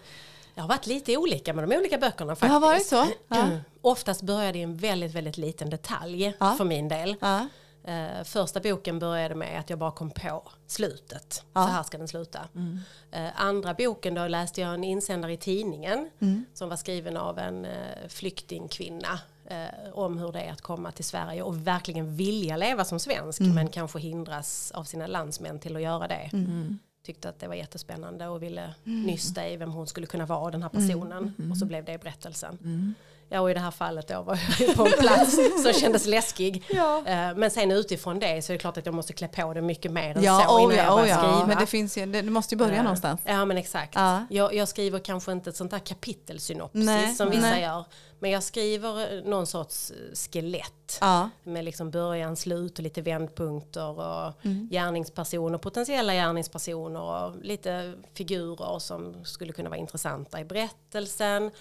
Jag 0.56 0.64
har 0.64 0.68
varit 0.68 0.88
lite 0.88 1.18
olika 1.18 1.54
med 1.54 1.70
de 1.70 1.76
olika 1.78 1.98
böckerna 1.98 2.32
Det 2.32 2.36
faktiskt. 2.36 2.54
har 2.54 2.60
varit 2.60 2.86
så? 2.88 3.06
Ja. 3.28 3.48
Oftast 3.82 4.22
började 4.22 4.58
i 4.60 4.62
en 4.62 4.78
väldigt, 4.78 5.16
väldigt 5.16 5.38
liten 5.38 5.70
detalj 5.70 6.34
Ja. 6.40 6.56
för 6.58 6.66
min 6.66 6.88
del. 6.88 7.16
Ja. 7.22 7.48
Eh, 7.84 8.24
första 8.24 8.60
boken 8.60 9.00
började 9.00 9.36
med 9.36 9.60
att 9.60 9.70
jag 9.70 9.80
bara 9.80 9.92
kom 9.92 10.12
på 10.12 10.44
slutet. 10.68 11.44
Ja. 11.54 11.62
Så 11.66 11.72
här 11.72 11.84
ska 11.84 11.98
den 11.98 12.08
sluta. 12.08 12.40
Eh, 13.12 13.28
andra 13.42 13.74
boken 13.74 14.14
då 14.14 14.28
läste 14.28 14.62
jag 14.62 14.74
en 14.74 14.84
insändare 14.84 15.34
i 15.34 15.38
tidningen 15.38 16.10
som 16.54 16.70
var 16.70 16.76
skriven 16.78 17.18
av 17.18 17.40
en 17.40 17.66
eh, 17.66 17.72
flyktingkvinna 18.08 19.20
om 19.94 20.18
hur 20.18 20.32
det 20.32 20.40
är 20.42 20.52
att 20.52 20.62
komma 20.62 20.92
till 20.92 21.06
Sverige 21.06 21.42
och 21.42 21.68
verkligen 21.68 22.16
vilja 22.16 22.58
leva 22.58 22.86
som 22.86 23.00
svensk 23.00 23.40
men 23.42 23.68
kanske 23.68 24.00
hindras 24.00 24.72
av 24.72 24.84
sina 24.84 25.08
landsmän 25.08 25.60
till 25.60 25.76
att 25.76 25.82
göra 25.82 26.08
det. 26.08 26.30
Tyckte 27.04 27.30
att 27.30 27.40
det 27.40 27.48
var 27.48 27.56
jättespännande 27.56 28.28
och 28.28 28.44
ville 28.44 28.76
nysta 28.84 29.48
i 29.50 29.58
vem 29.58 29.72
hon 29.72 29.88
skulle 29.88 30.08
kunna 30.08 30.26
vara 30.26 30.52
den 30.52 30.62
här 30.64 30.70
personen. 30.70 31.34
Och 31.52 31.58
så 31.58 31.66
blev 31.66 31.86
det 31.86 31.98
berättelsen. 32.04 32.58
Ja, 33.34 33.42
och 33.42 33.52
i 33.52 33.54
det 33.54 33.60
här 33.60 33.72
fallet 33.72 34.08
då 34.08 34.22
var 34.22 34.40
jag 34.60 34.76
på 34.76 34.86
en 34.86 34.92
plats 35.00 35.40
som 35.64 35.74
kändes 35.82 36.06
läskig. 36.06 36.64
Ja. 36.70 36.98
Eh, 37.06 37.36
Men 37.36 37.52
sen 37.52 37.72
utifrån 37.72 38.20
det 38.20 38.42
så 38.46 38.52
är 38.52 38.54
det 38.56 38.60
klart 38.60 38.78
att 38.78 38.86
jag 38.86 38.96
måste 38.96 39.14
klä 39.14 39.28
på 39.28 39.54
det 39.54 39.62
mycket 39.62 39.92
mer 39.92 40.18
än 40.18 40.24
Ja, 40.24 40.46
så 40.48 40.56
oh 40.56 40.64
innan 40.64 40.76
ja, 40.76 40.84
jag 40.84 40.94
oh 40.94 41.00
börjar 41.02 41.16
ja. 41.18 41.18
skriva. 41.18 41.46
Men 41.48 41.58
det 41.58 41.66
finns 41.66 41.98
ju, 41.98 42.06
det, 42.06 42.22
du 42.22 42.30
måste 42.30 42.56
ju 42.56 42.60
börja 42.60 42.76
Eh, 42.78 42.84
någonstans. 42.84 43.22
Ja 43.26 43.46
men 43.46 43.58
exakt. 43.58 43.96
Ja. 43.96 44.26
Jag, 44.30 44.54
jag 44.54 44.68
skriver 44.68 45.00
kanske 45.00 45.32
inte 45.32 45.50
ett 45.50 45.56
sånt 45.56 45.72
där 45.72 45.80
kapitelsynopsis 45.80 46.86
Nej, 46.86 47.16
som 47.16 47.30
vissa 47.30 47.42
nej. 47.50 47.62
gör. 47.62 47.84
Men 48.20 48.32
jag 48.32 48.44
skriver 48.44 49.18
eh, 49.18 49.24
någon 49.24 49.48
sorts 49.48 49.92
skelett. 50.14 50.98
Ja. 51.02 51.30
Med 51.44 51.66
liksom 51.66 51.92
början, 51.92 52.36
slut 52.36 52.78
och 52.78 52.84
lite 52.84 53.02
vändpunkter 53.02 54.00
och 54.00 54.34
Mm. 54.44 54.68
gärningspersoner, 54.72 55.58
potentiella 55.58 56.14
gärningspersoner 56.14 57.02
och 57.02 57.36
lite 57.42 57.94
figurer 58.14 58.80
som 58.80 59.26
skulle 59.26 59.54
kunna 59.54 59.70
vara 59.70 59.80
intressanta 59.80 60.40
i 60.40 60.46
berättelsen. 60.46 61.52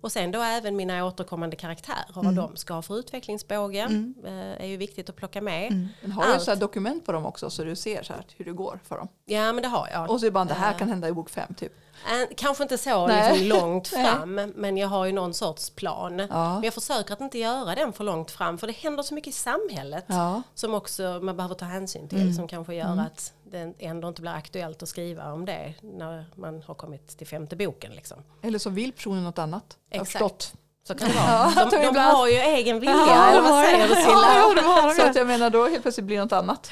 Och 0.00 0.12
sen 0.12 0.30
då 0.30 0.40
även 0.42 0.76
mina 0.76 1.04
återkommande 1.04 1.56
karaktärer, 1.56 2.04
Mm. 2.20 2.24
vad 2.34 2.34
de 2.34 2.56
ska 2.56 2.74
ha 2.74 2.82
för 2.82 2.98
utvecklingsbåge. 2.98 3.78
Eh, 4.24 4.62
är 4.62 4.66
ju 4.66 4.76
viktigt 4.76 5.10
att 5.10 5.16
plocka 5.16 5.40
med. 5.40 5.72
Mm. 5.72 5.88
Men 6.02 6.12
har 6.12 6.24
du 6.26 6.32
Allt. 6.32 6.42
så 6.42 6.50
här 6.50 6.58
dokument 6.58 7.06
på 7.06 7.12
dem 7.12 7.26
också 7.26 7.50
så 7.50 7.64
du 7.64 7.76
ser 7.76 8.02
så 8.02 8.12
hur 8.36 8.44
det 8.44 8.52
går 8.52 8.80
för 8.84 8.96
dem? 8.98 9.08
Ja 9.24 9.52
men 9.52 9.62
det 9.62 9.68
har 9.68 9.88
jag. 9.92 10.10
Och 10.10 10.20
så 10.20 10.26
är 10.26 10.30
det 10.30 10.32
bara 10.34 10.44
det 10.44 10.54
här 10.54 10.72
kan 10.78 10.88
hända 10.88 11.08
i 11.08 11.12
bok 11.12 11.30
fem 11.30 11.54
typ. 11.54 11.72
Eh, 12.06 12.34
Kanske 12.36 12.62
inte 12.62 12.78
så 12.78 13.06
liksom 13.06 13.46
långt 13.46 13.88
fram, 14.04 14.34
men 14.34 14.76
jag 14.76 14.88
har 14.88 15.04
ju 15.06 15.12
någon 15.12 15.34
sorts 15.34 15.70
plan. 15.70 16.18
Ja. 16.18 16.54
Men 16.54 16.62
jag 16.62 16.74
försöker 16.74 17.12
att 17.12 17.20
inte 17.20 17.38
göra 17.38 17.74
den 17.74 17.92
för 17.92 18.04
långt 18.04 18.30
fram, 18.30 18.58
för 18.58 18.66
det 18.66 18.72
händer 18.76 19.02
så 19.02 19.14
mycket 19.14 19.28
i 19.28 19.32
samhället 19.36 20.04
Ja. 20.06 20.42
som 20.54 20.74
också 20.74 21.02
man 21.22 21.36
behöver 21.36 21.54
ta 21.54 21.64
hänsyn 21.64 22.08
till, 22.08 22.34
som 22.36 22.48
kanske 22.48 22.74
gör 22.74 23.00
att 23.00 23.32
det 23.50 23.74
ändå 23.78 24.08
inte 24.08 24.20
blir 24.20 24.32
aktuellt 24.32 24.82
att 24.82 24.88
skriva 24.88 25.32
om 25.32 25.44
det 25.44 25.74
när 25.80 26.26
man 26.34 26.62
har 26.62 26.74
kommit 26.74 27.18
till 27.18 27.26
femte 27.26 27.56
boken. 27.56 27.92
Liksom. 27.92 28.22
Eller 28.42 28.58
så 28.58 28.70
vill 28.70 28.92
personen 28.92 29.24
något 29.24 29.38
annat. 29.38 29.78
Exakt. 29.90 30.54
Så 30.84 30.94
kan 30.94 31.08
det 31.08 31.14
vara. 31.14 31.70
De, 31.70 31.94
de 31.94 31.98
har 31.98 32.28
ju 32.28 32.34
egen 32.34 32.80
vilja, 32.80 32.94
Ja, 32.94 33.30
eller 33.30 33.42
vad 33.42 33.64
säger 33.64 33.88
du 33.88 33.94
Silla? 33.94 34.94
Så 34.94 35.10
att 35.10 35.16
jag 35.16 35.26
menar 35.26 35.50
då 35.50 35.68
helt 35.68 35.82
plötsligt 35.82 36.06
blir 36.06 36.16
det 36.16 36.22
något 36.22 36.32
annat. 36.32 36.70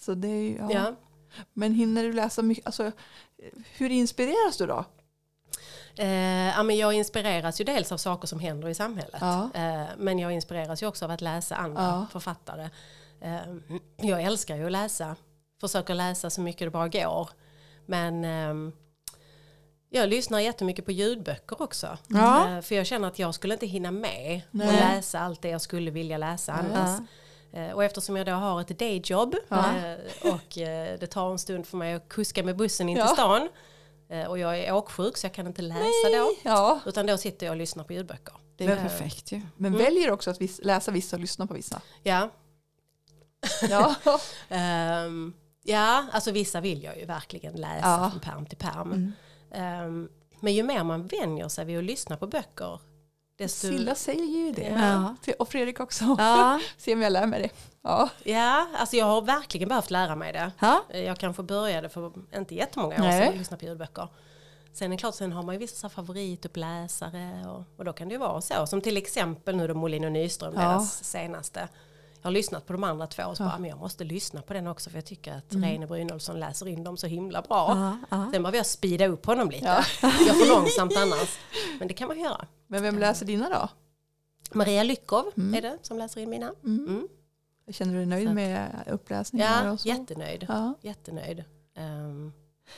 Så 0.00 0.14
det 0.14 0.28
är 0.28 0.42
ju, 0.42 0.56
ja. 0.56 0.68
Ja. 0.72 0.94
Men 1.52 1.74
hinner 1.74 2.02
du 2.02 2.12
läsa 2.12 2.42
mycket, 2.42 2.66
alltså 2.66 2.92
hur 3.76 3.90
inspireras 3.90 4.56
du 4.56 4.66
då? 4.66 4.84
Eh, 5.96 6.48
ja, 6.48 6.62
men 6.62 6.76
jag 6.76 6.92
inspireras 6.92 7.60
ju 7.60 7.64
dels 7.64 7.92
av 7.92 7.96
saker 7.96 8.28
som 8.28 8.40
händer 8.40 8.68
i 8.68 8.74
samhället. 8.74 9.20
Ja. 9.20 9.50
Eh, 9.54 9.84
men 9.98 10.18
jag 10.18 10.32
inspireras 10.32 10.82
ju 10.82 10.86
också 10.86 11.04
av 11.04 11.10
att 11.10 11.20
läsa 11.20 11.56
andra 11.56 12.06
författare. 12.12 12.70
Eh, 13.20 13.38
jag 13.96 14.22
älskar 14.22 14.56
ju 14.56 14.66
att 14.66 14.72
läsa. 14.72 15.16
Försöker 15.60 15.94
läsa 15.94 16.30
så 16.30 16.40
mycket 16.40 16.66
det 16.66 16.70
bara 16.70 16.88
går. 16.88 17.30
Men 17.86 18.24
ehm, 18.24 18.72
jag 19.90 20.08
lyssnar 20.08 20.40
jättemycket 20.40 20.84
på 20.84 20.92
ljudböcker 20.92 21.62
också. 21.62 21.98
Ja. 22.08 22.48
Eh, 22.56 22.60
för 22.62 22.74
jag 22.74 22.86
känner 22.86 23.08
att 23.08 23.18
jag 23.18 23.34
skulle 23.34 23.54
inte 23.54 23.66
hinna 23.66 23.90
med 23.90 24.40
Nej. 24.50 24.68
att 24.68 24.74
läsa 24.74 25.20
allt 25.20 25.42
det 25.42 25.48
jag 25.48 25.60
skulle 25.60 25.90
vilja 25.90 26.18
läsa 26.18 26.52
annars. 26.52 27.00
Eh, 27.52 27.70
Och 27.70 27.84
eftersom 27.84 28.16
jag 28.16 28.26
då 28.26 28.32
har 28.32 28.60
ett 28.60 28.78
dayjob 28.78 29.34
Ja. 29.48 29.64
eh, 29.76 30.32
och 30.34 30.58
eh, 30.58 30.98
det 30.98 31.06
tar 31.06 31.30
en 31.32 31.38
stund 31.38 31.66
för 31.66 31.76
mig 31.76 31.94
att 31.94 32.08
kuska 32.08 32.42
med 32.44 32.56
bussen 32.56 32.88
in 32.88 32.96
till 32.96 33.04
Ja. 33.08 33.12
stan 33.14 33.48
eh, 34.08 34.26
och 34.26 34.38
jag 34.38 34.58
är 34.58 34.72
åksjuk 34.74 35.16
så 35.16 35.26
jag 35.26 35.34
kan 35.34 35.46
inte 35.46 35.62
läsa 35.62 36.08
då. 36.12 36.30
Ja, 36.42 36.80
Utan 36.86 37.06
då 37.06 37.16
sitter 37.16 37.46
jag 37.46 37.52
och 37.52 37.56
lyssnar 37.56 37.84
på 37.84 37.92
ljudböcker. 37.92 38.34
Det 38.56 38.64
är 38.64 38.76
perfekt 38.76 39.32
ju. 39.32 39.40
men 39.56 39.78
väljer 39.78 40.10
också 40.10 40.30
att 40.30 40.38
läsa 40.64 40.90
vissa 40.90 41.16
och 41.16 41.20
lyssna 41.20 41.46
på 41.46 41.54
vissa. 41.54 41.80
Ja, 42.02 42.30
Ja, 43.70 43.94
Ehm, 44.48 45.32
ja, 45.70 46.06
alltså 46.12 46.30
vissa 46.32 46.60
vill 46.60 46.82
jag 46.82 46.98
ju 46.98 47.04
verkligen 47.04 47.52
läsa 47.52 47.80
Ja. 47.88 48.10
från 48.10 48.20
pärm 48.20 48.46
till 48.46 48.58
pärm. 48.58 48.92
Mm. 48.92 49.12
Ehm, 49.52 50.08
men 50.40 50.54
ju 50.54 50.62
mer 50.62 50.84
man 50.84 51.06
vänjer 51.06 51.48
sig 51.48 51.64
vid 51.64 51.78
att 51.78 51.84
lyssna 51.84 52.16
på 52.16 52.26
böcker 52.26 52.80
desto... 53.38 53.66
Silla 53.68 53.94
säger 53.94 54.24
ju 54.24 54.52
det. 54.52 54.68
Ja. 54.68 55.14
Och 55.38 55.48
Fredrik 55.48 55.80
också. 55.80 56.04
Ja. 56.18 56.60
Se 56.78 56.94
om 56.94 57.02
jag 57.02 57.12
lär 57.12 57.26
mig 57.26 57.42
det. 57.42 57.48
Ja, 57.82 58.08
Ja, 58.24 58.66
alltså 58.76 58.96
jag 58.96 59.06
har 59.06 59.22
verkligen 59.22 59.68
behövt 59.68 59.90
lära 59.90 60.16
mig 60.16 60.32
det. 60.32 60.52
Ja. 60.60 60.82
Jag 60.88 61.18
kanske 61.18 61.42
började 61.42 61.88
för 61.88 62.12
inte 62.36 62.54
jättemånga 62.54 62.94
år 62.94 62.98
Nej. 63.00 63.20
sedan 63.22 63.28
att 63.32 63.38
lyssna 63.38 63.56
på 63.56 63.64
ljudböcker. 63.64 64.08
Sen 64.72 64.92
är 64.92 64.96
det 64.96 65.00
klart, 65.00 65.14
sen 65.14 65.32
har 65.32 65.42
man 65.42 65.54
ju 65.54 65.58
vissa 65.58 65.88
favorituppläsare 65.88 67.44
och, 67.48 67.64
och 67.76 67.84
då 67.84 67.92
kan 67.92 68.08
det 68.08 68.12
ju 68.12 68.18
vara 68.18 68.40
så. 68.40 68.66
Som 68.66 68.80
till 68.80 68.96
exempel 68.96 69.56
nu 69.56 69.66
då 69.68 69.74
Molin 69.74 70.04
och 70.04 70.12
Nyström, 70.12 70.54
Ja. 70.56 70.60
deras 70.60 71.04
senaste. 71.04 71.68
Jag 72.22 72.26
har 72.26 72.30
lyssnat 72.32 72.66
på 72.66 72.72
de 72.72 72.84
andra 72.84 73.06
två 73.06 73.22
och 73.22 73.36
så 73.36 73.42
bara, 73.42 73.58
men 73.58 73.70
jag 73.70 73.78
måste 73.78 74.04
lyssna 74.04 74.42
på 74.42 74.52
den 74.52 74.66
också 74.66 74.90
för 74.90 74.96
jag 74.98 75.04
tycker 75.04 75.32
att 75.34 75.44
Reine 75.54 75.86
Brynolfsson 75.86 76.40
läser 76.40 76.68
in 76.68 76.84
dem 76.84 76.96
så 76.96 77.06
himla 77.06 77.42
bra. 77.42 77.66
Ja, 77.68 77.98
ja. 78.10 78.30
Sen 78.32 78.42
behöver 78.42 78.56
jag 78.58 78.66
speeda 78.66 79.06
upp 79.06 79.26
honom 79.26 79.50
lite. 79.50 79.66
Ja. 79.66 79.84
Jag 80.02 80.38
får 80.38 80.48
långsamt 80.48 80.96
annars. 80.96 81.38
Men 81.78 81.88
det 81.88 81.94
kan 81.94 82.08
man 82.08 82.20
göra. 82.20 82.46
men 82.66 82.82
vem 82.82 82.98
läser 82.98 83.26
dina 83.26 83.48
då? 83.48 83.68
Maria 84.52 84.82
Lyckov 84.82 85.24
Mm. 85.36 85.54
är 85.54 85.62
det 85.62 85.78
som 85.82 85.98
läser 85.98 86.20
in 86.20 86.30
mina. 86.30 86.52
Mm. 86.64 86.86
Mm. 86.88 87.08
Känner 87.70 87.92
du 87.92 87.98
dig 87.98 88.06
nöjd 88.06 88.34
med 88.34 88.84
uppläsningar? 88.90 89.64
Ja, 89.64 89.70
och 89.70 89.80
så? 89.80 89.88
jättenöjd. 89.88 90.46
Ja. 90.48 90.74
Jättenöjd. 90.80 91.44
Ehm, 91.76 92.32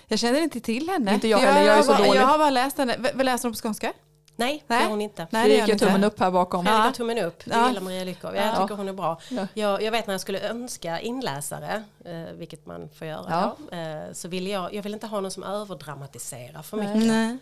Jag 0.09 0.19
känner 0.19 0.41
inte 0.41 0.61
till 0.61 0.89
henne. 0.89 1.15
Inte 1.15 1.29
jag 1.29 1.41
För 1.41 1.47
heller, 1.47 1.61
jag 1.67 1.73
är 1.73 1.77
har 1.77 1.83
så 1.83 1.93
bara, 1.93 1.99
dålig. 2.07 2.21
Jag 2.21 2.27
har 2.27 2.39
bara 2.39 2.51
läst 2.51 2.79
henne. 2.79 2.97
V- 2.99 3.11
Vad 3.15 3.25
läser 3.27 3.49
hon 3.49 3.53
på 3.53 3.59
skånska? 3.59 3.93
Nej, 4.37 4.65
det 4.67 4.75
Nej. 4.75 4.83
gör 4.83 4.91
hon 4.91 5.01
inte. 5.01 5.27
Nej, 5.31 5.49
det 5.49 5.57
gör 5.57 5.71
inte. 5.71 5.87
tummen 5.87 6.05
upp 6.05 6.21
här 6.21 6.31
bakom. 6.31 6.67
Ja. 6.67 6.73
har 6.73 6.93
tummen 6.93 7.19
upp. 7.19 7.47
Vi 7.47 7.51
Ja. 7.51 7.69
gillar 7.69 7.81
Maria 7.81 8.05
Lyckov. 8.05 8.37
Jag 8.37 8.47
Ja. 8.47 8.63
tycker 8.63 8.75
hon 8.75 8.89
är 8.89 8.93
bra. 8.93 9.21
Ja. 9.31 9.47
Jag, 9.55 9.83
jag 9.83 9.93
vet 9.93 10.07
när 10.07 10.15
jag 10.15 10.21
skulle 10.21 10.41
önska 10.49 11.01
inläsare, 11.01 11.85
eh, 12.05 12.23
vilket 12.35 12.67
man 12.67 12.89
får 12.89 13.07
göra, 13.07 13.55
Ja. 13.71 13.77
eh, 13.79 14.13
så 14.13 14.29
vill 14.29 14.47
jag, 14.47 14.75
jag 14.75 14.83
vill 14.83 14.95
inte 14.95 15.07
ha 15.07 15.21
någon 15.21 15.31
som 15.31 15.43
överdramatiserar 15.43 16.63
för 16.63 16.77
mycket. 16.77 16.97
Nej. 17.07 17.37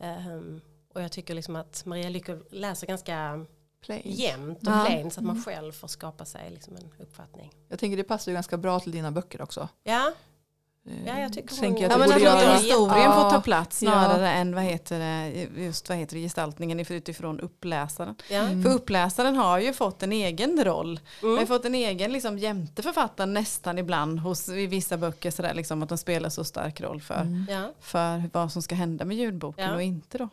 Ehm, 0.00 0.60
och 0.94 1.02
jag 1.02 1.12
tycker 1.12 1.34
liksom 1.34 1.56
att 1.56 1.84
Maria 1.84 2.08
Lyckov 2.08 2.42
läser 2.50 2.86
ganska 2.86 3.46
Plain. 3.84 4.02
jämnt 4.04 4.58
och 4.58 4.72
Ja. 4.74 4.84
plain 4.86 5.10
så 5.10 5.20
att 5.20 5.26
man 5.26 5.42
själv 5.44 5.72
får 5.72 5.88
skapa 5.88 6.24
sig 6.24 6.50
liksom 6.50 6.76
en 6.76 6.90
uppfattning. 6.98 7.52
Jag 7.68 7.78
tänker 7.78 7.96
det 7.96 8.04
passar 8.04 8.32
ju 8.32 8.34
ganska 8.34 8.56
bra 8.56 8.80
till 8.80 8.92
dina 8.92 9.10
böcker 9.10 9.42
också. 9.42 9.68
Ja, 9.82 10.06
Eh, 10.06 10.12
Ja, 11.06 11.18
jag 11.18 11.32
tycker 11.32 11.54
så 11.54 11.60
tänker 11.60 11.80
hon- 11.82 11.90
Ja, 12.00 12.04
att 12.04 12.10
att 12.10 12.14
borde 12.14 12.24
göra. 12.24 12.54
historien 12.54 13.04
Ja. 13.10 13.22
få 13.24 13.30
ta 13.30 13.40
plats 13.40 13.82
Ja. 13.82 13.90
snarare 13.90 14.30
än 14.32 14.54
vad 14.54 14.64
heter 14.64 14.98
det, 14.98 15.28
just 15.62 15.88
vad 15.88 15.98
heter 15.98 16.16
det, 16.16 16.22
gestaltningen 16.22 16.80
utifrån 16.80 17.40
uppläsaren. 17.40 18.14
ja. 18.30 18.36
Mm. 18.38 18.62
För 18.62 18.70
uppläsaren 18.70 19.36
har 19.36 19.58
ju 19.58 19.72
fått 19.72 20.02
en 20.02 20.12
egen 20.12 20.64
roll. 20.64 21.00
Mm. 21.22 21.38
Har 21.38 21.46
fått 21.46 21.64
en 21.64 21.74
egen 21.74 22.12
liksom, 22.12 22.38
jämte 22.38 22.82
författaren 22.82 23.34
nästan 23.34 23.78
ibland 23.78 24.18
hos, 24.18 24.48
i 24.48 24.66
vissa 24.66 24.96
böcker 24.96 25.30
sådär, 25.30 25.54
liksom, 25.54 25.82
att 25.82 25.88
de 25.88 25.98
spelar 25.98 26.28
så 26.28 26.44
stark 26.44 26.80
roll 26.80 27.00
för, 27.00 27.20
Mm. 27.20 27.46
ja. 27.50 27.70
för 27.80 28.22
vad 28.32 28.52
som 28.52 28.62
ska 28.62 28.74
hända 28.74 29.04
med 29.04 29.16
ljudboken 29.16 29.68
Ja. 29.68 29.74
och 29.74 29.82
inte 29.82 30.18
då. 30.18 30.28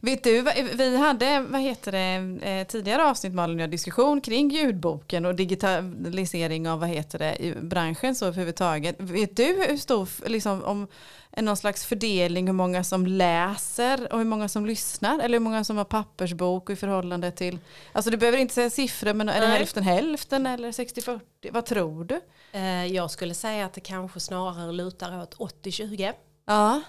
Vet 0.00 0.24
du, 0.24 0.42
vi 0.74 0.96
hade 0.96 1.40
vad 1.40 1.60
heter 1.60 1.92
det, 1.92 2.46
eh, 2.48 2.66
tidigare 2.66 3.04
avsnitt 3.04 3.34
Malin 3.34 3.56
och 3.56 3.62
jag, 3.62 3.70
diskussion 3.70 4.20
kring 4.20 4.50
ljudboken 4.50 5.26
och 5.26 5.34
digitalisering 5.34 6.68
av 6.68 6.80
vad 6.80 6.88
heter 6.88 7.18
det, 7.18 7.36
i 7.44 7.54
branschen 7.54 8.14
så 8.14 8.26
överhuvudtaget. 8.26 8.96
Vet 8.98 9.36
du 9.36 9.64
hur 9.68 9.76
stor, 9.76 10.28
liksom, 10.28 10.64
om 10.64 10.88
en 11.30 11.44
någon 11.44 11.56
slags 11.56 11.84
fördelning 11.84 12.46
hur 12.46 12.52
många 12.52 12.84
som 12.84 13.06
läser 13.06 14.12
och 14.12 14.18
hur 14.18 14.24
många 14.24 14.48
som 14.48 14.66
lyssnar 14.66 15.18
eller 15.18 15.38
hur 15.38 15.44
många 15.44 15.64
som 15.64 15.76
har 15.76 15.84
pappersbok 15.84 16.70
i 16.70 16.76
förhållande 16.76 17.30
till, 17.30 17.58
alltså 17.92 18.10
du 18.10 18.16
behöver 18.16 18.38
inte 18.38 18.54
säga 18.54 18.70
siffror 18.70 19.14
men 19.14 19.28
är 19.28 19.40
det 19.40 19.46
Nej. 19.46 19.58
hälften 19.58 19.82
hälften 19.82 20.46
eller 20.46 20.72
60-40, 20.72 21.20
vad 21.50 21.66
tror 21.66 22.04
du? 22.04 22.20
Eh, 22.52 22.86
jag 22.86 23.10
skulle 23.10 23.34
säga 23.34 23.66
att 23.66 23.72
det 23.72 23.80
kanske 23.80 24.20
snarare 24.20 24.72
lutar 24.72 25.22
åt 25.22 25.34
80-20. 25.36 26.12
Ja, 26.46 26.82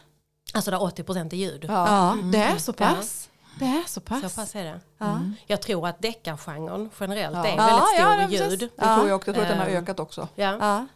Alltså 0.53 0.71
där 0.71 0.77
80% 0.77 1.33
är 1.33 1.37
ljud. 1.37 1.65
Ja. 1.67 1.87
ja 1.87 2.17
det 2.31 2.37
är 2.37 2.57
så 2.57 2.73
pass. 2.73 3.29
Det 3.59 3.65
är 3.65 3.83
så 3.87 4.01
pass. 4.01 4.21
Så 4.33 4.39
pass 4.41 4.55
är 4.55 4.63
det. 4.63 4.79
Ja. 4.97 5.19
Jag 5.47 5.61
tror 5.61 5.87
att 5.87 6.01
deckargenren 6.01 6.89
generellt 6.99 7.35
Ja. 7.37 7.45
är 7.47 7.51
en 7.51 7.57
Ja, 7.57 7.65
väldigt 7.65 7.99
ja, 7.99 8.05
stor 8.05 8.17
det 8.17 8.23
i 8.23 8.39
precis. 8.39 8.61
ljud. 8.61 8.71
Det 8.75 8.95
tror 8.95 9.07
jag 9.07 9.15
också. 9.15 9.27
Jag 9.29 9.35
tror 9.35 9.43
att 9.45 9.49
den 9.51 9.59
har 9.59 9.67
Ehm. 9.67 9.83
ökat 9.83 9.99
också. 9.99 10.27
Ja. 10.35 10.57
Ja. 10.59 10.87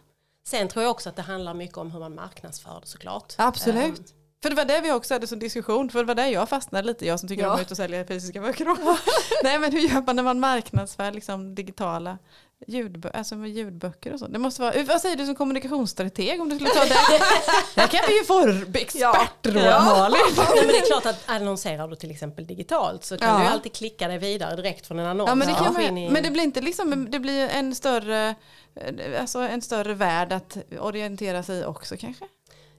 Sen 0.46 0.68
tror 0.68 0.82
jag 0.82 0.90
också 0.90 1.08
att 1.08 1.16
det 1.16 1.22
handlar 1.22 1.54
mycket 1.54 1.78
om 1.78 1.90
hur 1.92 2.00
man 2.00 2.14
marknadsför 2.14 2.78
det 2.80 2.86
såklart. 2.86 3.34
Absolut. 3.38 3.98
Ehm, 3.98 4.04
För 4.42 4.50
det 4.50 4.56
var 4.56 4.64
det 4.64 4.80
vi 4.80 4.92
också 4.92 5.14
hade 5.14 5.26
som 5.26 5.38
diskussion, 5.38 5.90
för 5.90 5.98
det 5.98 6.04
var 6.04 6.14
där 6.14 6.26
jag 6.26 6.48
fastnade 6.48 6.86
lite, 6.86 7.06
jag 7.06 7.20
som 7.20 7.28
tycker 7.28 7.42
Ja. 7.42 7.48
om 7.48 7.54
att 7.54 7.60
ut 7.60 7.70
och 7.70 7.76
sälja 7.76 8.04
fysiska 8.06 8.40
böcker. 8.40 8.64
Nej 9.44 9.58
men 9.58 9.72
hur 9.72 9.80
gör 9.80 10.02
man 10.06 10.16
när 10.16 10.22
man 10.22 10.40
marknadsför 10.40 11.10
liksom 11.12 11.54
digitala 11.54 12.18
ljudbö- 12.66 13.10
alltså 13.14 13.34
med 13.36 13.50
ljudböcker 13.50 14.12
och 14.12 14.18
så? 14.18 14.26
Det 14.26 14.38
måste 14.38 14.62
vara, 14.62 14.82
vad 14.82 15.00
säger 15.00 15.16
du 15.16 15.26
som 15.26 15.34
kommunikationsstrateg 15.34 16.40
om 16.40 16.48
du 16.48 16.54
skulle 16.54 16.70
ta 16.70 16.80
det? 16.84 16.94
Där 17.74 17.86
kan 17.86 18.00
vi 18.08 18.18
ju 18.18 18.24
få 18.24 18.48
expertråd 18.78 19.56
Ja. 19.64 19.80
Malin. 19.84 20.18
Nej, 20.36 20.46
men 20.56 20.66
det 20.68 20.78
är 20.78 20.86
klart 20.86 21.06
att 21.06 21.22
annonserar 21.26 21.88
du 21.88 21.96
till 21.96 22.10
exempel 22.10 22.46
digitalt 22.46 23.04
så 23.04 23.18
kan 23.18 23.28
Ja. 23.28 23.38
du 23.48 23.52
alltid 23.54 23.72
klicka 23.72 24.08
dig 24.08 24.18
vidare 24.18 24.56
direkt 24.56 24.86
från 24.86 24.98
en 24.98 25.06
annons. 25.06 25.28
Ja, 25.28 25.34
men, 25.34 25.48
det 25.48 25.54
kan 25.54 25.72
man, 25.72 26.12
men 26.12 26.22
det 26.22 26.30
blir 26.30 26.42
inte 26.42 26.60
liksom, 26.60 27.10
det 27.10 27.18
blir 27.18 27.48
en 27.48 27.74
större, 27.74 28.34
eh, 28.74 29.20
alltså 29.20 29.38
en 29.38 29.62
större 29.62 29.94
värld 29.94 30.32
att 30.32 30.56
orientera 30.80 31.42
sig 31.42 31.58
i 31.60 31.64
också 31.64 31.96
kanske? 31.96 32.24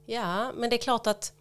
Ja, 0.05 0.51
men 0.55 0.69
det 0.69 0.75
är 0.75 0.81
klart 0.81 1.07
att 1.07 1.31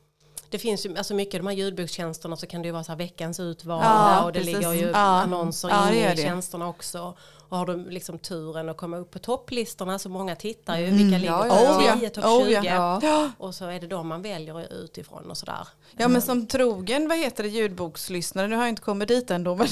det 0.50 0.58
finns 0.58 0.86
ju, 0.86 0.96
alltså 0.98 1.14
mycket 1.14 1.40
de 1.40 1.46
här 1.46 1.54
ljudbokstjänsterna 1.54 2.36
så 2.36 2.46
kan 2.46 2.62
det 2.62 2.66
ju 2.68 2.72
vara 2.72 2.84
så 2.84 2.94
veckans 2.94 3.40
utvalda 3.40 3.84
Ja, 3.84 4.24
och 4.24 4.32
det 4.32 4.38
precis. 4.38 4.54
ligger 4.54 4.72
ju 4.72 4.86
Ja. 4.90 4.96
annonser 4.96 5.68
Ja, 5.68 5.92
inne 5.92 6.12
i 6.12 6.16
tjänsterna 6.16 6.68
också. 6.68 7.16
Och 7.48 7.58
har 7.58 7.66
du 7.66 7.90
liksom 7.90 8.18
turen 8.18 8.68
att 8.68 8.76
komma 8.76 8.96
upp 8.96 9.10
på 9.10 9.18
topplistorna 9.18 9.98
så 9.98 10.08
många 10.08 10.36
tittar 10.36 10.78
ju, 10.78 10.84
Mm. 10.86 10.98
vilka 10.98 11.18
ligger 11.18 11.32
Ja, 11.32 11.42
topp 11.42 11.82
ja, 11.82 11.82
ja. 11.86 11.96
10, 12.00 12.10
topp 12.10 12.24
Oh, 12.24 12.44
20. 12.46 12.50
ja. 12.64 13.00
Ja. 13.02 13.30
Och 13.38 13.54
så 13.54 13.64
är 13.66 13.80
det 13.80 13.86
de 13.86 14.08
man 14.08 14.22
väljer 14.22 14.72
utifrån 14.84 15.30
och 15.30 15.36
sådär. 15.36 15.68
Ja 15.96 16.08
men 16.08 16.22
som 16.22 16.46
trogen, 16.46 17.08
vad 17.08 17.18
heter 17.18 17.42
det, 17.42 17.48
ljudbokslyssnare, 17.48 18.48
nu 18.48 18.56
har 18.56 18.62
jag 18.62 18.68
inte 18.68 18.82
kommit 18.82 19.08
dit 19.08 19.30
ändå 19.30 19.56
men 19.56 19.66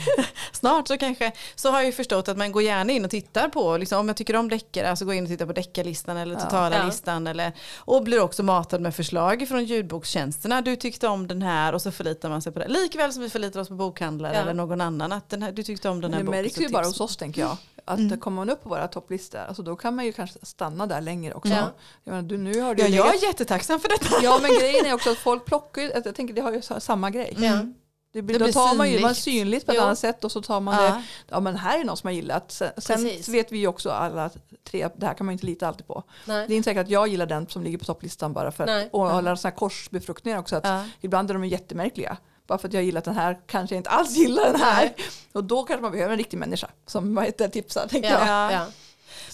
snart 0.52 0.88
så 0.88 0.98
kanske, 0.98 1.32
så 1.54 1.68
har 1.70 1.76
jag 1.78 1.86
ju 1.86 1.92
förstått 1.92 2.28
att 2.28 2.36
man 2.36 2.52
går 2.52 2.62
gärna 2.62 2.92
in 2.92 3.04
och 3.04 3.10
tittar 3.10 3.48
på, 3.48 3.76
liksom, 3.76 3.98
om 4.00 4.08
jag 4.08 4.16
tycker 4.16 4.36
om 4.36 4.48
deckare, 4.48 4.90
alltså 4.90 5.04
gå 5.04 5.12
in 5.14 5.22
och 5.24 5.28
titta 5.30 5.46
på 5.46 5.52
deckarlistan 5.52 6.16
eller 6.16 6.34
totala 6.34 6.76
Ja. 6.78 6.86
listan 6.86 7.26
eller, 7.26 7.52
och 7.76 8.02
blir 8.02 8.20
också 8.20 8.42
matad 8.42 8.80
med 8.80 8.94
förslag 8.94 9.48
från 9.48 9.64
ljudbokstjänsterna, 9.64 10.60
du 10.62 10.76
tyckte 10.76 11.08
om 11.08 11.26
den 11.26 11.42
här 11.42 11.72
och 11.72 11.82
så 11.82 11.90
förlitar 11.90 12.28
man 12.28 12.42
sig 12.42 12.52
på 12.52 12.58
det. 12.58 12.68
Likväl 12.68 13.12
som 13.12 13.22
vi 13.22 13.30
förlitar 13.30 13.60
oss 13.60 13.68
på 13.68 13.74
bokhandlare 13.74 14.34
Ja. 14.34 14.40
eller 14.40 14.54
någon 14.54 14.80
annan, 14.80 15.12
att 15.12 15.28
den 15.28 15.42
här, 15.42 15.52
du 15.52 15.62
tyckte 15.62 15.88
om 15.88 16.00
den 16.00 16.12
här 16.12 16.20
Det 16.20 16.24
boken. 16.24 16.42
märks 16.42 16.54
så 16.54 16.62
ju 16.62 16.68
bara 16.68 16.86
hos 16.86 17.00
oss 17.00 17.15
tänker 17.16 17.40
jag. 17.42 17.56
Att 17.84 17.98
Mm. 17.98 18.20
kommer 18.20 18.36
man 18.36 18.50
upp 18.50 18.62
på 18.62 18.68
våra 18.68 18.88
topplistor, 18.88 19.38
alltså 19.38 19.62
då 19.62 19.76
kan 19.76 19.94
man 19.96 20.04
ju 20.04 20.12
kanske 20.12 20.38
stanna 20.42 20.86
där 20.86 21.00
längre 21.00 21.34
också. 21.34 21.52
Ja. 21.52 21.70
Jag 22.04 22.12
menar, 22.14 22.28
du, 22.28 22.38
nu 22.38 22.60
har 22.60 22.74
du 22.74 22.82
Ja, 22.82 22.88
jag 22.88 23.14
är 23.14 23.22
jättetacksam 23.26 23.80
för 23.80 23.88
detta. 23.88 24.16
ja 24.22 24.38
men 24.42 24.50
grejen 24.58 24.86
är 24.86 24.94
också 24.94 25.10
att 25.10 25.18
folk 25.18 25.44
plockar 25.44 25.82
ju, 25.82 25.92
jag 26.04 26.14
tänker 26.14 26.34
det 26.34 26.40
har 26.40 26.52
ju 26.52 26.62
sa- 26.62 26.80
samma 26.80 27.10
grej. 27.10 27.34
Ja. 27.38 27.66
Det 28.12 28.22
blir, 28.22 28.34
Det 28.34 28.38
då 28.38 28.44
blir 28.44 28.52
tar 28.52 28.74
man 28.74 28.90
ju, 28.90 29.00
man 29.00 29.14
synligt. 29.14 29.66
på 29.66 29.72
ett 29.72 29.78
Jo. 29.78 29.84
annat 29.84 29.98
sätt 29.98 30.24
och 30.24 30.32
så 30.32 30.42
tar 30.42 30.60
man 30.60 30.76
det, 30.76 30.84
Ja. 30.88 31.02
ja 31.28 31.40
men 31.40 31.56
här 31.56 31.80
är 31.80 31.84
någon 31.84 31.96
som 31.96 32.06
har 32.08 32.12
gillat. 32.12 32.52
Sen, 32.52 32.70
Precis. 32.76 33.28
vet 33.28 33.52
vi 33.52 33.58
ju 33.58 33.66
också 33.66 33.90
alla 33.90 34.30
tre 34.70 34.82
att 34.82 35.00
det 35.00 35.06
här 35.06 35.14
kan 35.14 35.26
man 35.26 35.32
inte 35.32 35.46
lita 35.46 35.68
alltid 35.68 35.86
på. 35.86 36.02
Nej. 36.24 36.46
Det 36.48 36.54
är 36.54 36.56
inte 36.56 36.70
säkert 36.70 36.84
att 36.84 36.90
jag 36.90 37.08
gillar 37.08 37.26
den 37.26 37.46
som 37.46 37.62
ligger 37.62 37.78
på 37.78 37.84
topplistan 37.84 38.32
bara 38.32 38.52
för 38.52 38.64
att, 38.66 38.88
och 38.92 39.10
alla 39.10 39.36
sådana 39.36 39.52
här 39.52 39.58
korsbefruktningar 39.58 40.38
också. 40.38 40.56
Att 40.56 40.64
Ja. 40.64 40.84
Ibland 41.00 41.30
är 41.30 41.34
de 41.34 41.44
jättemärkliga. 41.44 42.16
Bara 42.46 42.58
för 42.58 42.68
att 42.68 42.74
jag 42.74 42.82
gillat 42.82 43.04
den 43.04 43.14
här 43.14 43.38
kanske 43.46 43.74
jag 43.74 43.80
inte 43.80 43.90
alls 43.90 44.16
gillar 44.16 44.44
den 44.44 44.60
här. 44.60 44.92
Och 45.32 45.44
då 45.44 45.62
kanske 45.62 45.82
man 45.82 45.92
behöver 45.92 46.12
en 46.12 46.18
riktig 46.18 46.36
människa 46.36 46.70
som 46.86 47.14
vad 47.14 47.24
heter, 47.24 47.48
tipsar. 47.48 47.86
Tänker 47.88 48.10
jag. 48.10 48.26
Ja. 48.28 48.52
Ja. 48.52 48.66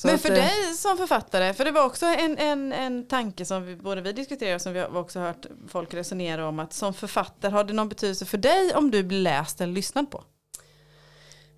Men 0.04 0.18
för 0.18 0.30
eh, 0.30 0.34
dig 0.34 0.74
som 0.74 0.96
författare, 0.96 1.54
för 1.54 1.64
det 1.64 1.70
var 1.70 1.84
också 1.84 2.06
en, 2.06 2.38
en, 2.38 2.72
en 2.72 3.06
tanke 3.06 3.44
som 3.44 3.64
vi, 3.64 3.76
både 3.76 4.00
vi 4.00 4.12
diskuterar 4.12 4.54
och 4.54 4.60
som 4.60 4.72
vi 4.72 4.80
har 4.80 4.96
också 4.96 5.20
hört 5.20 5.46
folk 5.68 5.94
resonera 5.94 6.48
om 6.48 6.58
att 6.58 6.72
som 6.72 6.94
författare 6.94 7.52
har 7.52 7.64
det 7.64 7.72
någon 7.72 7.88
betydelse 7.88 8.26
för 8.26 8.38
dig 8.38 8.74
om 8.74 8.90
du 8.90 9.02
blir 9.02 9.18
läst 9.18 9.60
eller 9.60 9.72
lyssnad 9.72 10.10
på? 10.10 10.24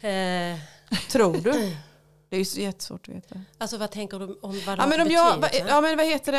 Eh, 0.07 0.59
Tror 1.11 1.37
du? 1.37 1.77
Det 2.35 2.37
är 2.37 2.39
ju 2.39 2.45
så 2.45 2.61
jättesvårt 2.61 3.09
att 3.09 3.15
veta. 3.15 3.35
Alltså 3.59 3.77
vad 3.77 3.91
tänker 3.91 4.19
du 4.19 4.25
om 4.25 4.61
vad 4.67 4.79
det 4.79 4.83
Ja 4.83 4.87
men, 4.87 5.01
om 5.01 5.11
jag, 5.11 5.45
ja 5.69 5.81
men 5.81 5.97
vad 5.97 6.07
heter 6.07 6.33
det, 6.33 6.39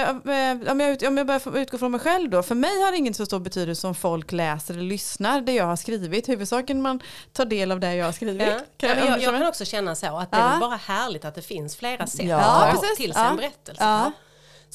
Eh, 0.65 0.71
om 0.71 0.79
jag, 0.79 0.89
ut- 0.91 1.03
om 1.07 1.17
jag 1.17 1.27
bara 1.27 1.59
utgår 1.59 1.77
från 1.77 1.91
mig 1.91 1.99
själv 1.99 2.29
då. 2.29 2.43
För 2.43 2.55
mig 2.55 2.81
har 2.81 2.91
det 2.91 2.97
ingen 2.97 3.13
så 3.13 3.25
stor 3.25 3.39
betydelse 3.39 3.87
om 3.87 3.95
folk 3.95 4.31
läser 4.31 4.73
eller 4.73 4.83
lyssnar 4.83 5.41
det 5.41 5.51
jag 5.53 5.65
har 5.65 5.75
skrivit. 5.75 6.29
Huvudsaken 6.29 6.81
man 6.81 6.99
tar 7.33 7.45
del 7.45 7.71
av 7.71 7.79
det 7.79 7.95
jag 7.95 8.05
har 8.05 8.11
skrivit. 8.11 8.47
Ja. 8.47 8.59
Kan 8.77 8.89
Ja, 8.89 8.95
men 8.95 9.05
jag, 9.05 9.21
jag 9.21 9.21
jag- 9.33 9.33
kan 9.41 9.47
också 9.47 9.65
känna 9.65 9.95
så 9.95 10.17
att 10.17 10.31
det 10.31 10.37
är 10.37 10.59
bara 10.59 10.75
härligt 10.75 11.25
att 11.25 11.35
det 11.35 11.41
finns 11.41 11.75
flera 11.75 12.07
sätt 12.07 12.25
Ja. 12.25 12.37
att 12.65 12.71
precis. 12.81 12.97
till 12.97 13.13
sig 13.13 13.21
Ja. 13.21 13.29
en 13.29 13.35
berättelse. 13.37 13.83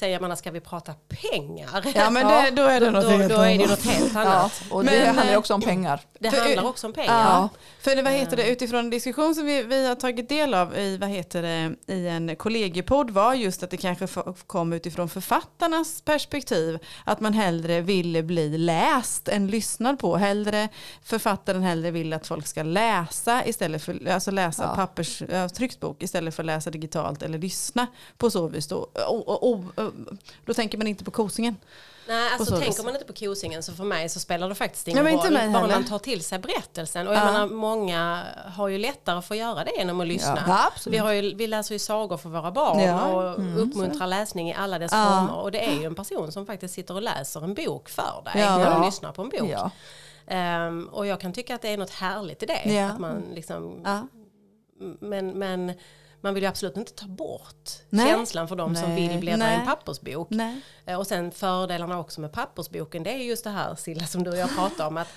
Ja. 0.01 0.07
Sen 0.07 0.11
jag 0.13 0.23
menar, 0.23 0.37
ska 0.37 0.51
vi 0.51 0.61
prata 0.61 0.95
pengar? 1.09 1.69
Ja 1.95 2.11
men 2.11 2.29
Ja, 2.29 2.43
det, 2.43 2.51
då 2.51 2.63
är 2.63 2.81
det 2.81 2.91
något 2.91 3.03
då, 3.05 3.09
helt 3.11 3.29
då 3.35 3.41
är 3.41 3.59
det 3.59 3.67
något 3.67 3.83
helt 3.85 4.15
Ja, 4.15 4.21
annat. 4.21 4.63
och 4.71 4.85
det 4.85 4.91
Men, 4.91 5.07
handlar 5.17 5.33
eh, 5.33 5.39
också 5.39 5.55
om 5.55 5.61
pengar. 5.63 6.01
Det 6.21 6.31
För- 6.31 6.41
handlar 6.41 6.65
också 6.69 6.87
om 6.87 6.93
pengar. 6.93 7.21
Ja, 7.31 7.49
för 7.81 7.97
det, 7.97 8.03
vad 8.03 8.13
heter 8.13 8.37
det, 8.37 8.49
utifrån 8.51 8.79
en 8.81 8.91
diskussion 8.91 9.35
som 9.35 9.45
vi, 9.47 9.63
vi 9.63 9.87
har 9.89 9.95
tagit 9.95 10.29
del 10.29 10.55
av 10.55 10.77
i, 10.79 10.97
vad 10.97 11.09
heter 11.09 11.43
det, 11.43 11.93
i 11.95 12.09
en 12.09 12.37
kollegiepodd 12.37 13.11
var 13.11 13.35
just 13.35 13.63
att 13.63 13.71
det 13.71 13.77
kanske 13.77 14.07
kom 14.47 14.73
utifrån 14.73 15.09
författarnas 15.09 16.03
perspektiv. 16.03 16.79
Att 17.05 17.21
man 17.21 17.33
hellre 17.35 17.81
ville 17.81 18.23
bli 18.23 18.59
läst 18.59 19.29
än 19.29 19.47
lyssnad 19.47 19.99
på. 19.99 20.17
Hellre, 20.17 20.69
författaren 21.03 21.63
hellre 21.63 21.91
vill 21.91 22.13
att 22.13 22.27
folk 22.27 22.47
ska 22.47 22.63
läsa 22.63 23.45
istället 23.47 23.83
för 23.85 24.09
alltså 24.09 24.31
läsa 24.31 24.63
Ja. 24.63 24.75
pappers, 24.75 25.23
ja, 25.33 25.49
tryckt 25.49 25.81
bok 25.81 26.03
istället 26.03 26.35
för 26.35 26.43
att 26.43 26.47
läsa 26.47 26.71
digitalt 26.71 27.23
eller 27.23 27.39
lyssna 27.39 27.87
på 28.19 28.31
så 28.31 28.49
vis. 28.49 28.69
Då, 28.69 28.77
och, 29.09 29.29
och, 29.29 29.53
och, 29.53 29.65
då 30.47 30.55
tänker 30.55 30.79
man 30.79 30.87
inte 30.87 31.05
på 31.05 31.11
kosingen. 31.11 31.57
Nej, 32.09 32.29
alltså 32.33 32.45
så 32.45 32.51
tänker 32.57 32.67
vis. 32.77 32.85
man 32.85 32.95
inte 32.95 33.07
på 33.07 33.13
kosingen 33.13 33.63
så 33.63 33.73
för 33.73 33.85
mig 33.85 34.09
så 34.09 34.21
spelar 34.21 34.49
det 34.49 34.55
faktiskt 34.55 34.89
ingen 34.89 35.09
inte 35.09 35.27
roll. 35.31 35.53
Bara 35.53 35.67
man 35.67 35.85
tar 35.85 35.99
till 35.99 36.25
sig 36.25 36.39
berättelsen. 36.39 37.09
Och 37.09 37.15
jag 37.15 37.21
Ja. 37.21 37.33
menar, 37.33 37.47
många 37.47 38.23
har 38.55 38.69
ju 38.69 38.79
lättare 38.79 39.23
för 39.23 39.35
att 39.35 39.39
göra 39.39 39.65
det 39.65 39.71
genom 39.77 40.01
att 40.01 40.07
lyssna. 40.07 40.45
Ja, 40.49 40.73
vi, 40.87 40.99
har 40.99 41.13
ju, 41.13 41.35
vi 41.35 41.47
läser 41.47 41.75
ju 41.75 41.79
sagor 41.79 42.17
för 42.17 42.29
våra 42.29 42.51
barn 42.51 42.81
Ja, 42.81 43.07
och 43.07 43.63
uppmuntrar 43.63 44.07
läsning 44.07 44.51
i 44.51 44.55
alla 44.55 44.79
dess 44.79 44.93
Ja. 44.93 45.05
former. 45.05 45.43
Och 45.43 45.53
det 45.53 45.65
är 45.69 45.75
ju 45.81 45.85
en 45.85 45.95
person 45.95 46.33
som 46.33 46.47
faktiskt 46.47 46.75
sitter 46.75 46.95
och 46.95 47.03
läser 47.03 47.45
en 47.45 47.55
bok 47.55 47.89
för 47.89 48.23
dig 48.25 48.33
när 48.43 48.79
du 48.81 48.85
lyssnar 48.87 49.13
på 49.13 49.23
en 49.23 49.29
bok. 49.29 49.73
Ehm, 50.27 50.89
och 50.93 51.07
jag 51.07 51.21
kan 51.21 51.33
tycka 51.33 51.55
att 51.55 51.63
det 51.63 51.69
är 51.69 51.77
något 51.77 51.91
härligt 51.91 52.43
i 52.43 52.47
det. 52.47 52.79
Att 52.81 52.99
man 52.99 53.23
liksom, 53.35 53.87
men, 55.01 55.39
men 55.39 55.73
man 56.21 56.35
vill 56.35 56.43
ju 56.43 56.49
absolut 56.49 56.77
inte 56.77 56.93
ta 56.93 57.07
bort 57.07 57.71
Nej. 57.91 58.07
känslan 58.07 58.49
för 58.49 58.57
de 58.57 58.77
som 58.77 58.95
vill 58.95 59.19
bläddra 59.21 59.51
i 59.51 59.55
en 59.55 59.67
pappersbok. 59.67 60.31
Nej. 60.31 60.61
Eh, 60.87 60.99
Och 60.99 61.07
sen 61.07 61.31
fördelarna 61.33 61.99
också 61.99 62.21
med 62.21 62.33
pappersboken 62.33 63.03
det 63.03 63.11
är 63.11 63.17
just 63.17 63.45
det 63.45 63.51
här 63.51 63.75
Silla 63.75 64.07
som 64.07 64.25
du 64.25 64.31
och 64.31 64.37
jag 64.37 64.57
pratar 64.57 64.87
om 64.87 64.97
att, 64.97 65.09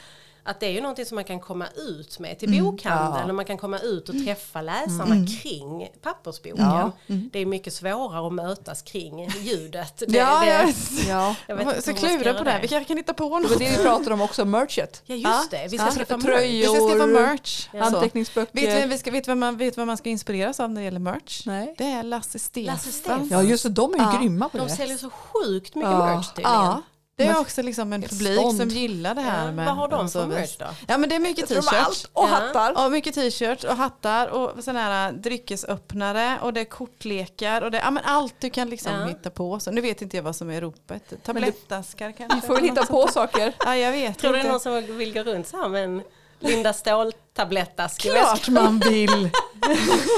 att 0.43 0.59
det 0.59 0.65
är 0.65 0.71
ju 0.71 0.81
någonting 0.81 1.05
som 1.05 1.15
man 1.15 1.23
kan 1.23 1.39
komma 1.39 1.65
ut 1.75 2.19
med 2.19 2.39
till 2.39 2.63
bokhandeln 2.63 3.23
ja. 3.23 3.29
och 3.29 3.35
man 3.35 3.45
kan 3.45 3.57
komma 3.57 3.79
ut 3.79 4.09
och 4.09 4.15
träffa 4.25 4.61
läsarna 4.61 5.25
kring 5.41 5.89
pappersboken. 6.01 6.65
Ja. 6.65 6.91
Det 7.07 7.39
är 7.39 7.45
mycket 7.45 7.73
svårare 7.73 8.27
att 8.27 8.33
mötas 8.33 8.81
kring 8.81 9.29
ljudet. 9.29 9.97
Det, 10.07 10.17
Ja, 10.17 10.39
det, 10.39 10.47
jag, 10.49 10.73
Ja. 11.09 11.35
jag 11.47 11.55
vet 11.55 11.67
inte 11.67 11.81
så 11.81 11.91
hur 11.91 11.93
man 12.01 12.09
ska 12.09 12.17
klura 12.23 12.33
på 12.37 12.43
det. 12.43 12.51
här. 12.51 12.61
Vi 12.61 12.67
kanske 12.67 12.87
kan 12.87 12.97
hitta 12.97 13.13
på 13.13 13.23
Det 13.25 13.29
var 13.29 13.39
något. 13.39 13.59
det 13.59 13.69
vi 13.77 13.83
pratade 13.83 14.13
om 14.13 14.21
också, 14.21 14.45
merchet. 14.45 15.01
Ja 15.05 15.15
just 15.15 15.25
Ja. 15.25 15.43
det, 15.51 15.67
vi 15.71 15.77
ska 15.77 15.87
Ja. 15.87 15.91
skaffa 15.91 16.17
Tröjor. 16.17 16.71
Vi 16.73 16.77
ska 16.79 16.89
skaffa 16.89 17.05
merch. 17.07 17.69
Så. 17.71 17.77
Anteckningsböcker. 17.77 18.61
Vet 18.61 18.81
du, 18.83 18.87
vi 18.87 18.97
ska, 18.97 19.11
vet, 19.11 19.27
vad 19.27 19.37
man, 19.37 19.57
vet 19.57 19.77
vad 19.77 19.87
man 19.87 19.97
ska 19.97 20.09
inspireras 20.09 20.59
av 20.59 20.69
när 20.71 20.81
det 20.81 20.85
gäller 20.85 20.99
merch? 20.99 21.45
Nej. 21.45 21.75
Det 21.77 21.83
är 21.85 22.03
Lasse 22.03 22.39
Stefan. 22.39 22.65
Lasse 22.73 22.91
Stefan. 22.91 23.27
Ja 23.31 23.43
just 23.43 23.63
det, 23.63 23.69
de 23.69 23.93
är 23.93 23.97
ju 23.97 24.03
Ja. 24.03 24.19
grymma 24.19 24.49
på 24.49 24.57
De 24.57 24.67
det. 24.67 24.73
säljer 24.75 24.97
så 24.97 25.09
sjukt 25.09 25.75
mycket 25.75 25.91
Ja. 25.91 26.05
merch 26.05 26.27
tydligen. 26.27 26.51
Ja, 26.53 26.81
det 27.15 27.23
är 27.27 27.39
också 27.39 27.61
liksom 27.61 27.93
en 27.93 28.01
publik 28.01 28.39
stånd. 28.39 28.57
som 28.57 28.67
gillar 28.69 29.15
det 29.15 29.21
här. 29.21 29.45
Ja, 29.45 29.51
med, 29.51 29.65
vad 29.65 29.75
har 29.75 29.87
de 29.87 29.99
alltså, 29.99 30.19
för 30.19 30.27
merch 30.27 30.57
då? 30.59 30.65
Ja 30.87 30.97
men 30.97 31.09
det 31.09 31.15
är 31.15 31.19
mycket 31.19 31.47
t-shirts. 31.49 32.05
Och 32.13 32.23
Ja. 32.23 32.27
hattar. 32.27 32.85
Och 32.85 32.91
mycket 32.91 33.15
t-shirts 33.15 33.63
och 33.63 33.75
hattar 33.77 34.27
och 34.27 34.63
sådana 34.63 34.79
här 34.79 35.11
dryckesöppnare 35.11 36.37
och 36.41 36.53
det 36.53 36.59
är 36.61 36.65
kortlekar 36.65 37.61
och 37.61 37.71
det 37.71 37.77
ja, 37.77 37.91
men 37.91 38.03
allt 38.05 38.35
du 38.39 38.49
kan 38.49 38.69
liksom 38.69 38.91
Ja. 38.93 39.05
hitta 39.05 39.29
på. 39.29 39.59
Så 39.59 39.71
nu 39.71 39.81
vet 39.81 40.01
inte 40.01 40.17
jag 40.17 40.23
vad 40.23 40.35
som 40.35 40.49
är 40.49 40.61
ropet. 40.61 41.13
Tablettaskar 41.23 42.11
kanske? 42.11 42.35
Vi 42.35 42.41
får 42.47 42.53
väl 42.55 42.63
hitta 42.63 42.85
på 42.85 43.07
saker. 43.07 43.53
Ja 43.65 43.75
jag 43.77 43.91
vet 43.91 44.19
Tror 44.19 44.33
du 44.33 44.37
det 44.39 44.45
är 44.47 44.51
någon 44.51 44.59
som 44.59 44.97
vill 44.97 45.13
gå 45.13 45.23
runt 45.23 45.47
så 45.47 45.57
här 45.57 45.69
med 45.69 45.83
en 45.83 46.01
Linda 46.39 46.73
Ståhl-tablettask 46.73 48.01
Klart 48.01 48.49
man 48.49 48.79
vill. 48.79 49.09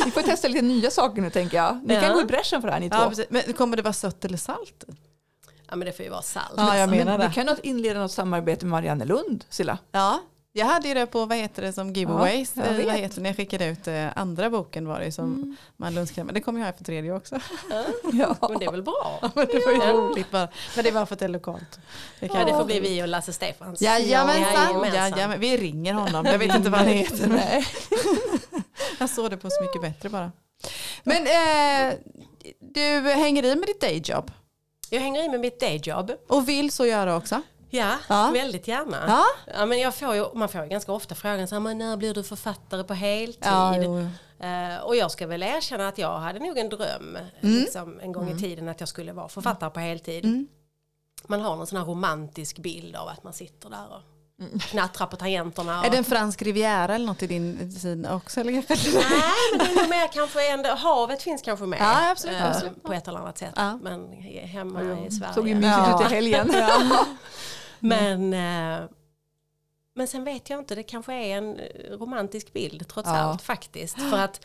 Vi 0.05 0.11
får 0.11 0.21
testa 0.21 0.47
lite 0.47 0.61
nya 0.61 0.91
saker 0.91 1.21
nu 1.21 1.29
tänker 1.29 1.57
jag. 1.57 1.81
Ni 1.85 1.93
Ja. 1.93 2.01
kan 2.01 2.13
gå 2.13 2.21
i 2.21 2.25
bräschen 2.25 2.61
för 2.61 2.67
det 2.67 2.73
här 2.73 2.79
ni 2.79 2.87
ja, 2.91 3.11
två. 3.15 3.23
Men 3.29 3.53
kommer 3.53 3.77
det 3.77 3.83
vara 3.83 3.93
sött 3.93 4.25
eller 4.25 4.37
salt? 4.37 4.83
Ja 5.69 5.75
men 5.75 5.85
det 5.85 5.93
får 5.93 6.03
ju 6.05 6.11
vara 6.11 6.21
salt. 6.21 6.53
Ja, 6.57 6.77
jag 6.77 6.89
menar 6.89 7.05
Men 7.11 7.19
det. 7.19 7.27
vi 7.27 7.33
kan 7.33 7.57
inleda 7.63 7.99
något 7.99 8.11
samarbete 8.11 8.65
med 8.65 8.71
Marianne 8.71 9.05
Lund, 9.05 9.45
Silla. 9.49 9.77
Ja, 9.91 10.19
jag 10.57 10.65
hade 10.65 10.87
ju 10.87 10.93
det 10.93 11.05
på, 11.05 11.25
vad 11.25 11.37
heter 11.37 11.61
det 11.61 11.73
som 11.73 11.93
giveaways, 11.93 12.51
Ja, 12.55 12.63
jag 12.65 12.79
eh, 12.79 12.85
vad 12.85 12.95
heter 12.95 13.15
det, 13.15 13.21
när 13.21 13.29
jag 13.29 13.37
skickade 13.37 13.65
ut 13.65 13.87
eh, 13.87 14.17
andra 14.17 14.49
boken 14.49 14.87
var 14.87 14.99
det 14.99 15.11
som 15.11 15.25
Mm. 15.25 15.55
man 15.77 15.95
lunchkräm. 15.95 16.29
Det 16.33 16.41
kommer 16.41 16.59
jag 16.59 16.65
här 16.65 16.73
för 16.73 16.83
tredje 16.83 17.13
också. 17.13 17.35
Ja. 18.13 18.35
Men 18.49 18.59
det 18.59 18.65
är 18.65 18.71
väl 18.71 18.83
bra? 18.83 19.19
Men 19.35 19.45
det 19.47 19.65
var 19.65 19.71
ju 19.71 19.79
roligt 19.93 20.31
bara. 20.31 20.47
Men 20.75 20.83
det 20.85 20.91
var 20.91 21.05
för 21.05 21.13
att 21.15 21.19
det 21.19 21.25
är 21.25 21.29
lokalt. 21.29 21.79
Det 22.19 22.25
Ja, 22.33 22.45
det 22.45 22.51
får 22.51 22.65
bli 22.65 22.79
vi 22.79 23.03
och 23.03 23.07
Lasse 23.07 23.33
Stefans. 23.33 23.81
Jajamensan, 23.81 24.83
Jajamensan. 24.93 25.39
vi 25.39 25.57
ringer 25.57 25.93
honom. 25.93 26.25
Jag 26.25 26.39
vet 26.39 26.55
inte 26.55 26.69
vad 26.69 26.79
han 26.79 26.89
heter. 26.89 27.27
Nej. 27.27 27.65
jag 28.99 29.09
såg 29.09 29.29
det 29.29 29.37
på 29.37 29.49
Så 29.49 29.63
mycket 29.63 29.81
bättre 29.81 30.09
bara. 30.09 30.31
Men 31.03 31.17
eh, 31.27 31.93
du 32.59 33.09
hänger 33.11 33.43
i 33.45 33.55
med 33.55 33.67
ditt 33.67 33.81
dayjob 33.81 34.31
Jag 34.89 34.99
hänger 35.01 35.23
i 35.23 35.29
med 35.29 35.39
mitt 35.39 35.59
dayjob. 35.59 36.11
och 36.27 36.49
vill 36.49 36.71
så 36.71 36.85
göra 36.85 37.15
också. 37.15 37.41
Ja, 37.69 37.97
Ja. 38.09 38.31
väldigt 38.33 38.67
gärna. 38.67 39.03
Ja, 39.07 39.25
Ja, 39.53 39.65
men 39.65 39.79
jag 39.79 39.95
får 39.95 40.15
ju, 40.15 40.25
man 40.33 40.49
får 40.49 40.63
ju 40.63 40.69
ganska 40.69 40.91
ofta 40.91 41.15
frågan 41.15 41.47
så 41.47 41.55
här, 41.55 41.59
men 41.59 41.77
när 41.77 41.97
blir 41.97 42.13
du 42.13 42.23
författare 42.23 42.83
på 42.83 42.93
heltid? 42.93 43.37
ja 43.41 43.77
jo. 43.77 44.07
Eh, 44.39 44.77
och 44.83 44.95
jag 44.95 45.11
ska 45.11 45.27
väl 45.27 45.43
erkänna 45.43 45.87
att 45.87 45.97
jag 45.97 46.17
hade 46.19 46.39
nog 46.39 46.57
en 46.57 46.69
dröm 46.69 47.17
liksom, 47.39 47.99
en 47.99 48.11
gång 48.11 48.29
i 48.29 48.39
tiden 48.39 48.67
att 48.69 48.79
jag 48.79 48.89
skulle 48.89 49.13
vara 49.13 49.27
författare 49.29 49.69
på 49.69 49.79
heltid. 49.79 50.25
Mm. 50.25 50.47
Man 51.27 51.41
har 51.41 51.55
någon 51.55 51.67
sån 51.67 51.77
här 51.77 51.85
romantisk 51.85 52.57
bild 52.59 52.95
av 52.95 53.07
att 53.07 53.23
man 53.23 53.33
sitter 53.33 53.69
där 53.69 53.85
och 53.93 54.01
knattrar 54.59 55.07
på 55.07 55.15
tangenterna. 55.17 55.79
Och... 55.79 55.85
Är 55.85 55.89
det 55.89 55.97
en 55.97 56.03
fransk 56.03 56.41
riviera 56.41 56.95
eller 56.95 57.05
något 57.05 57.23
i 57.23 57.27
din 57.27 57.71
sida 57.71 58.15
också? 58.15 58.39
Eller? 58.39 58.51
Nej, 58.51 58.63
men 59.51 59.59
det 59.59 59.65
är 59.65 59.81
nog 59.81 59.89
mer 59.89 60.07
kanske 60.13 60.51
ändå, 60.51 60.69
havet 60.69 61.21
finns 61.21 61.41
kanske 61.41 61.65
med. 61.65 61.79
Ja, 61.81 62.11
absolut, 62.11 62.41
absolut. 62.41 62.83
på 62.83 62.93
ett 62.93 63.07
eller 63.07 63.19
annat 63.19 63.37
sätt. 63.37 63.53
Ja. 63.55 63.79
Men 63.81 64.11
hemma 64.47 64.81
i 65.07 65.11
Sverige. 65.11 65.33
Såg 65.33 65.47
ju 65.47 65.55
mysigt 65.55 65.73
Ja. 65.77 66.05
ut 66.05 66.11
i 66.11 66.15
helgen. 66.15 66.51
Men, 67.79 68.33
eh, 68.33 68.85
men 69.95 70.07
sen 70.07 70.23
vet 70.23 70.49
jag 70.49 70.59
inte, 70.59 70.75
det 70.75 70.83
kanske 70.83 71.13
är 71.13 71.37
en 71.37 71.57
romantisk 71.99 72.53
bild 72.53 72.87
trots 72.87 73.09
Ja. 73.09 73.15
allt 73.17 73.41
faktiskt. 73.41 74.01
För 74.01 74.17
att 74.17 74.41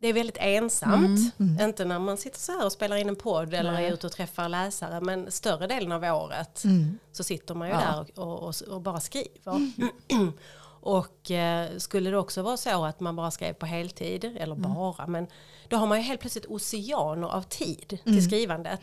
det 0.00 0.08
är 0.08 0.12
väldigt 0.12 0.36
ensamt. 0.40 1.34
Mm, 1.40 1.60
Inte 1.68 1.84
när 1.84 1.98
man 1.98 2.16
sitter 2.16 2.38
så 2.38 2.52
här 2.52 2.64
och 2.66 2.72
spelar 2.72 2.96
in 2.96 3.08
en 3.08 3.16
podd 3.16 3.54
eller 3.54 3.72
Nej. 3.72 3.86
är 3.86 3.92
ute 3.92 4.06
och 4.06 4.12
träffar 4.12 4.48
läsare. 4.48 5.00
Men 5.00 5.30
större 5.30 5.66
delen 5.66 5.92
av 5.92 6.04
året 6.04 6.64
Mm. 6.64 6.98
så 7.12 7.24
sitter 7.24 7.54
man 7.54 7.68
ju 7.68 7.74
Ja. 7.74 7.80
där 7.80 8.00
och, 8.00 8.08
och, 8.42 8.42
och, 8.48 8.54
och 8.74 8.80
bara 8.80 9.00
skriver. 9.00 9.72
och 10.80 11.30
eh, 11.30 11.68
skulle 11.78 12.10
det 12.10 12.18
också 12.18 12.42
vara 12.42 12.56
så 12.56 12.84
att 12.84 13.00
man 13.00 13.16
bara 13.16 13.30
skrev 13.30 13.52
på 13.52 13.66
heltid, 13.66 14.24
eller 14.24 14.54
bara, 14.54 15.06
men 15.06 15.26
då 15.68 15.76
har 15.76 15.86
man 15.86 15.98
ju 15.98 16.04
helt 16.04 16.20
plötsligt 16.20 16.46
oceaner 16.46 17.28
av 17.28 17.42
tid 17.42 17.98
till 18.04 18.24
skrivandet. 18.24 18.80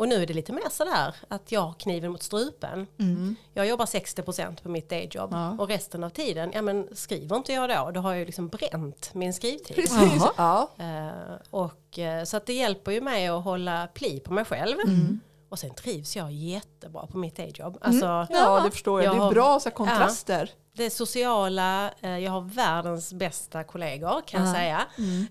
Och 0.00 0.08
nu 0.08 0.22
är 0.22 0.26
det 0.26 0.34
lite 0.34 0.52
mer 0.52 0.68
sådär 0.70 1.14
att 1.28 1.52
jag 1.52 1.60
har 1.60 1.72
kniven 1.72 2.12
mot 2.12 2.22
strupen. 2.22 2.86
Jag 3.54 3.66
jobbar 3.66 3.86
60% 3.86 4.62
på 4.62 4.68
mitt 4.68 4.88
dayjob 4.90 5.30
Ja. 5.32 5.56
och 5.58 5.68
resten 5.68 6.04
av 6.04 6.10
tiden, 6.10 6.50
ja 6.54 6.62
men 6.62 6.88
skriver 6.92 7.36
inte 7.36 7.52
jag 7.52 7.70
då, 7.70 7.90
då 7.90 8.00
har 8.00 8.10
jag 8.10 8.18
ju 8.18 8.24
liksom 8.26 8.48
bränt 8.48 9.10
min 9.14 9.34
skrivtid. 9.34 9.76
Precis. 9.76 10.22
Ja. 10.36 10.70
Eh, 10.78 11.36
och, 11.50 11.98
eh, 11.98 12.24
så 12.24 12.36
att 12.36 12.46
det 12.46 12.52
hjälper 12.52 12.90
ju 12.92 13.00
mig 13.00 13.28
att 13.28 13.44
hålla 13.44 13.86
pli 13.86 14.20
på 14.20 14.32
mig 14.32 14.44
själv. 14.44 14.76
Mm. 14.86 15.20
Och 15.48 15.58
sen 15.58 15.74
trivs 15.74 16.16
jag 16.16 16.32
jättebra 16.32 17.06
på 17.06 17.18
mitt 17.18 17.36
dayjob. 17.36 17.78
Alltså, 17.80 18.26
ja, 18.30 18.60
det 18.64 18.70
förstår 18.70 19.02
jag. 19.02 19.14
Jag 19.14 19.22
Det 19.22 19.26
är 19.26 19.30
bra 19.30 19.60
så 19.60 19.68
här, 19.68 19.76
kontraster. 19.76 20.50
det 20.72 20.90
sociala, 20.90 21.90
eh, 22.00 22.18
jag 22.18 22.32
har 22.32 22.40
världens 22.40 23.12
bästa 23.12 23.64
kollegor 23.64 24.22
kan 24.26 24.40
jag 24.40 24.48
Ja. 24.50 24.54
säga. 24.54 24.86
Mm. 24.98 25.26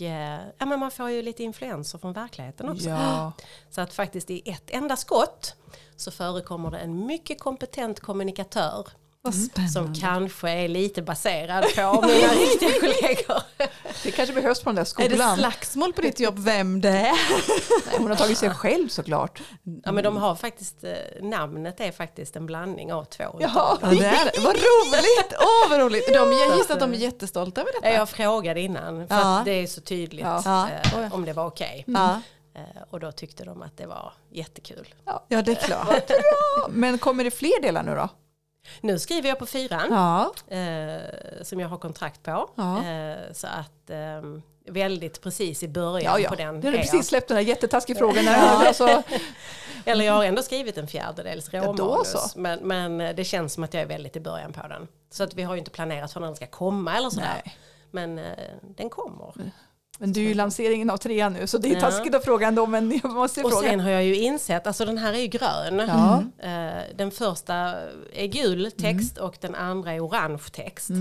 Eh, 0.00 0.06
och 0.06 0.12
eh, 0.12 0.40
ja, 0.58 0.66
men 0.66 0.80
man 0.80 0.90
får 0.90 1.10
ju 1.10 1.22
lite 1.22 1.42
influenser 1.42 1.98
från 1.98 2.12
verkligheten 2.12 2.68
också. 2.68 2.88
Ja. 2.88 3.32
Så 3.70 3.80
att 3.80 3.94
faktiskt 3.94 4.30
i 4.30 4.50
ett 4.50 4.70
enda 4.70 4.96
skott 4.96 5.54
så 5.96 6.10
förekommer 6.10 6.70
det 6.70 6.78
en 6.78 7.06
mycket 7.06 7.40
kompetent 7.40 8.00
kommunikatör. 8.00 8.88
Som 9.72 9.94
kanske 9.94 10.50
är 10.50 10.68
lite 10.68 11.02
baserad 11.02 11.64
på 11.76 12.02
mina 12.06 12.32
riktiga 12.32 12.72
kollegor. 12.80 13.42
Det 14.02 14.10
kanske 14.10 14.34
behövs 14.34 14.62
på 14.62 14.68
den 14.70 14.74
där 14.74 14.82
Är 15.04 15.08
det 15.08 15.14
skolan. 15.16 15.36
slagsmål 15.38 15.92
på 15.92 16.00
ditt 16.00 16.20
jobb 16.20 16.38
vem 16.38 16.80
det 16.80 16.88
är? 16.88 17.02
Nej, 17.86 17.96
hon 17.98 18.10
har 18.10 18.16
tagit 18.16 18.38
sig 18.38 18.50
själv 18.50 18.88
såklart. 18.88 19.40
Ja 19.84 19.92
men 19.92 20.04
de 20.04 20.16
har 20.16 20.34
faktiskt, 20.34 20.84
eh, 20.84 20.92
namnet 21.22 21.80
är 21.80 21.92
faktiskt 21.92 22.36
en 22.36 22.46
blandning 22.46 22.92
av 22.92 23.04
två. 23.04 23.24
Jaha. 23.40 23.78
Ja, 23.82 23.88
det 23.90 24.04
är 24.06 24.24
det. 24.24 24.40
Vad 24.40 24.56
roligt! 24.56 25.34
Åh 25.40 25.70
vad 25.70 25.80
roligt! 25.80 26.06
De, 26.06 26.32
jag 26.32 26.56
gissar 26.58 26.74
att 26.74 26.80
de 26.80 26.92
är 26.92 26.96
jättestolta 26.96 27.60
över 27.60 27.72
detta. 27.72 27.94
Jag 27.94 28.08
frågade 28.08 28.60
innan 28.60 29.08
för 29.08 29.14
Ja. 29.14 29.38
att 29.38 29.44
det 29.44 29.50
är 29.62 29.66
så 29.66 29.80
tydligt 29.80 30.24
Ja. 30.44 30.68
Eh, 30.94 31.14
om 31.14 31.24
det 31.24 31.32
var 31.32 31.46
okej. 31.46 31.84
Ja. 31.86 32.20
Eh, 32.54 32.62
och 32.90 33.00
då 33.00 33.12
tyckte 33.12 33.44
de 33.44 33.62
att 33.62 33.76
det 33.76 33.86
var 33.86 34.12
jättekul. 34.30 34.94
ja, 35.28 35.42
det 35.42 35.50
är 35.50 35.54
klart. 35.66 36.10
Men 36.70 36.98
kommer 36.98 37.24
det 37.24 37.30
fler 37.30 37.62
delar 37.62 37.82
nu 37.82 37.94
då? 37.94 38.08
Nu 38.80 38.98
skriver 38.98 39.28
jag 39.28 39.38
på 39.38 39.46
fyran 39.46 39.86
Ja. 39.90 40.32
eh, 40.56 41.42
som 41.42 41.60
jag 41.60 41.68
har 41.68 41.78
kontrakt 41.78 42.22
på. 42.22 42.50
Ja. 42.54 42.84
Eh, 42.84 43.16
så 43.32 43.46
att 43.46 43.90
eh, 43.90 44.22
väldigt 44.72 45.20
precis 45.22 45.62
i 45.62 45.68
början 45.68 46.12
Ja, 46.12 46.18
ja. 46.18 46.28
på 46.28 46.34
den. 46.34 46.60
Du 46.60 46.68
jag. 46.68 46.76
precis 46.76 47.06
släppt 47.06 47.28
den 47.28 47.36
här 47.36 47.44
jättetaskiga 47.44 47.98
frågan. 47.98 48.24
När, 48.24 48.38
alltså, 48.66 49.02
Eller 49.84 50.04
jag 50.04 50.12
har 50.12 50.24
ändå 50.24 50.42
skrivit 50.42 50.78
en 50.78 50.86
fjärdedels 50.88 51.48
råmanus. 51.54 52.08
så. 52.10 52.38
men, 52.40 52.58
men 52.68 53.16
det 53.16 53.24
känns 53.24 53.52
som 53.52 53.64
att 53.64 53.74
jag 53.74 53.82
är 53.82 53.86
väldigt 53.86 54.16
i 54.16 54.20
början 54.20 54.52
på 54.52 54.68
den. 54.68 54.88
Så 55.10 55.22
att 55.24 55.34
vi 55.34 55.42
har 55.42 55.54
ju 55.54 55.58
inte 55.58 55.70
planerat 55.70 56.12
för 56.12 56.20
när 56.20 56.26
den 56.26 56.36
ska 56.36 56.46
komma 56.46 56.96
eller 56.96 57.10
sådär. 57.10 57.42
Nej. 57.44 57.56
Men 57.90 58.18
eh, 58.18 58.24
den 58.62 58.90
kommer. 58.90 59.32
Men 60.00 60.12
du 60.12 60.20
är 60.24 60.28
ju 60.28 60.34
lanseringen 60.34 60.90
av 60.90 60.96
trean 60.96 61.32
nu, 61.32 61.46
så 61.46 61.58
det 61.58 61.68
är 61.70 61.74
Ja. 61.74 61.80
taskigt 61.80 62.14
att 62.14 62.24
fråga 62.24 62.48
ändå, 62.48 62.66
men 62.66 63.00
jag 63.02 63.12
måste 63.12 63.42
Och 63.42 63.50
fråga. 63.50 63.68
sen 63.70 63.80
har 63.80 63.90
jag 63.90 64.04
ju 64.04 64.16
insett, 64.16 64.66
alltså 64.66 64.84
den 64.84 64.98
här 64.98 65.12
är 65.12 65.18
ju 65.18 65.26
grön. 65.26 65.78
Ja. 65.88 66.22
Eh, 66.48 66.82
Den 66.96 67.10
första 67.10 67.54
är 68.12 68.26
gul 68.26 68.70
text 68.78 69.18
och 69.18 69.36
den 69.40 69.54
andra 69.54 69.92
är 69.92 70.06
orange 70.06 70.42
text. 70.52 70.90
Och 70.90 70.96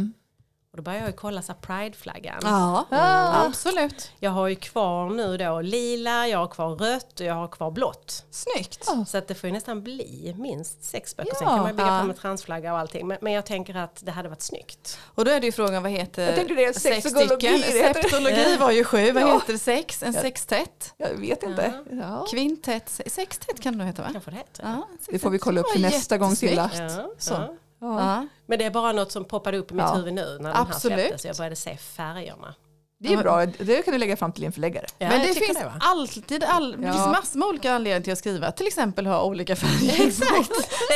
då 0.80 0.84
börjar 0.84 1.00
jag 1.00 1.08
ju 1.08 1.14
kolla 1.16 1.42
så 1.42 1.54
Pride-flaggan. 1.54 2.40
Ja, 2.42 2.86
Ah. 2.92 3.46
absolut. 3.46 4.12
Jag 4.20 4.32
har 4.32 4.48
ju 4.48 4.56
kvar 4.56 5.10
nu 5.10 5.38
då 5.38 5.62
lila, 5.62 6.28
jag 6.28 6.38
har 6.40 6.48
kvar 6.48 6.76
rött 6.76 7.20
och 7.20 7.26
jag 7.26 7.34
har 7.34 7.48
kvar 7.48 7.72
blått. 7.72 8.26
Snyggt. 8.32 8.84
Ja. 8.88 9.06
Så 9.08 9.18
att 9.18 9.28
det 9.28 9.36
får 9.36 9.48
ju 9.48 9.54
nästan 9.54 9.84
bli 9.84 10.36
minst 10.38 10.84
sex 10.84 11.16
böcker. 11.18 11.36
Sen 11.36 11.48
Ja. 11.48 11.50
kan 11.56 11.60
man 11.64 11.76
bygga 11.76 11.88
Ja. 11.96 12.00
på 12.02 12.08
med 12.08 12.18
transflagga 12.18 12.74
och 12.74 12.80
allting. 12.80 13.08
Men, 13.08 13.18
men 13.22 13.34
jag 13.34 13.46
tänker 13.46 13.76
att 13.76 14.02
det 14.06 14.12
hade 14.12 14.30
varit 14.30 14.42
snyggt. 14.42 14.98
Och 15.16 15.26
då 15.26 15.32
är 15.32 15.40
det 15.40 15.46
ju 15.46 15.52
frågan 15.52 15.84
vad 15.84 15.92
heter 15.92 16.26
Jag 16.26 16.36
tänkte 16.36 16.54
det, 16.54 16.74
sex 16.80 17.10
stycken? 17.10 17.62
Septologi 17.62 18.58
var 18.60 18.72
ju 18.72 18.84
sju, 18.84 19.12
vad 19.12 19.24
Ja. 19.24 19.34
heter 19.34 19.54
det 19.54 19.60
sex? 19.60 20.04
En 20.04 20.14
Ja. 20.14 20.22
sextett? 20.22 20.94
Jag 20.98 21.10
vet 21.10 21.44
inte. 21.44 21.74
Ja. 21.92 22.26
Kvintett? 22.32 23.02
Sextett 23.08 23.62
kan 23.62 23.74
det 23.74 23.78
nog 23.78 23.88
heta 23.88 24.02
va? 24.02 24.10
Kanske 24.12 24.32
det 24.32 24.38
heter. 24.38 24.64
Ja, 24.64 24.88
Det 25.08 25.20
får 25.20 25.30
vi 25.30 25.40
kolla 25.40 25.60
upp 25.62 25.66
Ja, 25.70 25.74
till 25.74 25.82
nästa 25.82 26.18
gång 26.18 26.36
Silla. 26.36 26.72
Ja, 26.78 27.10
Så. 27.18 27.56
Ja. 27.82 28.28
Men 28.46 28.60
det 28.60 28.66
är 28.66 28.70
bara 28.72 28.92
något 28.92 29.12
som 29.12 29.26
poppade 29.26 29.58
upp 29.58 29.72
i 29.72 29.74
mitt 29.74 29.86
Ja. 29.88 29.94
huvud 29.96 30.14
nu 30.14 30.38
när 30.42 30.50
den 30.54 30.58
Absolut. 30.62 30.98
här 31.00 31.06
släpptes. 31.08 31.26
Jag 31.26 31.36
började 31.38 31.56
se 31.56 31.78
färgerna. 31.78 32.56
Det 33.02 33.14
är 33.14 33.18
bra, 33.18 33.46
det 33.46 33.82
kan 33.86 33.92
du 33.92 33.98
lägga 33.98 34.18
fram 34.18 34.32
till 34.32 34.42
din 34.42 34.52
förläggare. 34.52 34.86
Ja, 34.98 35.10
Men 35.10 35.20
det 35.28 35.34
finns 35.34 35.58
det, 35.58 35.72
alltid 35.80 36.44
all, 36.44 36.78
Ja. 36.84 36.94
finns 36.94 37.06
massor 37.08 37.40
med 37.40 37.48
olika 37.48 37.74
anledningar 37.74 38.04
till 38.04 38.14
att 38.14 38.20
skriva. 38.20 38.52
Till 38.52 38.68
exempel 38.68 39.06
ha 39.06 39.24
olika 39.24 39.56
färger 39.56 40.06
Exakt. 40.08 40.52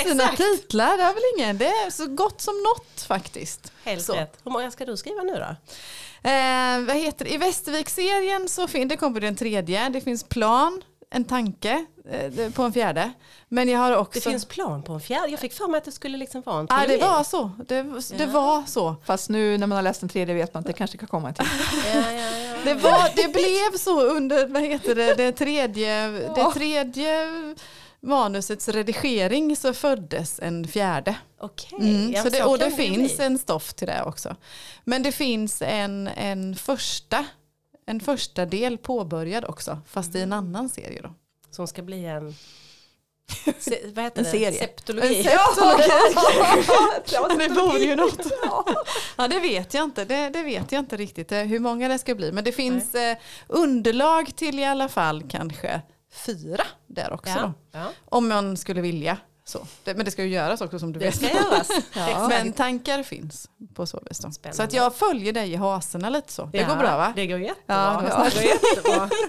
sina 0.07 0.27
titlar. 0.27 0.97
Det 0.97 1.03
har 1.03 1.13
väl 1.13 1.23
ingen. 1.37 1.57
Det 1.57 1.65
är 1.67 1.89
så 1.89 2.07
gott 2.07 2.41
som 2.41 2.53
något 2.63 3.01
faktiskt. 3.01 3.71
Helt 3.83 4.01
Så. 4.05 4.13
rätt. 4.13 4.37
Hur 4.43 4.51
många 4.51 4.71
ska 4.71 4.85
du 4.85 4.97
skriva 4.97 5.21
nu 5.21 5.33
då? 5.33 5.55
Eh, 6.29 6.79
vad 6.87 6.95
heter? 6.95 7.33
I 7.33 7.37
Västervik-serien 7.37 8.49
så 8.49 8.67
finns 8.67 8.89
det 8.89 8.97
kommer 8.97 9.19
den 9.19 9.35
tredje. 9.35 9.89
Det 9.89 10.01
finns 10.01 10.23
plan, 10.23 10.81
en 11.13 11.25
tanke 11.25 11.85
eh, 12.09 12.49
på 12.51 12.63
en 12.63 12.73
fjärde. 12.73 13.11
Men 13.49 13.69
jag 13.69 13.79
har 13.79 13.95
också... 13.97 14.19
Det 14.19 14.29
finns 14.31 14.45
plan 14.45 14.83
på 14.83 14.93
en 14.93 14.99
fjärde. 14.99 15.27
Jag 15.27 15.39
fick 15.39 15.53
för 15.53 15.67
mig 15.67 15.77
att 15.77 15.83
det 15.83 15.91
skulle 15.91 16.17
liksom 16.17 16.41
vara 16.45 16.59
en 16.59 16.67
Ja, 16.69 16.83
det 16.87 16.97
var 16.97 17.23
så. 17.23 17.51
Det, 17.67 17.81
det 18.17 18.23
Ja. 18.23 18.25
var 18.25 18.63
så. 18.65 18.95
Fast 19.05 19.29
nu 19.29 19.57
när 19.57 19.67
man 19.67 19.75
har 19.75 19.83
läst 19.83 19.99
den 19.99 20.09
tredje 20.09 20.35
vet 20.35 20.53
man 20.53 20.61
att 20.61 20.67
det 20.67 20.73
kanske 20.73 20.97
kan 20.97 21.07
komma 21.07 21.27
en 21.27 21.33
till. 21.33 21.45
Ja, 21.93 22.11
ja, 22.11 22.37
ja. 22.37 22.55
Det, 22.63 22.73
var, 22.73 23.09
det 23.15 23.33
blev 23.33 23.77
så 23.77 24.01
under 24.01 24.47
vad 24.47 24.61
heter 24.61 24.95
det, 24.95 25.13
det, 25.13 25.31
tredje, 25.31 26.07
det 26.07 26.51
tredje 26.53 27.27
manusets 28.01 28.69
redigering 28.69 29.55
så 29.55 29.73
föddes 29.73 30.39
en 30.39 30.67
fjärde. 30.67 31.15
Okej. 31.41 31.79
Mm, 31.79 32.11
ja, 32.11 32.23
så 32.23 32.29
det, 32.29 32.37
så 32.37 32.49
och 32.49 32.57
det 32.57 32.71
finns 32.71 33.15
bli. 33.17 33.25
en 33.25 33.37
stoff 33.37 33.73
till 33.73 33.87
det 33.87 34.03
också. 34.03 34.35
Men 34.83 35.03
det 35.03 35.11
finns 35.11 35.61
en, 35.61 36.07
en, 36.07 36.55
första, 36.55 37.25
en 37.85 37.99
första 37.99 38.45
del 38.45 38.77
påbörjad 38.77 39.45
också, 39.45 39.77
fast 39.87 40.15
i 40.15 40.21
en 40.21 40.33
annan 40.33 40.69
serie. 40.69 41.01
Då. 41.01 41.13
Som 41.51 41.67
ska 41.67 41.81
bli 41.81 42.05
en... 42.05 42.35
Se, 43.59 43.79
vad 43.93 44.03
heter 44.03 44.17
En 44.19 44.23
det? 44.23 44.29
serie. 44.29 44.59
Septologi. 44.59 45.17
En 45.17 45.23
septologi. 45.23 45.83
Ja, 47.13 47.27
det 47.37 47.47
vore 47.47 47.79
ju 47.79 47.95
något. 47.95 48.27
Ja. 49.17 49.27
Det 49.27 49.39
vet 49.39 49.73
jag 49.73 49.83
inte. 49.83 50.05
Det, 50.05 50.29
det 50.29 50.43
vet 50.43 50.71
jag 50.71 50.79
inte 50.79 50.97
riktigt 50.97 51.31
eh, 51.31 51.39
hur 51.39 51.59
många 51.59 51.87
det 51.87 51.99
ska 51.99 52.15
bli. 52.15 52.31
Men 52.31 52.43
det 52.43 52.51
finns 52.51 52.95
eh, 52.95 53.17
underlag 53.47 54.35
till 54.35 54.59
i 54.59 54.65
alla 54.65 54.89
fall 54.89 55.23
kanske 55.29 55.81
fyra 56.25 56.63
där 56.87 57.13
också. 57.13 57.29
Ja, 57.29 57.41
Då. 57.71 57.79
ja. 57.79 57.85
Om 58.05 58.27
man 58.27 58.57
skulle 58.57 58.81
vilja. 58.81 59.17
Så. 59.45 59.59
Det, 59.83 59.93
men 59.93 60.05
det 60.05 60.11
ska 60.11 60.23
ju 60.23 60.29
göras 60.29 60.61
också 60.61 60.79
som 60.79 60.93
du 60.93 60.99
Det 60.99 61.05
vet. 61.05 61.15
ska 61.15 61.25
göras. 61.29 61.69
Ja. 61.95 62.27
Men 62.27 62.53
tankar 62.53 63.03
finns 63.03 63.49
på 63.75 63.85
så 63.85 63.99
vis. 64.09 64.21
Så 64.51 64.63
att 64.63 64.73
jag 64.73 64.95
följer 64.95 65.33
dig 65.33 65.51
i 65.51 65.55
haserna 65.55 66.09
lite 66.09 66.31
så. 66.33 66.45
Det 66.45 66.57
Ja, 66.57 66.67
går 66.67 66.75
bra 66.75 66.97
va? 66.97 67.13
Det 67.15 67.27
går 67.27 67.39
jättebra. 67.39 67.75
Ja, 67.75 68.01
det 68.29 68.33
går 68.33 68.43
jättebra. 68.43 69.09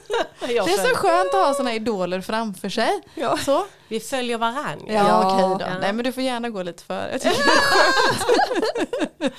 Det 0.47 0.57
är 0.59 0.89
så 0.91 0.97
skönt 0.97 1.35
att 1.35 1.47
ha 1.47 1.55
sådana 1.55 1.75
idoler 1.75 2.21
framför 2.21 2.69
sig. 2.69 3.01
Ja. 3.15 3.37
Så. 3.37 3.67
Vi 3.89 4.01
följer 4.01 4.39
varandra. 4.39 4.85
Ja, 4.87 4.93
Ja. 5.09 5.35
okej 5.57 5.67
då. 5.69 5.79
Nej 5.81 5.93
men 5.93 6.05
du 6.05 6.13
får 6.13 6.23
gärna 6.23 6.51
gå 6.51 6.63
lite 6.63 6.83
för. 6.85 7.09
Jag 7.13 7.21
tycker 7.21 7.37
det 7.45 7.51
är 7.51 9.31
skönt. 9.31 9.35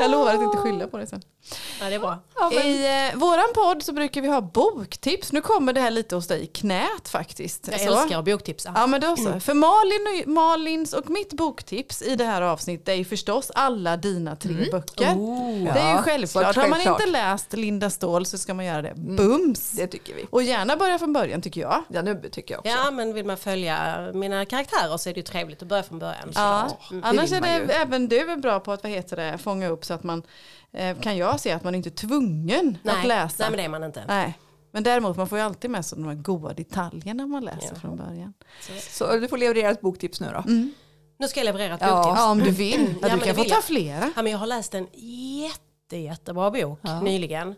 jag 0.00 0.10
lovar 0.10 0.34
att 0.34 0.42
inte 0.42 0.56
skylla 0.56 0.86
på 0.86 0.98
det 0.98 1.06
sen. 1.06 1.22
Ja, 1.80 1.88
det 1.88 1.94
är 1.94 1.98
bra. 1.98 2.18
I 2.52 2.86
eh, 3.12 3.18
våran 3.18 3.46
podd 3.54 3.82
så 3.82 3.92
brukar 3.92 4.20
vi 4.20 4.28
ha 4.28 4.40
boktips. 4.40 5.32
Nu 5.32 5.40
kommer 5.40 5.72
det 5.72 5.80
här 5.80 5.90
lite 5.90 6.14
hos 6.14 6.26
dig 6.26 6.42
i 6.42 6.46
knät 6.46 7.08
faktiskt. 7.08 7.68
Jag 7.70 7.80
Så. 7.80 8.00
älskar 8.00 8.18
att 8.18 8.24
boktipsa. 8.24 8.72
Ja 8.74 8.86
men 8.86 9.00
då 9.00 9.16
så. 9.16 9.40
För 9.40 9.54
Malin 9.54 9.95
och, 10.00 10.28
Malins 10.28 10.92
och 10.92 11.10
mitt 11.10 11.32
boktips 11.32 12.02
i 12.02 12.16
det 12.16 12.24
här 12.24 12.42
avsnittet 12.42 12.88
är 12.88 12.94
ju 12.94 13.04
förstås 13.04 13.50
alla 13.54 13.96
dina 13.96 14.36
tre 14.36 14.70
böcker. 14.72 15.14
Oh. 15.14 15.64
Det 15.64 15.80
är 15.80 15.90
ju 15.90 15.96
Ja, 15.96 16.02
självklart. 16.02 16.54
så 16.54 16.60
Har 16.60 16.68
man 16.68 16.80
inte 16.80 17.06
läst 17.06 17.52
Linda 17.52 17.90
Ståhl 17.90 18.26
så 18.26 18.38
ska 18.38 18.54
man 18.54 18.64
göra 18.64 18.82
det. 18.82 18.92
Bums! 18.96 19.70
det 19.70 19.86
tycker 19.86 20.14
vi. 20.14 20.26
Och 20.30 20.42
gärna 20.42 20.76
börja 20.76 20.98
från 20.98 21.12
början 21.12 21.42
tycker 21.42 21.60
jag. 21.60 21.84
Ja, 21.88 22.02
nu 22.02 22.22
tycker 22.32 22.54
jag 22.54 22.58
också. 22.58 22.70
Ja, 22.70 22.90
men 22.90 23.14
vill 23.14 23.26
man 23.26 23.36
följa 23.36 24.08
mina 24.14 24.44
karaktärer 24.44 24.96
så 24.96 25.08
är 25.08 25.14
det 25.14 25.20
ju 25.20 25.24
trevligt 25.24 25.62
att 25.62 25.68
börja 25.68 25.82
från 25.82 25.98
början. 25.98 26.32
Ja. 26.34 26.78
Mm. 26.90 27.04
Annars 27.04 27.32
är 27.32 27.40
det 27.40 27.56
ju. 27.58 27.70
även 27.70 28.08
du 28.08 28.30
är 28.32 28.36
bra 28.36 28.60
på 28.60 28.72
att 28.72 28.82
vad 28.82 28.92
heter 28.92 29.16
det, 29.16 29.38
fånga 29.38 29.68
upp 29.68 29.84
så 29.84 29.94
att 29.94 30.02
man 30.02 30.22
eh, 30.72 30.96
kan 30.98 31.16
jag 31.16 31.40
se 31.40 31.52
att 31.52 31.64
man 31.64 31.74
inte 31.74 31.88
är 31.88 31.90
tvungen 31.90 32.78
Nej, 32.82 32.94
att 32.96 33.06
läsa. 33.06 33.34
nej, 33.38 33.50
men 33.50 33.56
det 33.58 33.64
är 33.64 33.68
man 33.68 33.84
inte. 33.84 34.04
Nej. 34.08 34.38
Men 34.76 34.82
däremot 34.82 35.16
man 35.16 35.28
får 35.28 35.38
ju 35.38 35.44
alltid 35.44 35.70
med 35.70 35.86
sig 35.86 35.98
de 35.98 36.08
här 36.08 36.14
goda 36.14 36.52
detaljerna 36.54 37.26
man 37.26 37.44
läser 37.44 37.68
Ja. 37.74 37.80
från 37.80 37.96
början. 37.96 38.32
Så 38.90 39.16
du 39.16 39.28
får 39.28 39.36
leverera 39.36 39.70
ett 39.70 39.80
boktips 39.80 40.20
nu 40.20 40.26
då. 40.32 40.38
Mm. 40.38 40.72
Nu 41.18 41.28
ska 41.28 41.40
jag 41.40 41.44
leverera 41.44 41.74
ett 41.74 41.80
Ja. 41.80 41.96
boktips. 41.96 42.18
Ja 42.20 42.30
om 42.30 42.38
du 42.38 42.50
vill. 42.50 42.94
Ja, 43.02 43.08
du 43.08 43.20
kan 43.20 43.34
få 43.36 43.44
ta 43.44 43.62
flera. 43.62 44.12
Ja, 44.16 44.22
men 44.22 44.32
jag 44.32 44.38
har 44.38 44.46
läst 44.46 44.74
en 44.74 44.86
jätte, 45.42 45.96
jättebra 45.96 46.50
bok 46.50 46.78
Ja. 46.82 47.00
nyligen. 47.00 47.54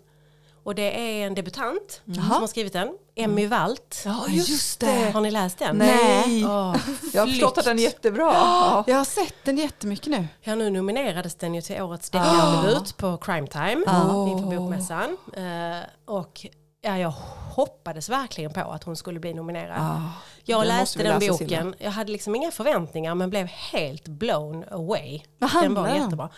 Och 0.64 0.74
det 0.74 1.00
är 1.20 1.26
en 1.26 1.34
debutant 1.34 2.00
Jaha. 2.04 2.14
som 2.24 2.30
har 2.40 2.46
skrivit 2.46 2.72
den. 2.72 2.88
Emmy 3.16 3.46
Walt. 3.46 4.02
Ja, 4.04 4.24
just 4.28 4.80
det. 4.80 5.10
Har 5.14 5.20
ni 5.20 5.30
läst 5.30 5.58
den? 5.58 5.76
Nej. 5.76 6.44
Åh, 6.46 6.76
Jag 7.12 7.22
har 7.22 7.26
förstått 7.26 7.58
att 7.58 7.64
den 7.64 7.78
är 7.78 7.82
jättebra. 7.82 8.32
Ja. 8.34 8.84
Jag 8.86 8.96
har 8.96 9.04
sett 9.04 9.34
den 9.44 9.56
jättemycket 9.58 10.06
nu. 10.06 10.26
Ja, 10.40 10.54
nu 10.54 10.70
nominerades 10.70 11.34
den 11.34 11.54
ju 11.54 11.60
till 11.62 11.82
årets 11.82 12.10
deckardebut 12.10 12.96
på 12.96 13.16
Crime 13.16 13.46
Time 13.46 13.84
Ah. 13.86 14.28
inför 14.28 14.56
bokmässan. 14.56 15.16
Eh, 15.36 16.12
och 16.14 16.46
ja, 16.88 16.98
jag 16.98 17.10
hoppades 17.54 18.08
verkligen 18.08 18.52
på 18.52 18.60
att 18.60 18.84
hon 18.84 18.96
skulle 18.96 19.20
bli 19.20 19.34
nominerad. 19.34 19.76
Ah, 19.80 20.12
Jag 20.44 20.66
läste 20.66 21.02
den 21.02 21.20
boken, 21.28 21.74
jag 21.78 21.90
hade 21.90 22.12
liksom 22.12 22.34
inga 22.34 22.50
förväntningar 22.50 23.14
men 23.14 23.30
blev 23.30 23.46
helt 23.46 24.08
blown 24.08 24.64
away. 24.70 25.20
Vad 25.38 25.62
Den 25.62 25.74
var 25.74 25.88
om? 25.90 25.96
jättebra. 25.96 26.30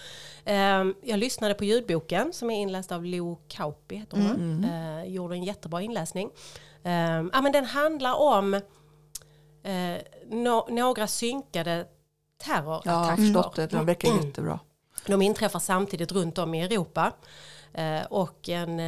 Ehm, 0.44 0.94
jag 1.02 1.18
lyssnade 1.18 1.54
på 1.54 1.64
ljudboken 1.64 2.32
som 2.32 2.50
är 2.50 2.60
inläst 2.60 2.92
av 2.92 3.04
Lo 3.04 3.38
Kauppi, 3.48 3.96
heter 3.96 4.16
hon. 4.16 4.30
Mm. 4.64 4.98
Eh, 4.98 5.04
gjorde 5.12 5.34
en 5.34 5.44
jättebra 5.44 5.82
inläsning. 5.82 6.30
Ehm, 6.84 7.30
ja, 7.32 7.40
men 7.40 7.52
den 7.52 7.64
handlar 7.64 8.14
om 8.14 8.54
eh, 9.62 9.96
nå- 10.26 10.68
några 10.70 11.06
synkade 11.06 11.76
Ja, 11.76 12.44
terrorattacker. 12.44 13.16
förstått 13.16 13.54
det. 13.56 13.66
Den 13.66 13.86
verkar 13.86 14.08
jättebra. 14.24 14.58
De 15.06 15.22
inträffar 15.22 15.58
samtidigt 15.58 16.12
runt 16.12 16.38
om 16.38 16.54
i 16.54 16.62
Europa. 16.62 17.12
Eh, 17.74 18.02
och 18.10 18.48
en, 18.48 18.80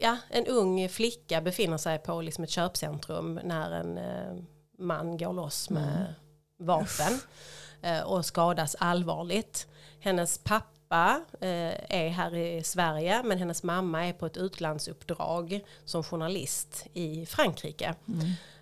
ja, 0.00 0.16
en 0.28 0.46
ung 0.46 0.88
flicka 0.88 1.40
befinner 1.40 1.76
sig 1.76 1.98
på 1.98 2.20
liksom 2.20 2.44
ett 2.44 2.50
köpcentrum 2.50 3.40
när 3.44 3.70
en 3.70 3.98
eh, 3.98 4.42
man 4.78 5.16
går 5.16 5.32
loss 5.32 5.70
med 5.70 6.14
vapen 6.58 7.20
eh, 7.82 8.00
och 8.00 8.24
skadas 8.26 8.76
allvarligt. 8.78 9.66
Hennes 10.00 10.38
pappa 10.38 11.20
eh, 11.40 11.96
är 11.98 12.08
här 12.08 12.34
i 12.36 12.62
Sverige 12.62 13.22
men 13.22 13.38
hennes 13.38 13.62
mamma 13.62 14.06
är 14.06 14.12
på 14.12 14.26
ett 14.26 14.36
utlandsuppdrag 14.36 15.60
som 15.84 16.02
journalist 16.04 16.86
i 16.92 17.26
Frankrike. 17.26 17.94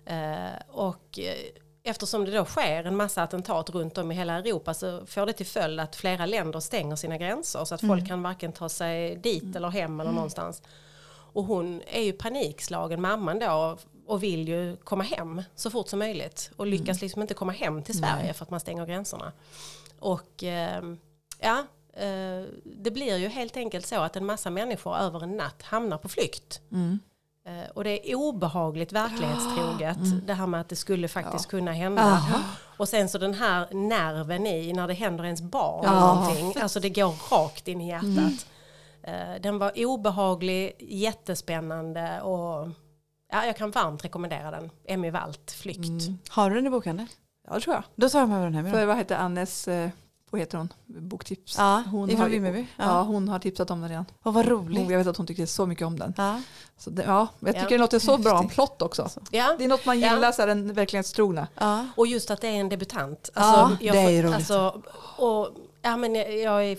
Eh, 0.05 0.61
och 0.67 1.19
eh, 1.19 1.35
eftersom 1.83 2.25
det 2.25 2.31
då 2.31 2.45
sker 2.45 2.83
en 2.83 2.95
massa 2.95 3.23
attentat 3.23 3.69
runt 3.69 3.97
om 3.97 4.11
i 4.11 4.15
hela 4.15 4.33
Europa 4.33 4.73
så 4.73 5.05
får 5.05 5.25
det 5.25 5.33
till 5.33 5.45
följd 5.45 5.79
att 5.79 5.95
flera 5.95 6.25
länder 6.25 6.59
stänger 6.59 6.95
sina 6.95 7.17
gränser 7.17 7.65
så 7.65 7.75
att 7.75 7.81
folk 7.81 8.07
kan 8.07 8.23
varken 8.23 8.51
ta 8.51 8.69
sig 8.69 9.15
dit 9.15 9.55
eller 9.55 9.69
hem 9.69 9.99
eller 9.99 10.11
någonstans. 10.11 10.61
Och 11.33 11.43
hon 11.43 11.81
är 11.87 12.01
ju 12.01 12.13
panikslagen, 12.13 13.01
mamman 13.01 13.39
då, 13.39 13.77
och 14.07 14.23
vill 14.23 14.47
ju 14.47 14.77
komma 14.83 15.03
hem 15.03 15.43
så 15.55 15.69
fort 15.69 15.87
som 15.87 15.99
möjligt. 15.99 16.51
Och 16.55 16.67
lyckas 16.67 17.01
liksom 17.01 17.21
inte 17.21 17.33
komma 17.33 17.51
hem 17.51 17.83
till 17.83 17.97
Sverige 17.97 18.33
för 18.33 18.43
att 18.45 18.49
man 18.51 18.59
stänger 18.59 18.85
gränserna. 18.85 19.31
Och 19.99 20.43
ehm, 20.43 20.97
ja, 21.39 21.57
eh, 21.93 22.43
det 22.65 22.91
blir 22.91 23.17
ju 23.17 23.27
helt 23.27 23.57
enkelt 23.57 23.85
så 23.85 23.99
att 24.01 24.15
en 24.15 24.25
massa 24.25 24.49
människor 24.49 24.95
över 24.97 25.23
en 25.23 25.37
natt 25.37 25.61
hamnar 25.61 25.97
på 25.97 26.09
flykt. 26.09 26.61
Mm. 26.71 26.99
Eh, 27.45 27.69
Och 27.73 27.83
det 27.83 28.11
är 28.11 28.15
obehagligt 28.15 28.91
verklighetstroget. 28.91 30.27
Det 30.27 30.33
här 30.33 30.47
med 30.47 30.61
att 30.61 30.69
det 30.69 30.75
skulle 30.75 31.07
faktiskt 31.07 31.47
kunna 31.47 31.71
hända. 31.71 32.01
Aha. 32.01 32.39
Och 32.77 32.89
sen 32.89 33.09
så 33.09 33.17
den 33.17 33.33
här 33.33 33.67
nerven 33.73 34.47
i 34.47 34.73
när 34.73 34.87
det 34.87 34.93
händer 34.93 35.23
ens 35.25 35.41
barn. 35.41 35.81
Ja. 35.83 35.99
Någonting, 36.15 36.61
alltså 36.61 36.79
det 36.79 36.89
går 36.89 37.13
rakt 37.31 37.67
in 37.67 37.81
i 37.81 37.87
hjärtat. 37.89 38.45
Eh, 39.03 39.41
Den 39.41 39.59
var 39.59 39.85
obehaglig, 39.85 40.75
jättespännande 40.79 42.21
och 42.21 42.69
ja, 43.31 43.45
jag 43.45 43.57
kan 43.57 43.71
varmt 43.71 44.05
rekommendera 44.05 44.51
den. 44.51 44.69
Emmy 44.85 45.09
Walt, 45.11 45.51
Flykt. 45.51 45.79
Mm. 45.79 46.17
Har 46.29 46.49
du 46.49 46.55
den 46.55 46.67
i 46.67 46.69
bokhandeln? 46.69 47.09
Ja, 47.47 47.53
det 47.53 47.59
tror 47.61 47.75
jag. 47.75 47.83
Då 47.95 48.09
tar 48.09 48.19
jag 48.19 48.29
med 48.29 48.41
den 48.41 48.53
hem. 48.53 48.71
För 48.71 48.85
vad 48.85 48.97
heter 48.97 49.15
Annes, 49.15 49.67
eh, 49.67 49.89
vad 50.31 50.41
heter 50.41 50.57
hon, 50.57 50.73
boktips? 50.85 51.55
Ja, 51.57 51.83
hon 51.91 52.15
har, 52.17 52.29
ja. 52.29 52.63
Ja. 52.77 53.01
hon 53.01 53.29
har 53.29 53.39
tipsat 53.39 53.71
om 53.71 53.81
den 53.81 53.89
redan. 53.89 54.05
Och 54.23 54.33
vad 54.33 54.45
Hon, 54.45 54.53
roligt. 54.67 54.89
jag 54.89 54.97
vet 54.97 55.07
att 55.07 55.17
hon 55.17 55.27
tyckte 55.27 55.47
så 55.47 55.65
mycket 55.65 55.87
om 55.87 55.99
den. 55.99 56.13
Ja. 56.17 56.41
Så 56.77 56.89
det, 56.89 57.03
ja, 57.03 57.27
jag 57.39 57.47
tycker 57.53 57.61
Ja. 57.65 57.69
det 57.69 57.77
låter 57.77 57.99
så 57.99 58.17
bra 58.17 58.39
om 58.39 58.47
plott 58.49 58.81
också. 58.81 59.09
Ja. 59.31 59.55
Det 59.57 59.63
är 59.63 59.67
något 59.67 59.85
man 59.85 59.99
Ja. 59.99 60.13
gillar, 60.15 60.31
så 60.31 60.41
här, 60.41 60.47
den 60.47 60.73
verklighetstrogna. 60.73 61.47
Ja. 61.59 61.85
Och 61.95 62.07
just 62.07 62.31
att 62.31 62.41
det 62.41 62.47
är 62.47 62.51
en 62.59 62.69
debutant. 62.69 63.29
Ja, 63.35 63.71
jag 63.81 63.95
det 63.95 63.99
är 63.99 64.03
får- 64.03 64.11
ju 64.11 64.21
roligt. 64.23 64.35
Alltså, 64.35 64.81
och, 65.17 65.49
ja, 65.81 65.97
men 65.97 66.15
jag, 66.15 66.37
jag 66.37 66.65
är... 66.65 66.77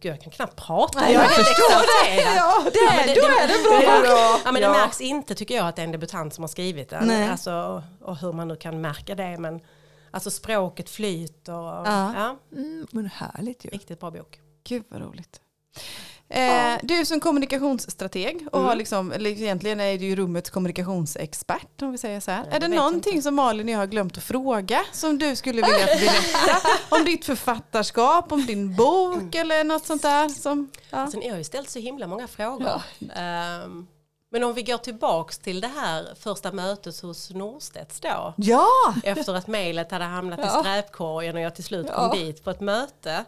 Gud, 0.00 0.12
jag 0.12 0.20
kan 0.20 0.32
knappt 0.32 0.56
prata. 0.56 1.00
Nej, 1.00 1.12
jag 1.12 1.24
jag 1.24 1.28
helt 1.28 1.48
exalterad. 1.48 2.36
Ja, 2.36 2.64
det 2.72 2.78
Ja, 2.78 2.92
men 2.96 3.06
det- 3.06 3.14
då 3.20 3.26
det- 3.28 3.34
är 3.42 3.48
det 3.48 3.62
bra. 4.08 4.40
Ja, 4.44 4.52
men 4.52 4.62
Ja. 4.62 4.68
det 4.68 4.74
märks 4.78 5.00
inte 5.00 5.34
tycker 5.34 5.54
jag 5.56 5.68
att 5.68 5.76
det 5.76 5.82
är 5.82 5.86
en 5.86 5.92
debutant 5.92 6.34
som 6.34 6.42
har 6.42 6.48
skrivit 6.48 6.90
den. 6.90 7.06
Nej. 7.06 7.28
Alltså, 7.28 7.82
och 8.00 8.16
hur 8.16 8.32
man 8.32 8.48
nu 8.48 8.56
kan 8.56 8.80
märka 8.80 9.14
det. 9.14 9.36
Men 9.38 9.60
alltså 10.10 10.30
språket 10.30 10.90
flyter. 10.90 11.52
Och, 11.54 11.86
Ja. 11.86 12.12
ja. 12.16 12.36
Mm, 12.56 12.86
men 12.92 13.06
härligt 13.06 13.64
ju. 13.64 13.68
riktigt 13.70 14.00
bra 14.00 14.10
bok. 14.10 14.40
Gud 14.64 14.84
vad 14.88 15.00
roligt. 15.02 15.40
Eh, 16.32 16.78
du 16.82 17.04
som 17.06 17.20
kommunikationsstrateg 17.20 18.46
och 18.52 18.58
Mm. 18.58 18.68
har 18.68 18.74
liksom, 18.76 19.12
eller 19.12 19.30
egentligen 19.30 19.80
är 19.80 19.98
du 19.98 20.04
ju 20.04 20.16
rummets 20.16 20.50
kommunikationsexpert 20.50 21.82
om 21.82 21.92
vi 21.92 21.98
säger 21.98 22.20
så 22.20 22.30
här. 22.30 22.44
Ja, 22.50 22.56
är 22.56 22.60
det 22.60 22.68
någonting 22.68 23.12
inte. 23.12 23.22
som 23.22 23.34
Malin 23.34 23.66
och 23.68 23.72
jag 23.74 23.78
har 23.78 23.86
glömt 23.86 24.16
att 24.16 24.22
fråga 24.24 24.80
som 24.92 25.18
du 25.18 25.36
skulle 25.36 25.62
vilja 25.62 25.86
berätta? 25.86 26.68
om 26.96 27.04
ditt 27.04 27.24
författarskap, 27.24 28.32
om 28.32 28.46
din 28.46 28.76
bok 28.76 29.34
eller 29.34 29.64
något 29.64 29.86
sånt 29.86 30.02
där? 30.02 30.28
Som, 30.28 30.70
ja. 30.90 30.98
Alltså, 30.98 31.18
ni 31.18 31.28
har 31.28 31.38
ju 31.38 31.44
ställt 31.44 31.70
så 31.70 31.78
himla 31.78 32.06
många 32.06 32.28
frågor. 32.28 32.82
Ehm, 33.16 33.86
men 34.32 34.44
om 34.44 34.54
vi 34.54 34.62
går 34.62 34.78
tillbaks 34.78 35.38
till 35.38 35.60
det 35.60 35.70
här 35.76 36.08
första 36.20 36.52
mötet 36.52 37.00
hos 37.00 37.30
Norstedts 37.30 38.00
då. 38.00 38.34
ja! 38.36 38.66
Efter 39.04 39.34
att 39.34 39.46
mejlet 39.46 39.90
hade 39.90 40.04
hamnat 40.04 40.38
i 40.38 40.42
Ja. 40.42 40.60
skräpkorgen 40.62 41.36
och 41.36 41.42
jag 41.42 41.54
till 41.54 41.64
slut 41.64 41.86
Ja. 41.90 41.94
kom 42.10 42.18
dit 42.18 42.44
på 42.44 42.50
ett 42.50 42.60
möte. 42.60 43.24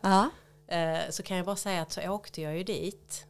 Eh, 0.72 1.10
Så 1.10 1.22
kan 1.22 1.36
jag 1.36 1.46
bara 1.46 1.56
säga 1.56 1.82
att 1.82 1.92
så 1.92 2.08
åkte 2.10 2.42
jag 2.42 2.56
ju 2.56 2.62
dit. 2.62 3.26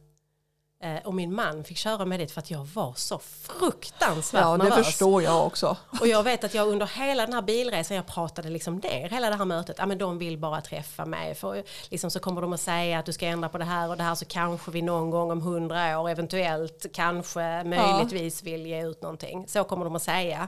Eh, 0.83 0.97
Och 1.05 1.13
min 1.13 1.35
man 1.35 1.63
fick 1.63 1.77
köra 1.77 2.05
med 2.05 2.19
dit 2.19 2.31
för 2.31 2.39
att 2.41 2.51
jag 2.51 2.65
var 2.65 2.93
så 2.95 3.19
fruktansvärt 3.19 4.41
Ja, 4.41 4.57
det 4.57 4.63
nervös. 4.63 4.85
förstår 4.85 5.23
jag 5.23 5.45
också. 5.45 5.77
Och 6.01 6.07
jag 6.07 6.23
vet 6.23 6.43
att 6.43 6.53
jag 6.53 6.67
under 6.67 6.85
hela 6.87 7.25
den 7.25 7.33
här 7.33 7.41
bilresan, 7.41 7.97
jag 7.97 8.07
pratade 8.07 8.49
liksom 8.49 8.75
ner 8.77 9.09
hela 9.09 9.29
det 9.29 9.35
här 9.35 9.45
mötet, 9.45 9.75
ja 9.79 9.85
men 9.85 9.97
de 9.97 10.17
vill 10.17 10.37
bara 10.37 10.61
träffa 10.61 11.05
mig. 11.05 11.35
För 11.35 11.63
liksom 11.89 12.11
så 12.11 12.19
kommer 12.19 12.41
de 12.41 12.53
att 12.53 12.59
säga 12.61 12.99
att 12.99 13.05
du 13.05 13.13
ska 13.13 13.25
ändra 13.25 13.49
på 13.49 13.57
det 13.57 13.65
här 13.65 13.89
och 13.89 13.97
det 13.97 14.03
här 14.03 14.15
så 14.15 14.25
kanske 14.25 14.71
vi 14.71 14.81
någon 14.81 15.09
gång 15.09 15.31
om 15.31 15.41
hundra 15.41 15.99
år 15.99 16.09
eventuellt 16.09 16.85
kanske 16.93 17.63
möjligtvis 17.63 18.43
vill 18.43 18.65
ge 18.65 18.85
ut 18.85 19.01
någonting. 19.01 19.45
Så 19.47 19.63
kommer 19.63 19.85
de 19.85 19.95
att 19.95 20.03
säga. 20.03 20.47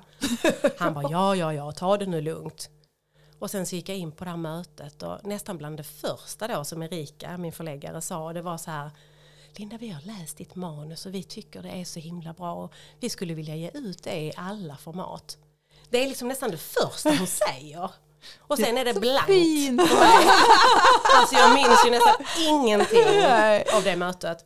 Han 0.77 0.93
bara 0.93 1.11
ja, 1.11 1.35
ja, 1.35 1.53
ja, 1.53 1.71
ta 1.71 1.97
det 1.97 2.05
nu 2.05 2.21
lugnt. 2.21 2.69
Och 3.39 3.51
sen 3.51 3.65
så 3.65 3.75
gick 3.75 3.89
jag 3.89 3.97
in 3.97 4.11
på 4.11 4.23
det 4.23 4.29
här 4.29 4.37
mötet 4.37 5.03
och 5.03 5.25
nästan 5.25 5.57
bland 5.57 5.77
det 5.77 5.83
första 5.83 6.47
då 6.47 6.63
som 6.63 6.83
Erika, 6.83 7.37
min 7.37 7.51
förläggare, 7.51 8.01
sa, 8.01 8.33
det 8.33 8.41
var 8.41 8.57
så 8.57 8.71
här 8.71 8.91
Linda, 9.57 9.77
vi 9.77 9.89
har 9.89 10.01
läst 10.01 10.37
ditt 10.37 10.55
manus 10.55 11.05
och 11.05 11.13
vi 11.13 11.23
tycker 11.23 11.61
det 11.61 11.69
är 11.69 11.85
så 11.85 11.99
himla 11.99 12.33
bra 12.33 12.53
och 12.53 12.73
vi 12.99 13.09
skulle 13.09 13.33
vilja 13.33 13.55
ge 13.55 13.71
ut 13.73 14.03
det 14.03 14.19
i 14.19 14.33
alla 14.37 14.77
format. 14.77 15.37
Det 15.89 16.03
är 16.03 16.07
liksom 16.07 16.27
nästan 16.27 16.51
det 16.51 16.57
första 16.57 17.09
hon 17.09 17.27
säger. 17.47 17.91
Och 18.39 18.57
sen 18.57 18.77
är 18.77 18.85
det 18.85 18.93
blankt. 18.93 19.25
Fint. 19.25 19.81
Alltså 21.17 21.35
jag 21.35 21.53
minns 21.53 21.85
ju 21.85 21.91
nästan 21.91 22.15
ingenting 22.39 23.25
av 23.75 23.83
det 23.83 23.95
mötet. 23.95 24.45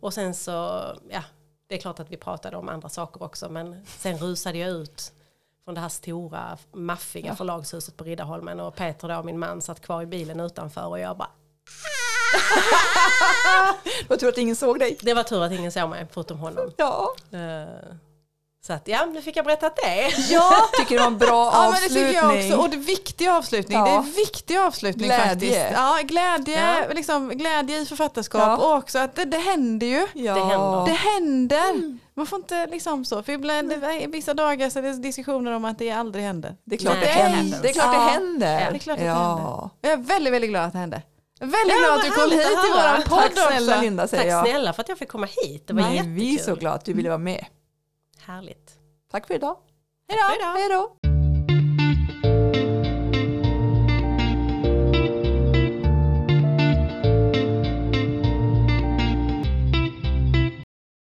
Och 0.00 0.14
sen 0.14 0.34
så, 0.34 0.50
ja, 1.10 1.22
det 1.68 1.74
är 1.74 1.78
klart 1.78 2.00
att 2.00 2.10
vi 2.10 2.16
pratade 2.16 2.56
om 2.56 2.68
andra 2.68 2.88
saker 2.88 3.22
också, 3.22 3.48
men 3.48 3.86
sen 3.86 4.18
rusade 4.18 4.58
jag 4.58 4.70
ut 4.70 5.12
från 5.64 5.74
det 5.74 5.80
här 5.80 5.88
stora, 5.88 6.58
maffiga 6.72 7.34
förlagshuset 7.36 7.96
på 7.96 8.04
Riddarholmen 8.04 8.60
och 8.60 8.76
Peter 8.76 9.08
då, 9.08 9.22
min 9.22 9.38
man, 9.38 9.62
satt 9.62 9.80
kvar 9.80 10.02
i 10.02 10.06
bilen 10.06 10.40
utanför 10.40 10.86
och 10.86 10.98
jag 10.98 11.16
bara, 11.16 11.28
Jag 14.08 14.18
tror 14.20 14.28
att 14.28 14.38
ingen 14.38 14.56
såg 14.56 14.78
dig. 14.78 14.98
det 15.02 15.14
var 15.14 15.22
tur 15.22 15.42
att 15.42 15.52
ingen 15.52 15.72
såg 15.72 15.90
mig 15.90 16.06
förutom 16.12 16.38
honom. 16.38 16.70
Ja, 16.76 17.14
Eh, 17.32 17.94
Så 18.66 18.72
att 18.72 18.88
ja, 18.88 19.06
nu 19.06 19.22
fick 19.22 19.36
jag 19.36 19.44
berättat 19.44 19.76
det. 19.76 20.10
ja. 20.30 20.68
tycker 20.78 20.94
det 20.94 21.00
var 21.00 21.06
en 21.06 21.18
bra 21.18 21.44
Ja 21.54 21.62
men 21.62 21.70
det 21.70 21.76
avslutning. 21.76 22.06
tycker 22.06 22.22
jag 22.22 22.36
också. 22.36 22.56
Och 22.62 22.70
det 22.70 22.76
är 22.76 22.80
viktig 22.80 23.28
avslutning. 23.28 23.78
Ja. 23.78 23.84
Det 23.84 23.90
är 23.90 24.16
viktig 24.16 24.56
avslutning 24.58 25.06
Glädje. 25.06 25.28
faktiskt. 25.28 25.60
Ja, 25.72 25.98
glädje, 26.04 26.84
Ja. 26.88 26.94
Liksom, 26.94 27.28
glädje 27.28 27.80
i 27.80 27.86
författarskap 27.86 28.40
Ja. 28.42 28.56
och 28.56 28.74
också 28.78 28.98
att 28.98 29.14
det, 29.16 29.24
det 29.24 29.38
händer 29.38 29.86
ju. 29.86 30.06
ja. 30.14 30.34
Det 30.34 30.40
händer. 30.40 30.86
Det 30.86 30.92
händer. 30.92 31.98
Man 32.16 32.26
får 32.26 32.38
inte 32.38 32.66
liksom 32.66 33.04
så. 33.04 33.22
För 33.22 33.32
ibland, 33.32 33.70
det, 33.70 34.06
vissa 34.08 34.34
dagar 34.34 34.70
så 34.70 34.78
är 34.78 34.82
det 34.82 34.92
diskussioner 34.92 35.52
om 35.52 35.64
att 35.64 35.78
det 35.78 35.90
aldrig 35.90 36.24
händer. 36.24 36.56
Det 36.64 36.74
är 36.74 36.78
klart 36.78 36.94
Nej, 36.94 37.04
det 37.06 37.12
händer. 37.12 37.58
Det 37.62 37.68
är 37.68 37.72
klart 37.72 37.92
det 37.92 37.98
händer. 37.98 38.60
Ja, 38.60 38.70
det 38.70 38.76
är 38.76 38.78
klart 38.78 38.98
det 38.98 39.04
ja. 39.04 39.36
händer. 39.36 39.70
Jag 39.80 39.92
är 39.92 39.96
väldigt, 39.96 40.32
väldigt 40.32 40.50
glad 40.50 40.64
att 40.64 40.72
det 40.72 40.78
hände. 40.78 41.02
Väldigt 41.40 41.54
Ja, 41.68 41.78
glad 41.78 41.98
att 41.98 42.04
du 42.04 42.10
kom 42.10 42.30
hit 42.30 42.40
till 42.40 42.72
våran 42.74 43.02
podd 43.02 43.18
Tack 43.18 43.32
snälla 43.32 43.72
också. 43.72 43.80
Linda 43.82 44.08
säger 44.08 44.22
Tack 44.22 44.32
jag. 44.32 44.46
snälla 44.48 44.72
för 44.72 44.82
att 44.82 44.88
jag 44.88 44.98
fick 44.98 45.08
komma 45.08 45.26
hit. 45.26 45.66
Det 45.66 45.72
var 45.74 45.82
Nej, 45.82 45.94
jättekul. 45.94 46.14
vi 46.14 46.34
är 46.34 46.38
så 46.42 46.54
glada 46.54 46.76
att 46.76 46.84
du 46.84 46.92
ville 46.92 47.08
vara 47.08 47.18
med. 47.18 47.46
Härligt. 48.26 48.72
Tack 49.10 49.26
för 49.26 49.34
idag. 49.34 49.56
Hej 50.08 50.68
då. 50.68 51.03